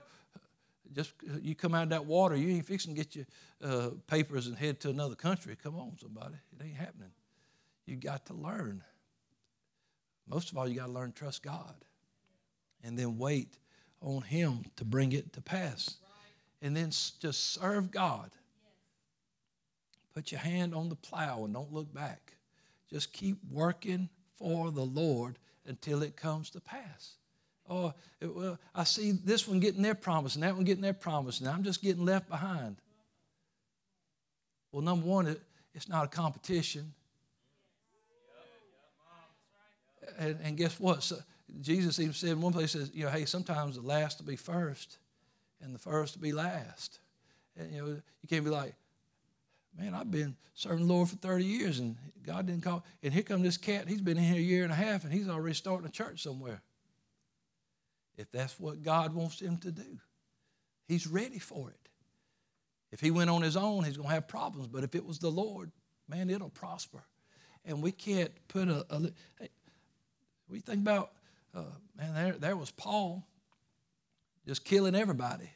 just 0.93 1.13
you 1.41 1.55
come 1.55 1.73
out 1.73 1.83
of 1.83 1.89
that 1.89 2.05
water. 2.05 2.35
You 2.35 2.49
ain't 2.55 2.65
fixing 2.65 2.93
to 2.93 3.03
get 3.03 3.15
your 3.15 3.25
uh, 3.63 3.89
papers 4.05 4.47
and 4.47 4.55
head 4.55 4.79
to 4.81 4.89
another 4.89 5.15
country. 5.15 5.57
Come 5.61 5.75
on, 5.75 5.97
somebody. 5.99 6.35
It 6.59 6.63
ain't 6.63 6.77
happening. 6.77 7.11
You 7.87 7.95
got 7.95 8.27
to 8.27 8.33
learn. 8.33 8.83
Most 10.27 10.51
of 10.51 10.57
all, 10.57 10.67
you 10.67 10.75
got 10.75 10.87
to 10.87 10.91
learn 10.91 11.11
trust 11.11 11.41
God 11.41 11.73
and 12.83 12.97
then 12.97 13.17
wait 13.17 13.57
on 13.99 14.21
Him 14.21 14.65
to 14.75 14.85
bring 14.85 15.11
it 15.11 15.33
to 15.33 15.41
pass. 15.41 15.97
And 16.61 16.77
then 16.77 16.89
just 16.89 17.53
serve 17.53 17.89
God 17.89 18.29
Put 20.13 20.31
your 20.31 20.41
hand 20.41 20.75
on 20.75 20.89
the 20.89 20.95
plow 20.95 21.45
and 21.45 21.53
don't 21.53 21.71
look 21.71 21.93
back. 21.93 22.33
Just 22.89 23.13
keep 23.13 23.37
working 23.49 24.09
for 24.37 24.71
the 24.71 24.83
Lord 24.83 25.37
until 25.65 26.03
it 26.03 26.15
comes 26.17 26.49
to 26.51 26.59
pass. 26.59 27.13
Oh, 27.69 27.93
it, 28.19 28.35
well, 28.35 28.59
I 28.75 28.83
see 28.83 29.11
this 29.11 29.47
one 29.47 29.59
getting 29.59 29.81
their 29.81 29.95
promise 29.95 30.35
and 30.35 30.43
that 30.43 30.55
one 30.55 30.65
getting 30.65 30.81
their 30.81 30.93
promise, 30.93 31.39
and 31.39 31.47
I'm 31.47 31.63
just 31.63 31.81
getting 31.81 32.03
left 32.03 32.27
behind. 32.27 32.77
Well, 34.71 34.81
number 34.81 35.05
one, 35.05 35.27
it, 35.27 35.41
it's 35.73 35.87
not 35.87 36.05
a 36.05 36.07
competition. 36.07 36.93
And, 40.17 40.37
and 40.43 40.57
guess 40.57 40.79
what? 40.79 41.03
So 41.03 41.17
Jesus 41.61 41.99
even 41.99 42.13
said 42.13 42.31
in 42.31 42.41
one 42.41 42.53
place, 42.53 42.71
says, 42.71 42.91
you 42.93 43.05
know, 43.05 43.11
hey, 43.11 43.25
sometimes 43.25 43.75
the 43.75 43.81
last 43.81 44.19
will 44.19 44.27
be 44.27 44.35
first 44.35 44.97
and 45.61 45.73
the 45.73 45.79
first 45.79 46.15
will 46.15 46.23
be 46.23 46.31
last. 46.33 46.99
And, 47.57 47.71
you 47.71 47.81
know, 47.81 47.87
you 47.87 48.29
can't 48.29 48.43
be 48.43 48.49
like, 48.49 48.75
man, 49.77 49.93
I've 49.93 50.11
been 50.11 50.35
serving 50.53 50.87
the 50.87 50.93
Lord 50.93 51.09
for 51.09 51.15
30 51.15 51.45
years 51.45 51.79
and 51.79 51.95
God 52.23 52.47
didn't 52.47 52.63
call. 52.63 52.83
And 53.03 53.13
here 53.13 53.23
come 53.23 53.41
this 53.41 53.57
cat. 53.57 53.87
He's 53.87 54.01
been 54.01 54.17
in 54.17 54.23
here 54.23 54.35
a 54.35 54.39
year 54.39 54.63
and 54.63 54.71
a 54.71 54.75
half 54.75 55.03
and 55.03 55.13
he's 55.13 55.29
already 55.29 55.55
starting 55.55 55.87
a 55.87 55.91
church 55.91 56.23
somewhere. 56.23 56.61
If 58.17 58.31
that's 58.31 58.59
what 58.59 58.83
God 58.83 59.13
wants 59.13 59.39
him 59.39 59.57
to 59.59 59.71
do, 59.71 59.99
he's 60.87 61.07
ready 61.07 61.39
for 61.39 61.69
it. 61.69 61.89
If 62.91 62.99
he 62.99 63.09
went 63.09 63.29
on 63.29 63.41
his 63.41 63.55
own, 63.55 63.83
he's 63.85 63.97
going 63.97 64.09
to 64.09 64.13
have 64.13 64.27
problems. 64.27 64.67
But 64.67 64.83
if 64.83 64.95
it 64.95 65.05
was 65.05 65.19
the 65.19 65.31
Lord, 65.31 65.71
man, 66.07 66.29
it'll 66.29 66.49
prosper. 66.49 67.03
And 67.63 67.81
we 67.81 67.91
can't 67.91 68.31
put 68.47 68.67
a. 68.67 68.85
a 68.89 68.99
hey, 69.39 69.49
we 70.49 70.59
think 70.59 70.81
about, 70.81 71.13
uh, 71.55 71.63
man, 71.97 72.13
there, 72.13 72.33
there 72.33 72.55
was 72.57 72.71
Paul 72.71 73.25
just 74.45 74.65
killing 74.65 74.95
everybody. 74.95 75.49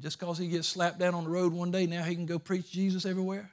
Just 0.00 0.18
because 0.18 0.38
he 0.38 0.48
gets 0.48 0.68
slapped 0.68 0.98
down 0.98 1.14
on 1.14 1.24
the 1.24 1.30
road 1.30 1.52
one 1.52 1.70
day, 1.70 1.86
now 1.86 2.02
he 2.02 2.14
can 2.14 2.26
go 2.26 2.38
preach 2.38 2.70
Jesus 2.70 3.06
everywhere? 3.06 3.50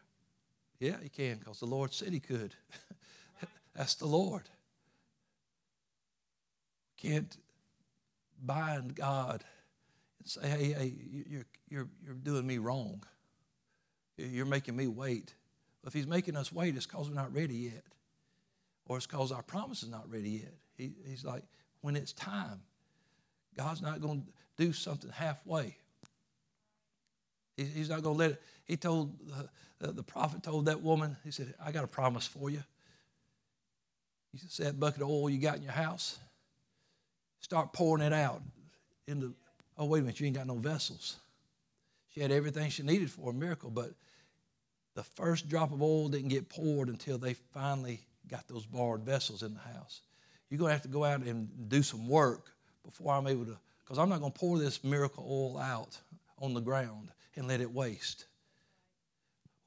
Yeah, 0.79 0.95
he 1.01 1.09
can 1.09 1.37
because 1.37 1.59
the 1.59 1.67
Lord 1.67 1.93
said 1.93 2.11
he 2.11 2.19
could. 2.19 2.55
That's 3.75 3.95
the 3.95 4.07
Lord. 4.07 4.43
Can't 6.97 7.35
bind 8.43 8.95
God 8.95 9.43
and 10.19 10.27
say, 10.27 10.47
hey, 10.47 10.73
hey, 10.73 10.93
you're, 11.29 11.45
you're, 11.69 11.87
you're 12.03 12.15
doing 12.15 12.45
me 12.45 12.57
wrong. 12.57 13.03
You're 14.17 14.45
making 14.45 14.75
me 14.75 14.87
wait. 14.87 15.33
If 15.85 15.93
he's 15.93 16.07
making 16.07 16.35
us 16.35 16.51
wait, 16.51 16.75
it's 16.75 16.85
because 16.85 17.09
we're 17.09 17.15
not 17.15 17.33
ready 17.33 17.55
yet. 17.55 17.83
Or 18.87 18.97
it's 18.97 19.07
because 19.07 19.31
our 19.31 19.43
promise 19.43 19.83
is 19.83 19.89
not 19.89 20.11
ready 20.11 20.29
yet. 20.29 20.53
He, 20.77 20.91
he's 21.07 21.23
like, 21.23 21.43
when 21.81 21.95
it's 21.95 22.13
time, 22.13 22.61
God's 23.57 23.81
not 23.81 24.01
going 24.01 24.21
to 24.21 24.63
do 24.63 24.73
something 24.73 25.11
halfway. 25.11 25.77
He's 27.57 27.89
not 27.89 28.01
going 28.01 28.15
to 28.15 28.19
let 28.19 28.31
it. 28.31 28.41
He 28.65 28.77
told, 28.77 29.15
the, 29.79 29.91
the 29.91 30.03
prophet 30.03 30.43
told 30.43 30.65
that 30.65 30.81
woman, 30.81 31.17
he 31.23 31.31
said, 31.31 31.53
I 31.63 31.71
got 31.71 31.83
a 31.83 31.87
promise 31.87 32.25
for 32.25 32.49
you. 32.49 32.63
He 34.31 34.39
said, 34.47 34.67
that 34.67 34.79
bucket 34.79 35.01
of 35.01 35.09
oil 35.09 35.29
you 35.29 35.39
got 35.39 35.57
in 35.57 35.63
your 35.63 35.73
house, 35.73 36.17
start 37.41 37.73
pouring 37.73 38.03
it 38.03 38.13
out 38.13 38.41
into, 39.07 39.33
oh, 39.77 39.85
wait 39.85 39.99
a 39.99 40.01
minute, 40.03 40.19
you 40.19 40.27
ain't 40.27 40.37
got 40.37 40.47
no 40.47 40.55
vessels. 40.55 41.17
She 42.13 42.21
had 42.21 42.31
everything 42.31 42.69
she 42.69 42.83
needed 42.83 43.11
for 43.11 43.31
a 43.31 43.33
miracle, 43.33 43.69
but 43.69 43.91
the 44.95 45.03
first 45.03 45.49
drop 45.49 45.71
of 45.71 45.81
oil 45.81 46.09
didn't 46.09 46.29
get 46.29 46.49
poured 46.49 46.89
until 46.89 47.17
they 47.17 47.33
finally 47.33 48.01
got 48.29 48.47
those 48.47 48.65
borrowed 48.65 49.01
vessels 49.01 49.43
in 49.43 49.53
the 49.53 49.59
house. 49.59 50.01
You're 50.49 50.59
going 50.59 50.69
to 50.69 50.73
have 50.73 50.81
to 50.83 50.87
go 50.87 51.03
out 51.03 51.21
and 51.21 51.69
do 51.69 51.83
some 51.83 52.07
work 52.07 52.51
before 52.85 53.13
I'm 53.13 53.27
able 53.27 53.45
to, 53.45 53.57
because 53.83 53.97
I'm 53.97 54.09
not 54.09 54.19
going 54.19 54.31
to 54.31 54.39
pour 54.39 54.57
this 54.57 54.83
miracle 54.83 55.25
oil 55.27 55.57
out 55.57 55.97
on 56.41 56.53
the 56.53 56.59
ground 56.59 57.09
and 57.35 57.47
let 57.47 57.61
it 57.61 57.71
waste. 57.71 58.25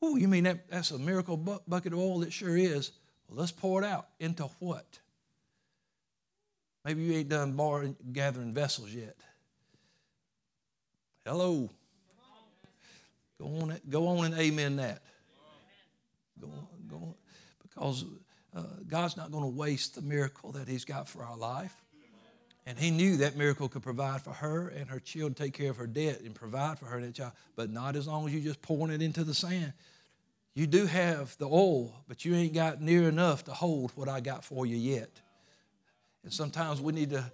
Oh, 0.02 0.16
you 0.16 0.28
mean 0.28 0.44
that, 0.44 0.68
that's 0.68 0.90
a 0.90 0.98
miracle 0.98 1.36
bu- 1.36 1.60
bucket 1.66 1.94
of 1.94 1.98
oil? 1.98 2.22
It 2.22 2.32
sure 2.32 2.56
is. 2.56 2.92
Well, 3.28 3.38
let's 3.38 3.52
pour 3.52 3.82
it 3.82 3.86
out. 3.86 4.08
Into 4.20 4.44
what? 4.58 4.98
Maybe 6.84 7.02
you 7.02 7.14
ain't 7.14 7.30
done 7.30 7.52
borrowing, 7.52 7.96
gathering 8.12 8.52
vessels 8.52 8.92
yet. 8.92 9.16
Hello. 11.24 11.70
Go 13.40 13.46
on, 13.46 13.80
go 13.88 14.08
on 14.08 14.26
and 14.26 14.34
amen 14.34 14.76
that. 14.76 15.02
Go 16.40 16.48
on, 16.48 16.66
go 16.86 16.96
on. 16.96 17.14
Because 17.62 18.04
uh, 18.54 18.62
God's 18.86 19.16
not 19.16 19.32
going 19.32 19.44
to 19.44 19.58
waste 19.58 19.94
the 19.94 20.02
miracle 20.02 20.52
that 20.52 20.68
He's 20.68 20.84
got 20.84 21.08
for 21.08 21.24
our 21.24 21.36
life. 21.36 21.74
And 22.66 22.78
he 22.78 22.90
knew 22.90 23.18
that 23.18 23.36
miracle 23.36 23.68
could 23.68 23.82
provide 23.82 24.22
for 24.22 24.30
her 24.30 24.68
and 24.68 24.88
her 24.88 24.98
children, 24.98 25.34
take 25.34 25.52
care 25.52 25.70
of 25.70 25.76
her 25.76 25.86
debt 25.86 26.20
and 26.20 26.34
provide 26.34 26.78
for 26.78 26.86
her 26.86 26.96
and 26.96 27.06
that 27.06 27.14
child. 27.14 27.32
But 27.56 27.70
not 27.70 27.94
as 27.94 28.06
long 28.06 28.26
as 28.26 28.34
you 28.34 28.40
just 28.40 28.62
pouring 28.62 28.92
it 28.92 29.02
into 29.02 29.22
the 29.22 29.34
sand. 29.34 29.74
You 30.54 30.66
do 30.66 30.86
have 30.86 31.36
the 31.38 31.46
oil, 31.46 31.92
but 32.08 32.24
you 32.24 32.34
ain't 32.34 32.54
got 32.54 32.80
near 32.80 33.08
enough 33.08 33.44
to 33.44 33.52
hold 33.52 33.90
what 33.96 34.08
I 34.08 34.20
got 34.20 34.44
for 34.44 34.64
you 34.64 34.76
yet. 34.76 35.10
And 36.22 36.32
sometimes 36.32 36.80
we 36.80 36.92
need 36.92 37.10
to, 37.10 37.24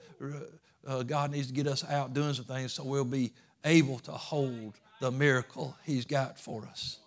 uh, 0.86 1.02
God 1.04 1.30
needs 1.30 1.46
to 1.46 1.52
get 1.52 1.66
us 1.66 1.88
out 1.88 2.12
doing 2.12 2.34
some 2.34 2.46
things 2.46 2.72
so 2.72 2.82
we'll 2.82 3.04
be 3.04 3.32
able 3.64 3.98
to 4.00 4.12
hold 4.12 4.74
the 5.00 5.10
miracle 5.10 5.76
He's 5.84 6.06
got 6.06 6.40
for 6.40 6.66
us. 6.66 6.98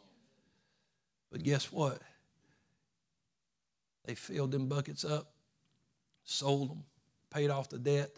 But 1.31 1.43
guess 1.43 1.71
what? 1.71 1.99
They 4.05 4.15
filled 4.15 4.51
them 4.51 4.67
buckets 4.67 5.03
up, 5.03 5.31
sold 6.23 6.69
them, 6.69 6.83
paid 7.33 7.49
off 7.49 7.69
the 7.69 7.77
debt, 7.77 8.17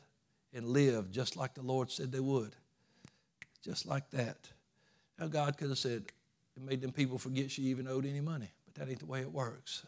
and 0.53 0.67
lived 0.67 1.13
just 1.13 1.35
like 1.35 1.53
the 1.53 1.61
Lord 1.61 1.91
said 1.91 2.11
they 2.11 2.19
would. 2.19 2.55
Just 3.63 3.85
like 3.85 4.09
that. 4.11 4.37
Now, 5.19 5.27
God 5.27 5.57
could 5.57 5.69
have 5.69 5.77
said, 5.77 6.05
it 6.55 6.63
made 6.63 6.81
them 6.81 6.91
people 6.91 7.17
forget 7.17 7.51
she 7.51 7.63
even 7.63 7.87
owed 7.87 8.05
any 8.05 8.21
money, 8.21 8.49
but 8.65 8.75
that 8.75 8.89
ain't 8.89 8.99
the 8.99 9.05
way 9.05 9.21
it 9.21 9.31
works. 9.31 9.85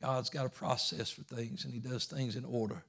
God's 0.00 0.30
got 0.30 0.46
a 0.46 0.50
process 0.50 1.10
for 1.10 1.22
things, 1.22 1.64
and 1.64 1.72
He 1.72 1.80
does 1.80 2.06
things 2.06 2.36
in 2.36 2.44
order. 2.44 2.84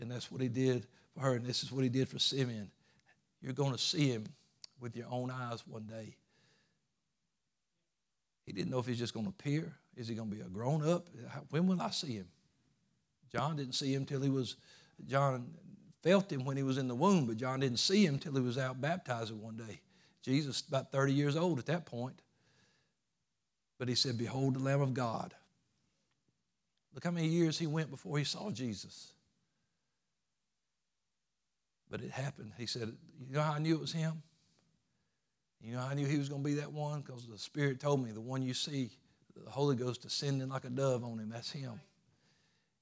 And 0.00 0.10
that's 0.10 0.30
what 0.30 0.40
He 0.40 0.48
did 0.48 0.86
for 1.14 1.20
her, 1.20 1.34
and 1.34 1.44
this 1.44 1.62
is 1.62 1.70
what 1.70 1.84
He 1.84 1.90
did 1.90 2.08
for 2.08 2.18
Simeon. 2.18 2.70
You're 3.40 3.52
going 3.52 3.72
to 3.72 3.78
see 3.78 4.08
Him 4.08 4.24
with 4.80 4.96
your 4.96 5.06
own 5.10 5.30
eyes 5.30 5.66
one 5.66 5.84
day. 5.84 6.16
He 8.48 8.54
didn't 8.54 8.70
know 8.70 8.78
if 8.78 8.86
he's 8.86 8.98
just 8.98 9.12
going 9.12 9.26
to 9.26 9.30
appear. 9.30 9.74
Is 9.94 10.08
he 10.08 10.14
going 10.14 10.30
to 10.30 10.34
be 10.34 10.40
a 10.40 10.46
grown 10.46 10.88
up? 10.88 11.08
When 11.50 11.66
will 11.66 11.82
I 11.82 11.90
see 11.90 12.14
him? 12.14 12.28
John 13.30 13.56
didn't 13.56 13.74
see 13.74 13.92
him 13.92 14.06
till 14.06 14.22
he 14.22 14.30
was 14.30 14.56
John 15.06 15.50
felt 16.02 16.32
him 16.32 16.44
when 16.44 16.56
he 16.56 16.62
was 16.62 16.78
in 16.78 16.88
the 16.88 16.94
womb, 16.94 17.26
but 17.26 17.36
John 17.36 17.60
didn't 17.60 17.78
see 17.78 18.04
him 18.04 18.18
till 18.18 18.32
he 18.34 18.40
was 18.40 18.58
out 18.58 18.80
baptizing 18.80 19.40
one 19.42 19.56
day. 19.56 19.80
Jesus, 20.22 20.60
about 20.60 20.92
30 20.92 21.12
years 21.12 21.36
old 21.36 21.58
at 21.58 21.66
that 21.66 21.86
point. 21.86 22.20
But 23.78 23.88
he 23.88 23.94
said, 23.94 24.18
Behold 24.18 24.54
the 24.54 24.60
Lamb 24.60 24.80
of 24.80 24.92
God. 24.92 25.34
Look 26.94 27.04
how 27.04 27.10
many 27.10 27.28
years 27.28 27.58
he 27.58 27.66
went 27.66 27.90
before 27.90 28.18
he 28.18 28.24
saw 28.24 28.50
Jesus. 28.50 29.12
But 31.90 32.00
it 32.00 32.10
happened. 32.10 32.52
He 32.58 32.66
said, 32.66 32.92
You 33.20 33.34
know 33.34 33.40
how 33.40 33.52
I 33.52 33.58
knew 33.58 33.74
it 33.74 33.80
was 33.80 33.92
him? 33.92 34.22
You 35.60 35.74
know 35.74 35.80
how 35.80 35.88
I 35.88 35.94
knew 35.94 36.06
he 36.06 36.18
was 36.18 36.28
going 36.28 36.42
to 36.42 36.48
be 36.48 36.54
that 36.54 36.72
one? 36.72 37.00
Because 37.00 37.26
the 37.26 37.38
Spirit 37.38 37.80
told 37.80 38.04
me, 38.04 38.12
the 38.12 38.20
one 38.20 38.42
you 38.42 38.54
see, 38.54 38.90
the 39.34 39.50
Holy 39.50 39.76
Ghost 39.76 40.02
descending 40.02 40.48
like 40.48 40.64
a 40.64 40.70
dove 40.70 41.04
on 41.04 41.18
him, 41.18 41.30
that's 41.30 41.50
him. 41.50 41.80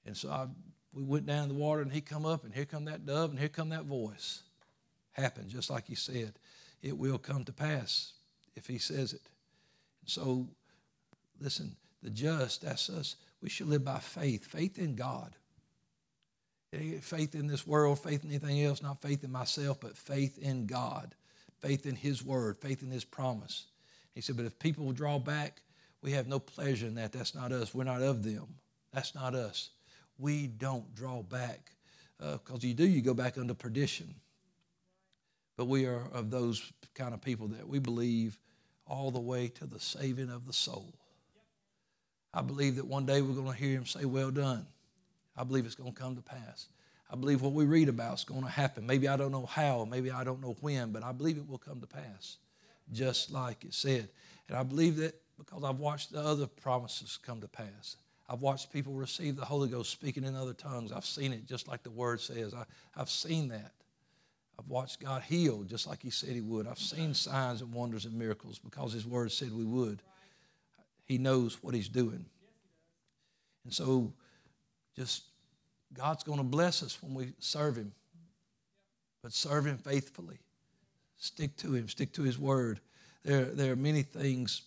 And 0.04 0.16
so 0.16 0.30
I, 0.30 0.46
we 0.92 1.02
went 1.02 1.26
down 1.26 1.44
in 1.44 1.48
the 1.48 1.54
water 1.54 1.82
and 1.82 1.92
he 1.92 2.00
come 2.00 2.24
up 2.24 2.44
and 2.44 2.54
here 2.54 2.64
come 2.64 2.86
that 2.86 3.06
dove 3.06 3.30
and 3.30 3.38
here 3.38 3.48
come 3.48 3.70
that 3.70 3.84
voice. 3.84 4.42
Happened, 5.12 5.48
just 5.48 5.70
like 5.70 5.86
he 5.86 5.94
said. 5.94 6.34
It 6.82 6.96
will 6.96 7.18
come 7.18 7.44
to 7.44 7.52
pass 7.52 8.12
if 8.54 8.66
he 8.66 8.78
says 8.78 9.12
it. 9.12 9.22
So, 10.04 10.48
listen, 11.40 11.76
the 12.02 12.10
just, 12.10 12.62
that's 12.62 12.88
us. 12.90 13.16
We 13.42 13.48
should 13.48 13.68
live 13.68 13.84
by 13.84 13.98
faith, 13.98 14.46
faith 14.46 14.78
in 14.78 14.94
God. 14.94 15.32
Faith 17.00 17.34
in 17.34 17.46
this 17.46 17.66
world, 17.66 17.98
faith 17.98 18.24
in 18.24 18.30
anything 18.30 18.62
else, 18.62 18.82
not 18.82 19.00
faith 19.00 19.24
in 19.24 19.32
myself, 19.32 19.80
but 19.80 19.96
faith 19.96 20.36
in 20.38 20.66
God, 20.66 21.14
faith 21.60 21.86
in 21.86 21.96
His 21.96 22.22
word, 22.22 22.58
faith 22.58 22.82
in 22.82 22.90
His 22.90 23.04
promise. 23.04 23.66
He 24.14 24.20
said, 24.20 24.36
But 24.36 24.46
if 24.46 24.58
people 24.58 24.92
draw 24.92 25.18
back, 25.18 25.62
we 26.02 26.12
have 26.12 26.28
no 26.28 26.38
pleasure 26.38 26.86
in 26.86 26.96
that. 26.96 27.12
That's 27.12 27.34
not 27.34 27.52
us. 27.52 27.74
We're 27.74 27.84
not 27.84 28.02
of 28.02 28.22
them. 28.22 28.46
That's 28.92 29.14
not 29.14 29.34
us. 29.34 29.70
We 30.18 30.46
don't 30.46 30.94
draw 30.94 31.22
back. 31.22 31.72
Because 32.18 32.64
uh, 32.64 32.68
you 32.68 32.74
do, 32.74 32.86
you 32.86 33.02
go 33.02 33.14
back 33.14 33.36
under 33.36 33.54
perdition. 33.54 34.14
But 35.56 35.66
we 35.66 35.86
are 35.86 36.02
of 36.12 36.30
those 36.30 36.72
kind 36.94 37.14
of 37.14 37.20
people 37.20 37.48
that 37.48 37.68
we 37.68 37.78
believe 37.78 38.38
all 38.86 39.10
the 39.10 39.20
way 39.20 39.48
to 39.48 39.66
the 39.66 39.80
saving 39.80 40.30
of 40.30 40.46
the 40.46 40.52
soul. 40.52 40.94
I 42.32 42.42
believe 42.42 42.76
that 42.76 42.86
one 42.86 43.06
day 43.06 43.22
we're 43.22 43.34
going 43.34 43.52
to 43.52 43.56
hear 43.56 43.72
him 43.72 43.86
say, 43.86 44.04
Well 44.04 44.30
done. 44.30 44.66
I 45.36 45.44
believe 45.44 45.66
it's 45.66 45.74
going 45.74 45.92
to 45.92 45.98
come 45.98 46.16
to 46.16 46.22
pass. 46.22 46.68
I 47.10 47.16
believe 47.16 47.42
what 47.42 47.52
we 47.52 47.64
read 47.64 47.88
about 47.88 48.14
is 48.14 48.24
going 48.24 48.42
to 48.42 48.48
happen. 48.48 48.86
Maybe 48.86 49.06
I 49.06 49.16
don't 49.16 49.30
know 49.30 49.46
how, 49.46 49.84
maybe 49.84 50.10
I 50.10 50.24
don't 50.24 50.40
know 50.40 50.56
when, 50.60 50.90
but 50.92 51.04
I 51.04 51.12
believe 51.12 51.36
it 51.36 51.48
will 51.48 51.58
come 51.58 51.80
to 51.80 51.86
pass, 51.86 52.38
just 52.92 53.30
like 53.30 53.64
it 53.64 53.74
said. 53.74 54.08
And 54.48 54.56
I 54.56 54.62
believe 54.62 54.96
that 54.96 55.14
because 55.38 55.62
I've 55.62 55.78
watched 55.78 56.12
the 56.12 56.20
other 56.20 56.46
promises 56.46 57.18
come 57.22 57.40
to 57.42 57.48
pass. 57.48 57.96
I've 58.28 58.40
watched 58.40 58.72
people 58.72 58.92
receive 58.92 59.36
the 59.36 59.44
Holy 59.44 59.68
Ghost 59.68 59.90
speaking 59.90 60.24
in 60.24 60.34
other 60.34 60.52
tongues. 60.52 60.90
I've 60.90 61.04
seen 61.04 61.32
it 61.32 61.46
just 61.46 61.68
like 61.68 61.82
the 61.82 61.90
Word 61.90 62.20
says. 62.20 62.54
I, 62.54 62.64
I've 62.96 63.10
seen 63.10 63.48
that. 63.48 63.72
I've 64.58 64.68
watched 64.68 65.00
God 65.00 65.22
heal 65.22 65.62
just 65.62 65.86
like 65.86 66.02
He 66.02 66.10
said 66.10 66.30
He 66.30 66.40
would. 66.40 66.66
I've 66.66 66.78
seen 66.78 67.14
signs 67.14 67.60
and 67.60 67.72
wonders 67.72 68.04
and 68.04 68.14
miracles 68.14 68.58
because 68.58 68.92
His 68.92 69.06
Word 69.06 69.30
said 69.30 69.52
we 69.52 69.64
would. 69.64 70.02
He 71.04 71.18
knows 71.18 71.62
what 71.62 71.74
He's 71.74 71.88
doing. 71.88 72.24
And 73.64 73.72
so, 73.72 74.12
just 74.96 75.24
God's 75.92 76.24
going 76.24 76.38
to 76.38 76.44
bless 76.44 76.82
us 76.82 77.00
when 77.00 77.14
we 77.14 77.32
serve 77.38 77.76
Him. 77.76 77.92
But 79.22 79.32
serve 79.32 79.66
Him 79.66 79.78
faithfully. 79.78 80.38
Stick 81.16 81.56
to 81.58 81.74
Him, 81.74 81.88
stick 81.88 82.12
to 82.14 82.22
His 82.22 82.38
Word. 82.38 82.80
There, 83.24 83.44
there 83.44 83.72
are 83.72 83.76
many 83.76 84.02
things 84.02 84.62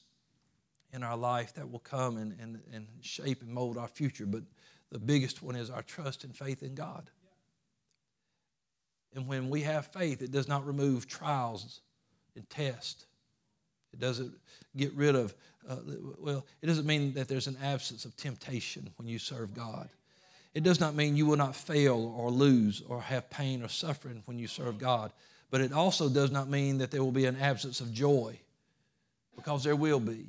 in 0.93 1.03
our 1.03 1.17
life 1.17 1.53
that 1.55 1.69
will 1.69 1.79
come 1.79 2.17
and, 2.17 2.35
and, 2.41 2.59
and 2.73 2.87
shape 3.01 3.41
and 3.41 3.51
mold 3.51 3.77
our 3.77 3.87
future, 3.87 4.25
but 4.25 4.43
the 4.91 4.99
biggest 4.99 5.43
one 5.43 5.55
is 5.55 5.69
our 5.69 5.83
trust 5.83 6.23
and 6.23 6.35
faith 6.35 6.63
in 6.63 6.75
God. 6.75 7.09
And 9.15 9.27
when 9.27 9.49
we 9.49 9.61
have 9.61 9.87
faith, 9.87 10.21
it 10.21 10.31
does 10.31 10.47
not 10.47 10.65
remove 10.65 11.07
trials 11.07 11.81
and 12.35 12.49
tests. 12.49 13.05
It 13.93 13.99
doesn't 13.99 14.33
get 14.77 14.93
rid 14.93 15.15
of, 15.15 15.33
uh, 15.67 15.77
well, 16.19 16.45
it 16.61 16.67
doesn't 16.67 16.85
mean 16.85 17.13
that 17.13 17.27
there's 17.27 17.47
an 17.47 17.57
absence 17.63 18.05
of 18.05 18.15
temptation 18.15 18.89
when 18.97 19.07
you 19.07 19.19
serve 19.19 19.53
God. 19.53 19.89
It 20.53 20.63
does 20.63 20.79
not 20.79 20.95
mean 20.95 21.15
you 21.15 21.25
will 21.25 21.37
not 21.37 21.55
fail 21.55 22.13
or 22.17 22.31
lose 22.31 22.81
or 22.87 23.01
have 23.01 23.29
pain 23.29 23.63
or 23.63 23.67
suffering 23.67 24.23
when 24.25 24.39
you 24.39 24.47
serve 24.47 24.79
God. 24.79 25.11
But 25.51 25.61
it 25.61 25.73
also 25.73 26.09
does 26.09 26.31
not 26.31 26.49
mean 26.49 26.79
that 26.79 26.91
there 26.91 27.03
will 27.03 27.11
be 27.11 27.25
an 27.25 27.37
absence 27.39 27.79
of 27.79 27.91
joy, 27.91 28.39
because 29.35 29.63
there 29.63 29.75
will 29.75 29.99
be. 29.99 30.27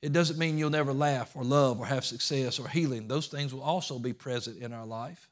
It 0.00 0.12
doesn't 0.12 0.38
mean 0.38 0.58
you'll 0.58 0.70
never 0.70 0.92
laugh 0.92 1.34
or 1.34 1.42
love 1.42 1.80
or 1.80 1.86
have 1.86 2.04
success 2.04 2.58
or 2.58 2.68
healing. 2.68 3.08
Those 3.08 3.26
things 3.26 3.52
will 3.52 3.62
also 3.62 3.98
be 3.98 4.12
present 4.12 4.62
in 4.62 4.72
our 4.72 4.86
life. 4.86 5.28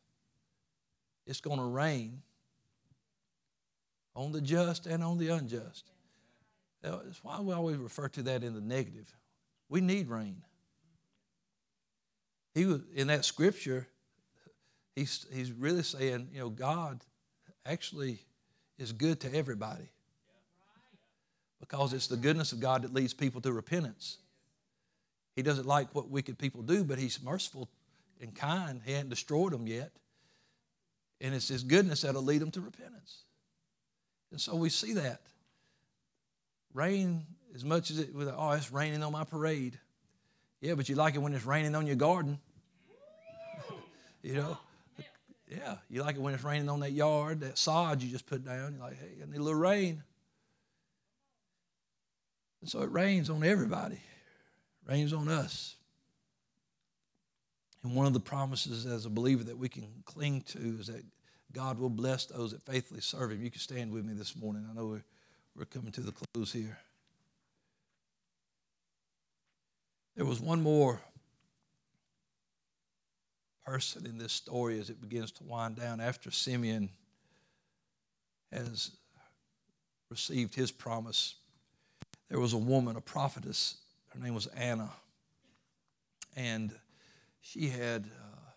It's 1.26 1.40
going 1.40 1.58
to 1.58 1.64
rain 1.64 2.22
on 4.14 4.32
the 4.32 4.40
just 4.40 4.86
and 4.86 5.04
on 5.04 5.18
the 5.18 5.28
unjust. 5.28 5.90
That's 6.82 7.22
why 7.22 7.40
we 7.40 7.52
always 7.52 7.76
refer 7.76 8.08
to 8.08 8.22
that 8.24 8.42
in 8.42 8.54
the 8.54 8.60
negative. 8.60 9.12
We 9.68 9.80
need 9.80 10.08
rain. 10.08 10.42
He 12.54 12.64
was 12.64 12.80
in 12.94 13.08
that 13.08 13.24
scripture. 13.24 13.86
He's 14.94 15.26
he's 15.32 15.52
really 15.52 15.82
saying, 15.82 16.28
you 16.32 16.40
know, 16.40 16.48
God 16.48 17.04
actually 17.66 18.20
is 18.78 18.92
good 18.92 19.20
to 19.20 19.34
everybody 19.34 19.90
because 21.60 21.92
it's 21.92 22.06
the 22.06 22.16
goodness 22.16 22.52
of 22.52 22.60
God 22.60 22.82
that 22.82 22.94
leads 22.94 23.12
people 23.12 23.40
to 23.42 23.52
repentance. 23.52 24.18
He 25.36 25.42
doesn't 25.42 25.66
like 25.66 25.94
what 25.94 26.08
wicked 26.08 26.38
people 26.38 26.62
do, 26.62 26.82
but 26.82 26.98
He's 26.98 27.22
merciful 27.22 27.68
and 28.20 28.34
kind. 28.34 28.80
He 28.84 28.92
hasn't 28.92 29.10
destroyed 29.10 29.52
them 29.52 29.68
yet. 29.68 29.92
And 31.20 31.34
it's 31.34 31.48
His 31.48 31.62
goodness 31.62 32.00
that'll 32.00 32.22
lead 32.22 32.40
them 32.40 32.50
to 32.52 32.60
repentance. 32.60 33.22
And 34.32 34.40
so 34.40 34.56
we 34.56 34.70
see 34.70 34.94
that. 34.94 35.20
Rain, 36.74 37.26
as 37.54 37.64
much 37.64 37.90
as 37.90 38.00
it, 38.00 38.10
oh, 38.14 38.50
it's 38.52 38.72
raining 38.72 39.02
on 39.02 39.12
my 39.12 39.24
parade. 39.24 39.78
Yeah, 40.60 40.74
but 40.74 40.88
you 40.88 40.94
like 40.94 41.14
it 41.14 41.18
when 41.18 41.34
it's 41.34 41.46
raining 41.46 41.74
on 41.74 41.86
your 41.86 41.96
garden. 41.96 42.38
you 44.22 44.34
know? 44.34 44.58
Yeah, 45.48 45.76
you 45.88 46.02
like 46.02 46.16
it 46.16 46.20
when 46.20 46.34
it's 46.34 46.42
raining 46.42 46.68
on 46.68 46.80
that 46.80 46.92
yard, 46.92 47.40
that 47.40 47.56
sod 47.56 48.02
you 48.02 48.10
just 48.10 48.26
put 48.26 48.44
down. 48.44 48.74
You're 48.74 48.82
like, 48.82 48.98
hey, 48.98 49.22
I 49.22 49.30
need 49.30 49.38
a 49.38 49.42
little 49.42 49.58
rain. 49.58 50.02
And 52.60 52.68
so 52.68 52.82
it 52.82 52.90
rains 52.90 53.30
on 53.30 53.44
everybody, 53.44 54.00
rains 54.86 55.12
on 55.12 55.28
us. 55.28 55.76
And 57.82 57.94
one 57.94 58.06
of 58.06 58.12
the 58.12 58.20
promises 58.20 58.86
as 58.86 59.06
a 59.06 59.10
believer 59.10 59.44
that 59.44 59.58
we 59.58 59.68
can 59.68 59.86
cling 60.04 60.42
to 60.48 60.76
is 60.80 60.88
that 60.88 61.04
God 61.52 61.78
will 61.78 61.90
bless 61.90 62.26
those 62.26 62.52
that 62.52 62.62
faithfully 62.66 63.00
serve 63.00 63.32
Him. 63.32 63.42
You 63.42 63.50
can 63.50 63.60
stand 63.60 63.92
with 63.92 64.04
me 64.04 64.14
this 64.14 64.36
morning. 64.36 64.66
I 64.70 64.74
know 64.74 64.86
we're, 64.86 65.04
we're 65.56 65.64
coming 65.64 65.92
to 65.92 66.00
the 66.00 66.12
close 66.12 66.52
here. 66.52 66.78
There 70.16 70.24
was 70.24 70.40
one 70.40 70.62
more 70.62 71.00
person 73.64 74.06
in 74.06 74.16
this 74.16 74.32
story 74.32 74.78
as 74.78 74.90
it 74.90 75.00
begins 75.00 75.30
to 75.32 75.44
wind 75.44 75.76
down 75.76 76.00
after 76.00 76.30
Simeon 76.30 76.88
has 78.52 78.92
received 80.10 80.54
his 80.54 80.70
promise. 80.70 81.34
There 82.28 82.40
was 82.40 82.52
a 82.52 82.58
woman, 82.58 82.96
a 82.96 83.00
prophetess. 83.00 83.76
Her 84.16 84.24
name 84.24 84.34
was 84.34 84.46
Anna. 84.46 84.90
And 86.34 86.72
she 87.40 87.68
had, 87.68 88.04
uh, 88.04 88.50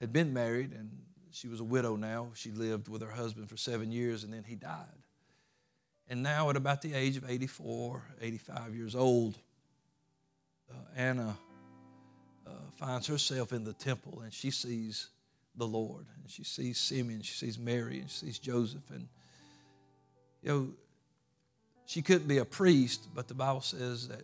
had 0.00 0.12
been 0.12 0.32
married 0.32 0.72
and 0.72 0.90
she 1.30 1.48
was 1.48 1.60
a 1.60 1.64
widow 1.64 1.96
now. 1.96 2.30
She 2.34 2.50
lived 2.50 2.88
with 2.88 3.02
her 3.02 3.10
husband 3.10 3.48
for 3.48 3.56
seven 3.56 3.92
years 3.92 4.24
and 4.24 4.32
then 4.32 4.44
he 4.44 4.54
died. 4.54 4.86
And 6.10 6.22
now, 6.22 6.48
at 6.48 6.56
about 6.56 6.80
the 6.80 6.94
age 6.94 7.18
of 7.18 7.28
84, 7.28 8.02
85 8.20 8.74
years 8.74 8.94
old, 8.94 9.38
uh, 10.70 10.74
Anna 10.96 11.36
uh, 12.46 12.50
finds 12.76 13.06
herself 13.06 13.52
in 13.52 13.64
the 13.64 13.74
temple 13.74 14.20
and 14.22 14.32
she 14.32 14.50
sees 14.50 15.08
the 15.54 15.66
Lord. 15.66 16.06
And 16.16 16.30
she 16.30 16.44
sees 16.44 16.78
Simeon, 16.78 17.20
she 17.20 17.34
sees 17.34 17.58
Mary, 17.58 18.00
and 18.00 18.10
she 18.10 18.26
sees 18.26 18.38
Joseph. 18.38 18.90
And, 18.90 19.08
you 20.42 20.48
know, 20.48 20.68
she 21.84 22.00
couldn't 22.00 22.28
be 22.28 22.38
a 22.38 22.44
priest, 22.44 23.08
but 23.14 23.28
the 23.28 23.34
Bible 23.34 23.60
says 23.60 24.08
that 24.08 24.22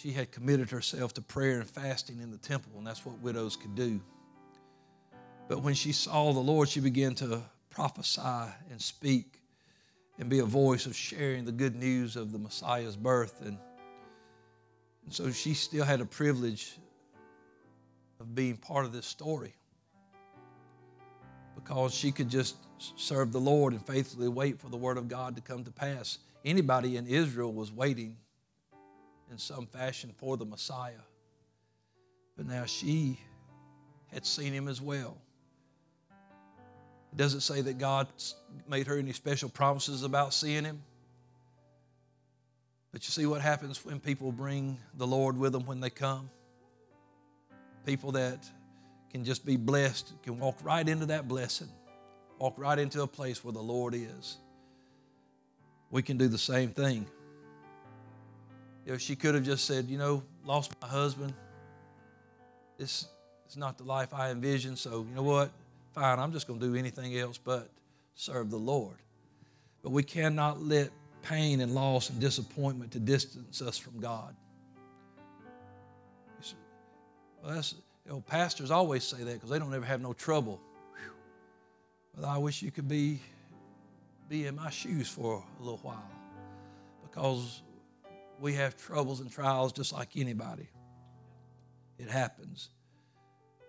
she 0.00 0.12
had 0.12 0.32
committed 0.32 0.70
herself 0.70 1.12
to 1.14 1.20
prayer 1.20 1.60
and 1.60 1.68
fasting 1.68 2.20
in 2.20 2.30
the 2.30 2.38
temple, 2.38 2.72
and 2.78 2.86
that's 2.86 3.04
what 3.04 3.18
widows 3.20 3.54
could 3.54 3.74
do. 3.74 4.00
But 5.46 5.62
when 5.62 5.74
she 5.74 5.92
saw 5.92 6.32
the 6.32 6.40
Lord, 6.40 6.68
she 6.68 6.80
began 6.80 7.14
to 7.16 7.42
prophesy 7.68 8.50
and 8.70 8.80
speak 8.80 9.40
and 10.18 10.30
be 10.30 10.38
a 10.38 10.44
voice 10.44 10.86
of 10.86 10.96
sharing 10.96 11.44
the 11.44 11.52
good 11.52 11.76
news 11.76 12.16
of 12.16 12.32
the 12.32 12.38
Messiah's 12.38 12.96
birth. 12.96 13.42
And, 13.44 13.58
and 15.04 15.12
so 15.12 15.30
she 15.30 15.52
still 15.54 15.84
had 15.84 16.00
a 16.00 16.06
privilege 16.06 16.78
of 18.20 18.34
being 18.34 18.56
part 18.56 18.86
of 18.86 18.92
this 18.92 19.06
story 19.06 19.54
because 21.54 21.94
she 21.94 22.10
could 22.10 22.28
just 22.30 22.56
serve 22.96 23.32
the 23.32 23.40
Lord 23.40 23.74
and 23.74 23.84
faithfully 23.86 24.28
wait 24.28 24.60
for 24.60 24.70
the 24.70 24.76
Word 24.78 24.96
of 24.96 25.08
God 25.08 25.36
to 25.36 25.42
come 25.42 25.64
to 25.64 25.70
pass. 25.70 26.18
Anybody 26.42 26.96
in 26.96 27.06
Israel 27.06 27.52
was 27.52 27.70
waiting 27.70 28.16
in 29.30 29.38
some 29.38 29.66
fashion 29.66 30.12
for 30.16 30.36
the 30.36 30.44
Messiah. 30.44 31.04
But 32.36 32.46
now 32.46 32.64
she 32.66 33.18
had 34.12 34.26
seen 34.26 34.52
him 34.52 34.68
as 34.68 34.80
well. 34.80 35.16
It 37.12 37.16
doesn't 37.16 37.40
say 37.40 37.60
that 37.60 37.78
God 37.78 38.06
made 38.68 38.86
her 38.86 38.98
any 38.98 39.12
special 39.12 39.48
promises 39.48 40.02
about 40.04 40.32
seeing 40.32 40.64
him. 40.64 40.82
But 42.92 43.04
you 43.06 43.10
see 43.10 43.26
what 43.26 43.40
happens 43.40 43.84
when 43.84 44.00
people 44.00 44.32
bring 44.32 44.78
the 44.94 45.06
Lord 45.06 45.36
with 45.36 45.52
them 45.52 45.66
when 45.66 45.80
they 45.80 45.90
come? 45.90 46.30
People 47.86 48.12
that 48.12 48.44
can 49.12 49.24
just 49.24 49.44
be 49.44 49.56
blessed 49.56 50.12
can 50.22 50.38
walk 50.38 50.56
right 50.62 50.88
into 50.88 51.06
that 51.06 51.28
blessing 51.28 51.68
walk 52.40 52.54
right 52.56 52.78
into 52.78 53.02
a 53.02 53.06
place 53.06 53.44
where 53.44 53.52
the 53.52 53.62
Lord 53.62 53.94
is. 53.94 54.38
We 55.90 56.02
can 56.02 56.16
do 56.16 56.26
the 56.26 56.38
same 56.38 56.70
thing. 56.70 57.06
You 58.84 58.92
know, 58.92 58.98
she 58.98 59.16
could 59.16 59.34
have 59.34 59.44
just 59.44 59.66
said, 59.66 59.86
you 59.86 59.98
know, 59.98 60.22
lost 60.44 60.72
my 60.80 60.88
husband. 60.88 61.34
This 62.78 63.06
is 63.48 63.56
not 63.56 63.78
the 63.78 63.84
life 63.84 64.14
I 64.14 64.30
envisioned, 64.30 64.78
so 64.78 65.06
you 65.08 65.14
know 65.14 65.22
what? 65.22 65.50
Fine, 65.92 66.18
I'm 66.18 66.32
just 66.32 66.46
going 66.46 66.60
to 66.60 66.66
do 66.66 66.74
anything 66.76 67.16
else 67.18 67.38
but 67.38 67.68
serve 68.14 68.50
the 68.50 68.56
Lord. 68.56 68.96
But 69.82 69.90
we 69.90 70.02
cannot 70.02 70.62
let 70.62 70.90
pain 71.22 71.60
and 71.60 71.74
loss 71.74 72.10
and 72.10 72.20
disappointment 72.20 72.92
to 72.92 73.00
distance 73.00 73.60
us 73.60 73.76
from 73.76 74.00
God. 74.00 74.34
Well, 77.42 77.54
that's, 77.54 77.74
you 78.04 78.12
know, 78.12 78.20
pastors 78.20 78.70
always 78.70 79.04
say 79.04 79.18
that 79.18 79.32
because 79.32 79.48
they 79.50 79.58
don't 79.58 79.72
ever 79.72 79.84
have 79.84 80.02
no 80.02 80.12
trouble. 80.12 80.60
But 82.14 82.26
I 82.26 82.38
wish 82.38 82.62
you 82.62 82.70
could 82.70 82.88
be, 82.88 83.18
be 84.28 84.46
in 84.46 84.56
my 84.56 84.70
shoes 84.70 85.08
for 85.08 85.42
a 85.58 85.62
little 85.62 85.80
while 85.82 86.10
because 87.02 87.62
we 88.40 88.54
have 88.54 88.76
troubles 88.76 89.20
and 89.20 89.30
trials 89.30 89.72
just 89.72 89.92
like 89.92 90.16
anybody. 90.16 90.68
It 91.98 92.08
happens. 92.08 92.70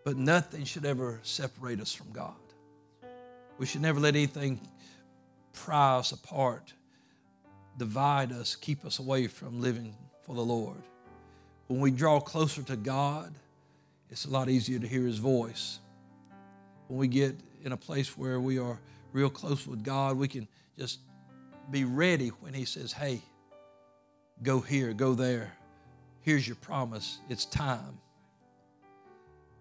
But 0.06 0.18
nothing 0.18 0.64
should 0.64 0.86
ever 0.86 1.20
separate 1.24 1.82
us 1.82 1.94
from 1.94 2.12
God. 2.12 2.34
We 3.58 3.66
should 3.66 3.82
never 3.82 4.00
let 4.00 4.16
anything 4.16 4.62
pry 5.54 5.98
us 5.98 6.14
apart, 6.14 6.74
divide 7.78 8.32
us, 8.32 8.56
keep 8.56 8.86
us 8.86 9.00
away 9.00 9.28
from 9.28 9.62
living 9.62 9.96
for 10.24 10.34
the 10.34 10.42
Lord. 10.42 10.82
When 11.68 11.82
we 11.82 11.92
draw 11.92 12.20
closer 12.20 12.64
to 12.64 12.76
God, 12.76 13.36
it's 14.10 14.26
a 14.26 14.30
lot 14.30 14.50
easier 14.50 14.80
to 14.80 14.88
hear 14.88 15.06
His 15.06 15.18
voice. 15.18 15.80
When 16.88 16.98
we 16.98 17.08
get 17.08 17.36
in 17.64 17.74
a 17.74 17.78
place 17.78 18.18
where 18.18 18.40
we 18.40 18.58
are 18.58 18.80
real 19.14 19.30
close 19.30 19.68
with 19.68 19.84
God, 19.84 20.18
we 20.18 20.28
can 20.28 20.48
just 20.78 21.00
be 21.70 21.84
ready 21.84 22.30
when 22.40 22.54
He 22.54 22.66
says, 22.66 22.94
Hey, 22.94 23.22
go 24.44 24.60
here, 24.60 24.94
go 24.94 25.14
there. 25.14 25.54
Here's 26.22 26.48
your 26.48 26.56
promise. 26.58 27.20
It's 27.30 27.46
time. 27.46 28.00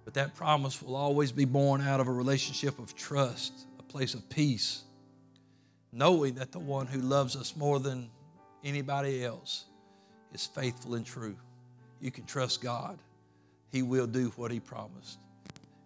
But 0.04 0.14
that 0.14 0.34
promise 0.34 0.82
will 0.82 0.96
always 0.96 1.32
be 1.32 1.44
born 1.44 1.80
out 1.80 2.00
of 2.00 2.08
a 2.08 2.12
relationship 2.12 2.78
of 2.78 2.94
trust, 2.94 3.52
a 3.78 3.82
place 3.82 4.14
of 4.14 4.28
peace, 4.28 4.82
knowing 5.92 6.34
that 6.34 6.52
the 6.52 6.58
one 6.58 6.86
who 6.86 7.00
loves 7.00 7.36
us 7.36 7.56
more 7.56 7.78
than 7.78 8.10
anybody 8.64 9.24
else 9.24 9.64
is 10.32 10.46
faithful 10.46 10.94
and 10.94 11.04
true. 11.06 11.36
You 12.00 12.10
can 12.10 12.24
trust 12.24 12.62
God. 12.62 12.98
He 13.70 13.82
will 13.82 14.06
do 14.06 14.32
what 14.36 14.50
He 14.50 14.60
promised, 14.60 15.18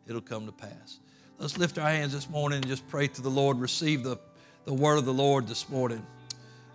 it'll 0.06 0.20
come 0.20 0.46
to 0.46 0.52
pass. 0.52 0.98
Let's 1.38 1.58
lift 1.58 1.78
our 1.78 1.88
hands 1.88 2.12
this 2.12 2.30
morning 2.30 2.58
and 2.58 2.68
just 2.68 2.88
pray 2.88 3.08
to 3.08 3.20
the 3.20 3.28
Lord, 3.28 3.58
receive 3.58 4.04
the, 4.04 4.16
the 4.64 4.72
word 4.72 4.96
of 4.96 5.04
the 5.04 5.12
Lord 5.12 5.48
this 5.48 5.68
morning. 5.68 6.04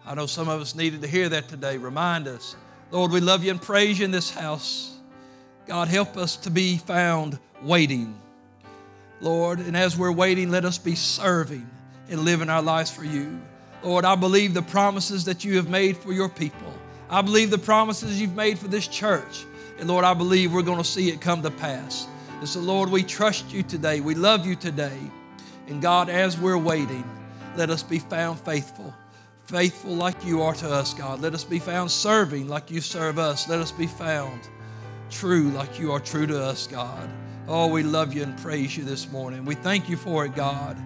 I 0.06 0.16
know 0.16 0.26
some 0.26 0.50
of 0.50 0.62
us 0.62 0.76
needed 0.76 1.02
to 1.02 1.08
hear 1.08 1.30
that 1.30 1.48
today. 1.48 1.78
Remind 1.78 2.28
us, 2.28 2.56
Lord, 2.92 3.12
we 3.12 3.20
love 3.20 3.44
you 3.44 3.52
and 3.52 3.62
praise 3.62 4.00
you 4.00 4.06
in 4.06 4.12
this 4.12 4.32
house. 4.32 4.98
God, 5.68 5.88
help 5.88 6.18
us 6.18 6.36
to 6.38 6.50
be 6.50 6.78
found 6.78 7.38
waiting. 7.62 8.20
Lord, 9.22 9.60
and 9.60 9.78
as 9.78 9.98
we're 9.98 10.12
waiting, 10.12 10.50
let 10.50 10.66
us 10.66 10.78
be 10.78 10.96
serving 10.96 11.70
and 12.10 12.22
living 12.22 12.50
our 12.50 12.62
lives 12.62 12.90
for 12.90 13.04
you. 13.04 13.40
Lord, 13.84 14.06
I 14.06 14.16
believe 14.16 14.54
the 14.54 14.62
promises 14.62 15.26
that 15.26 15.46
you 15.46 15.58
have 15.58 15.70
made 15.70 15.98
for 15.98 16.12
your 16.12 16.30
people. 16.30 16.74
I 17.10 17.22
believe 17.22 17.50
the 17.50 17.58
promises 17.58 18.20
you've 18.20 18.36
made 18.36 18.58
for 18.58 18.68
this 18.68 18.88
church. 18.88 19.46
And 19.80 19.88
Lord, 19.88 20.06
I 20.06 20.14
believe 20.14 20.54
we're 20.54 20.62
going 20.62 20.78
to 20.78 20.84
see 20.84 21.10
it 21.10 21.22
come 21.22 21.42
to 21.44 21.52
pass. 21.52 22.08
And 22.40 22.48
so, 22.48 22.60
Lord, 22.60 22.90
we 22.90 23.04
trust 23.04 23.52
you 23.54 23.64
today. 23.64 24.02
We 24.02 24.16
love 24.16 24.46
you 24.46 24.56
today. 24.56 24.98
And 25.68 25.82
God, 25.82 26.10
as 26.10 26.38
we're 26.38 26.58
waiting, 26.58 27.04
let 27.56 27.70
us 27.70 27.84
be 27.84 28.00
found 28.00 28.40
faithful. 28.40 28.94
Faithful 29.50 29.96
like 29.96 30.24
you 30.24 30.44
are 30.44 30.54
to 30.54 30.70
us, 30.70 30.94
God. 30.94 31.22
Let 31.22 31.34
us 31.34 31.44
be 31.44 31.58
found 31.58 31.90
serving 31.90 32.48
like 32.48 32.70
you 32.70 32.82
serve 32.82 33.18
us. 33.18 33.50
Let 33.50 33.58
us 33.60 33.72
be 33.72 33.88
found 33.88 34.48
true 35.10 35.50
like 35.50 35.80
you 35.80 35.92
are 35.92 36.00
true 36.00 36.28
to 36.28 36.40
us, 36.40 36.68
God. 36.68 37.10
Oh, 37.48 37.66
we 37.66 37.82
love 37.82 38.14
you 38.14 38.22
and 38.22 38.38
praise 38.38 38.78
you 38.78 38.84
this 38.84 39.12
morning. 39.12 39.46
We 39.46 39.56
thank 39.56 39.90
you 39.90 39.98
for 39.98 40.24
it, 40.24 40.36
God. 40.36 40.78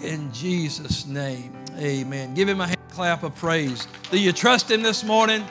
In 0.00 0.32
Jesus' 0.32 1.04
name, 1.04 1.52
amen. 1.76 2.32
Give 2.32 2.48
him 2.48 2.62
a 2.62 2.68
hand 2.68 2.80
clap 2.88 3.24
of 3.24 3.34
praise. 3.34 3.86
Do 4.10 4.18
you 4.18 4.32
trust 4.32 4.70
him 4.70 4.82
this 4.82 5.04
morning? 5.04 5.44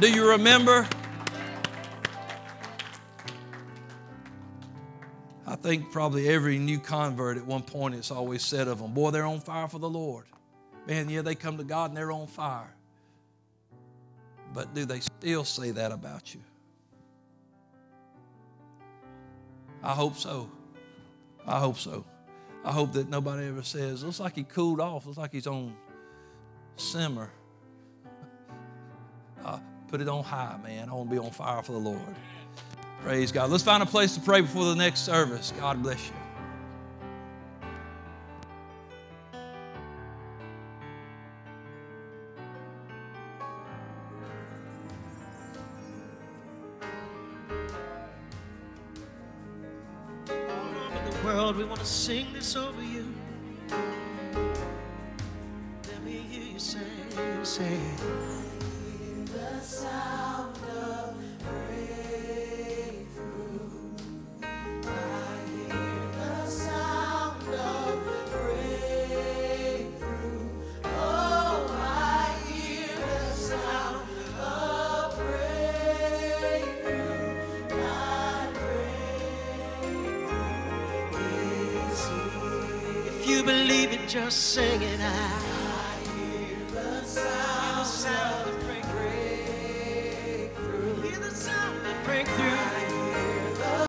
Do 0.00 0.10
you 0.10 0.28
remember? 0.28 0.88
I 5.52 5.56
think 5.56 5.92
probably 5.92 6.30
every 6.30 6.58
new 6.58 6.78
convert 6.78 7.36
at 7.36 7.44
one 7.44 7.60
point 7.60 7.94
it's 7.94 8.10
always 8.10 8.42
said 8.42 8.68
of 8.68 8.78
them, 8.78 8.94
boy, 8.94 9.10
they're 9.10 9.26
on 9.26 9.38
fire 9.38 9.68
for 9.68 9.78
the 9.78 9.88
Lord. 9.88 10.24
Man, 10.86 11.10
yeah, 11.10 11.20
they 11.20 11.34
come 11.34 11.58
to 11.58 11.62
God 11.62 11.90
and 11.90 11.96
they're 11.96 12.10
on 12.10 12.26
fire. 12.26 12.74
But 14.54 14.72
do 14.72 14.86
they 14.86 15.00
still 15.00 15.44
say 15.44 15.70
that 15.72 15.92
about 15.92 16.34
you? 16.34 16.40
I 19.82 19.92
hope 19.92 20.16
so. 20.16 20.50
I 21.46 21.58
hope 21.58 21.76
so. 21.76 22.06
I 22.64 22.72
hope 22.72 22.94
that 22.94 23.10
nobody 23.10 23.48
ever 23.48 23.62
says, 23.62 24.02
looks 24.02 24.20
like 24.20 24.36
he 24.36 24.44
cooled 24.44 24.80
off, 24.80 25.04
looks 25.04 25.18
like 25.18 25.32
he's 25.32 25.46
on 25.46 25.76
simmer. 26.76 27.30
Uh, 29.44 29.58
put 29.88 30.00
it 30.00 30.08
on 30.08 30.22
high, 30.22 30.56
man. 30.62 30.88
I 30.88 30.92
want 30.94 31.10
to 31.10 31.16
be 31.16 31.18
on 31.18 31.32
fire 31.32 31.64
for 31.64 31.72
the 31.72 31.78
Lord. 31.78 32.14
Praise 33.02 33.32
God. 33.32 33.50
Let's 33.50 33.64
find 33.64 33.82
a 33.82 33.86
place 33.86 34.14
to 34.14 34.20
pray 34.20 34.42
before 34.42 34.64
the 34.64 34.76
next 34.76 35.00
service. 35.00 35.52
God 35.58 35.82
bless 35.82 36.06
you. 36.06 36.21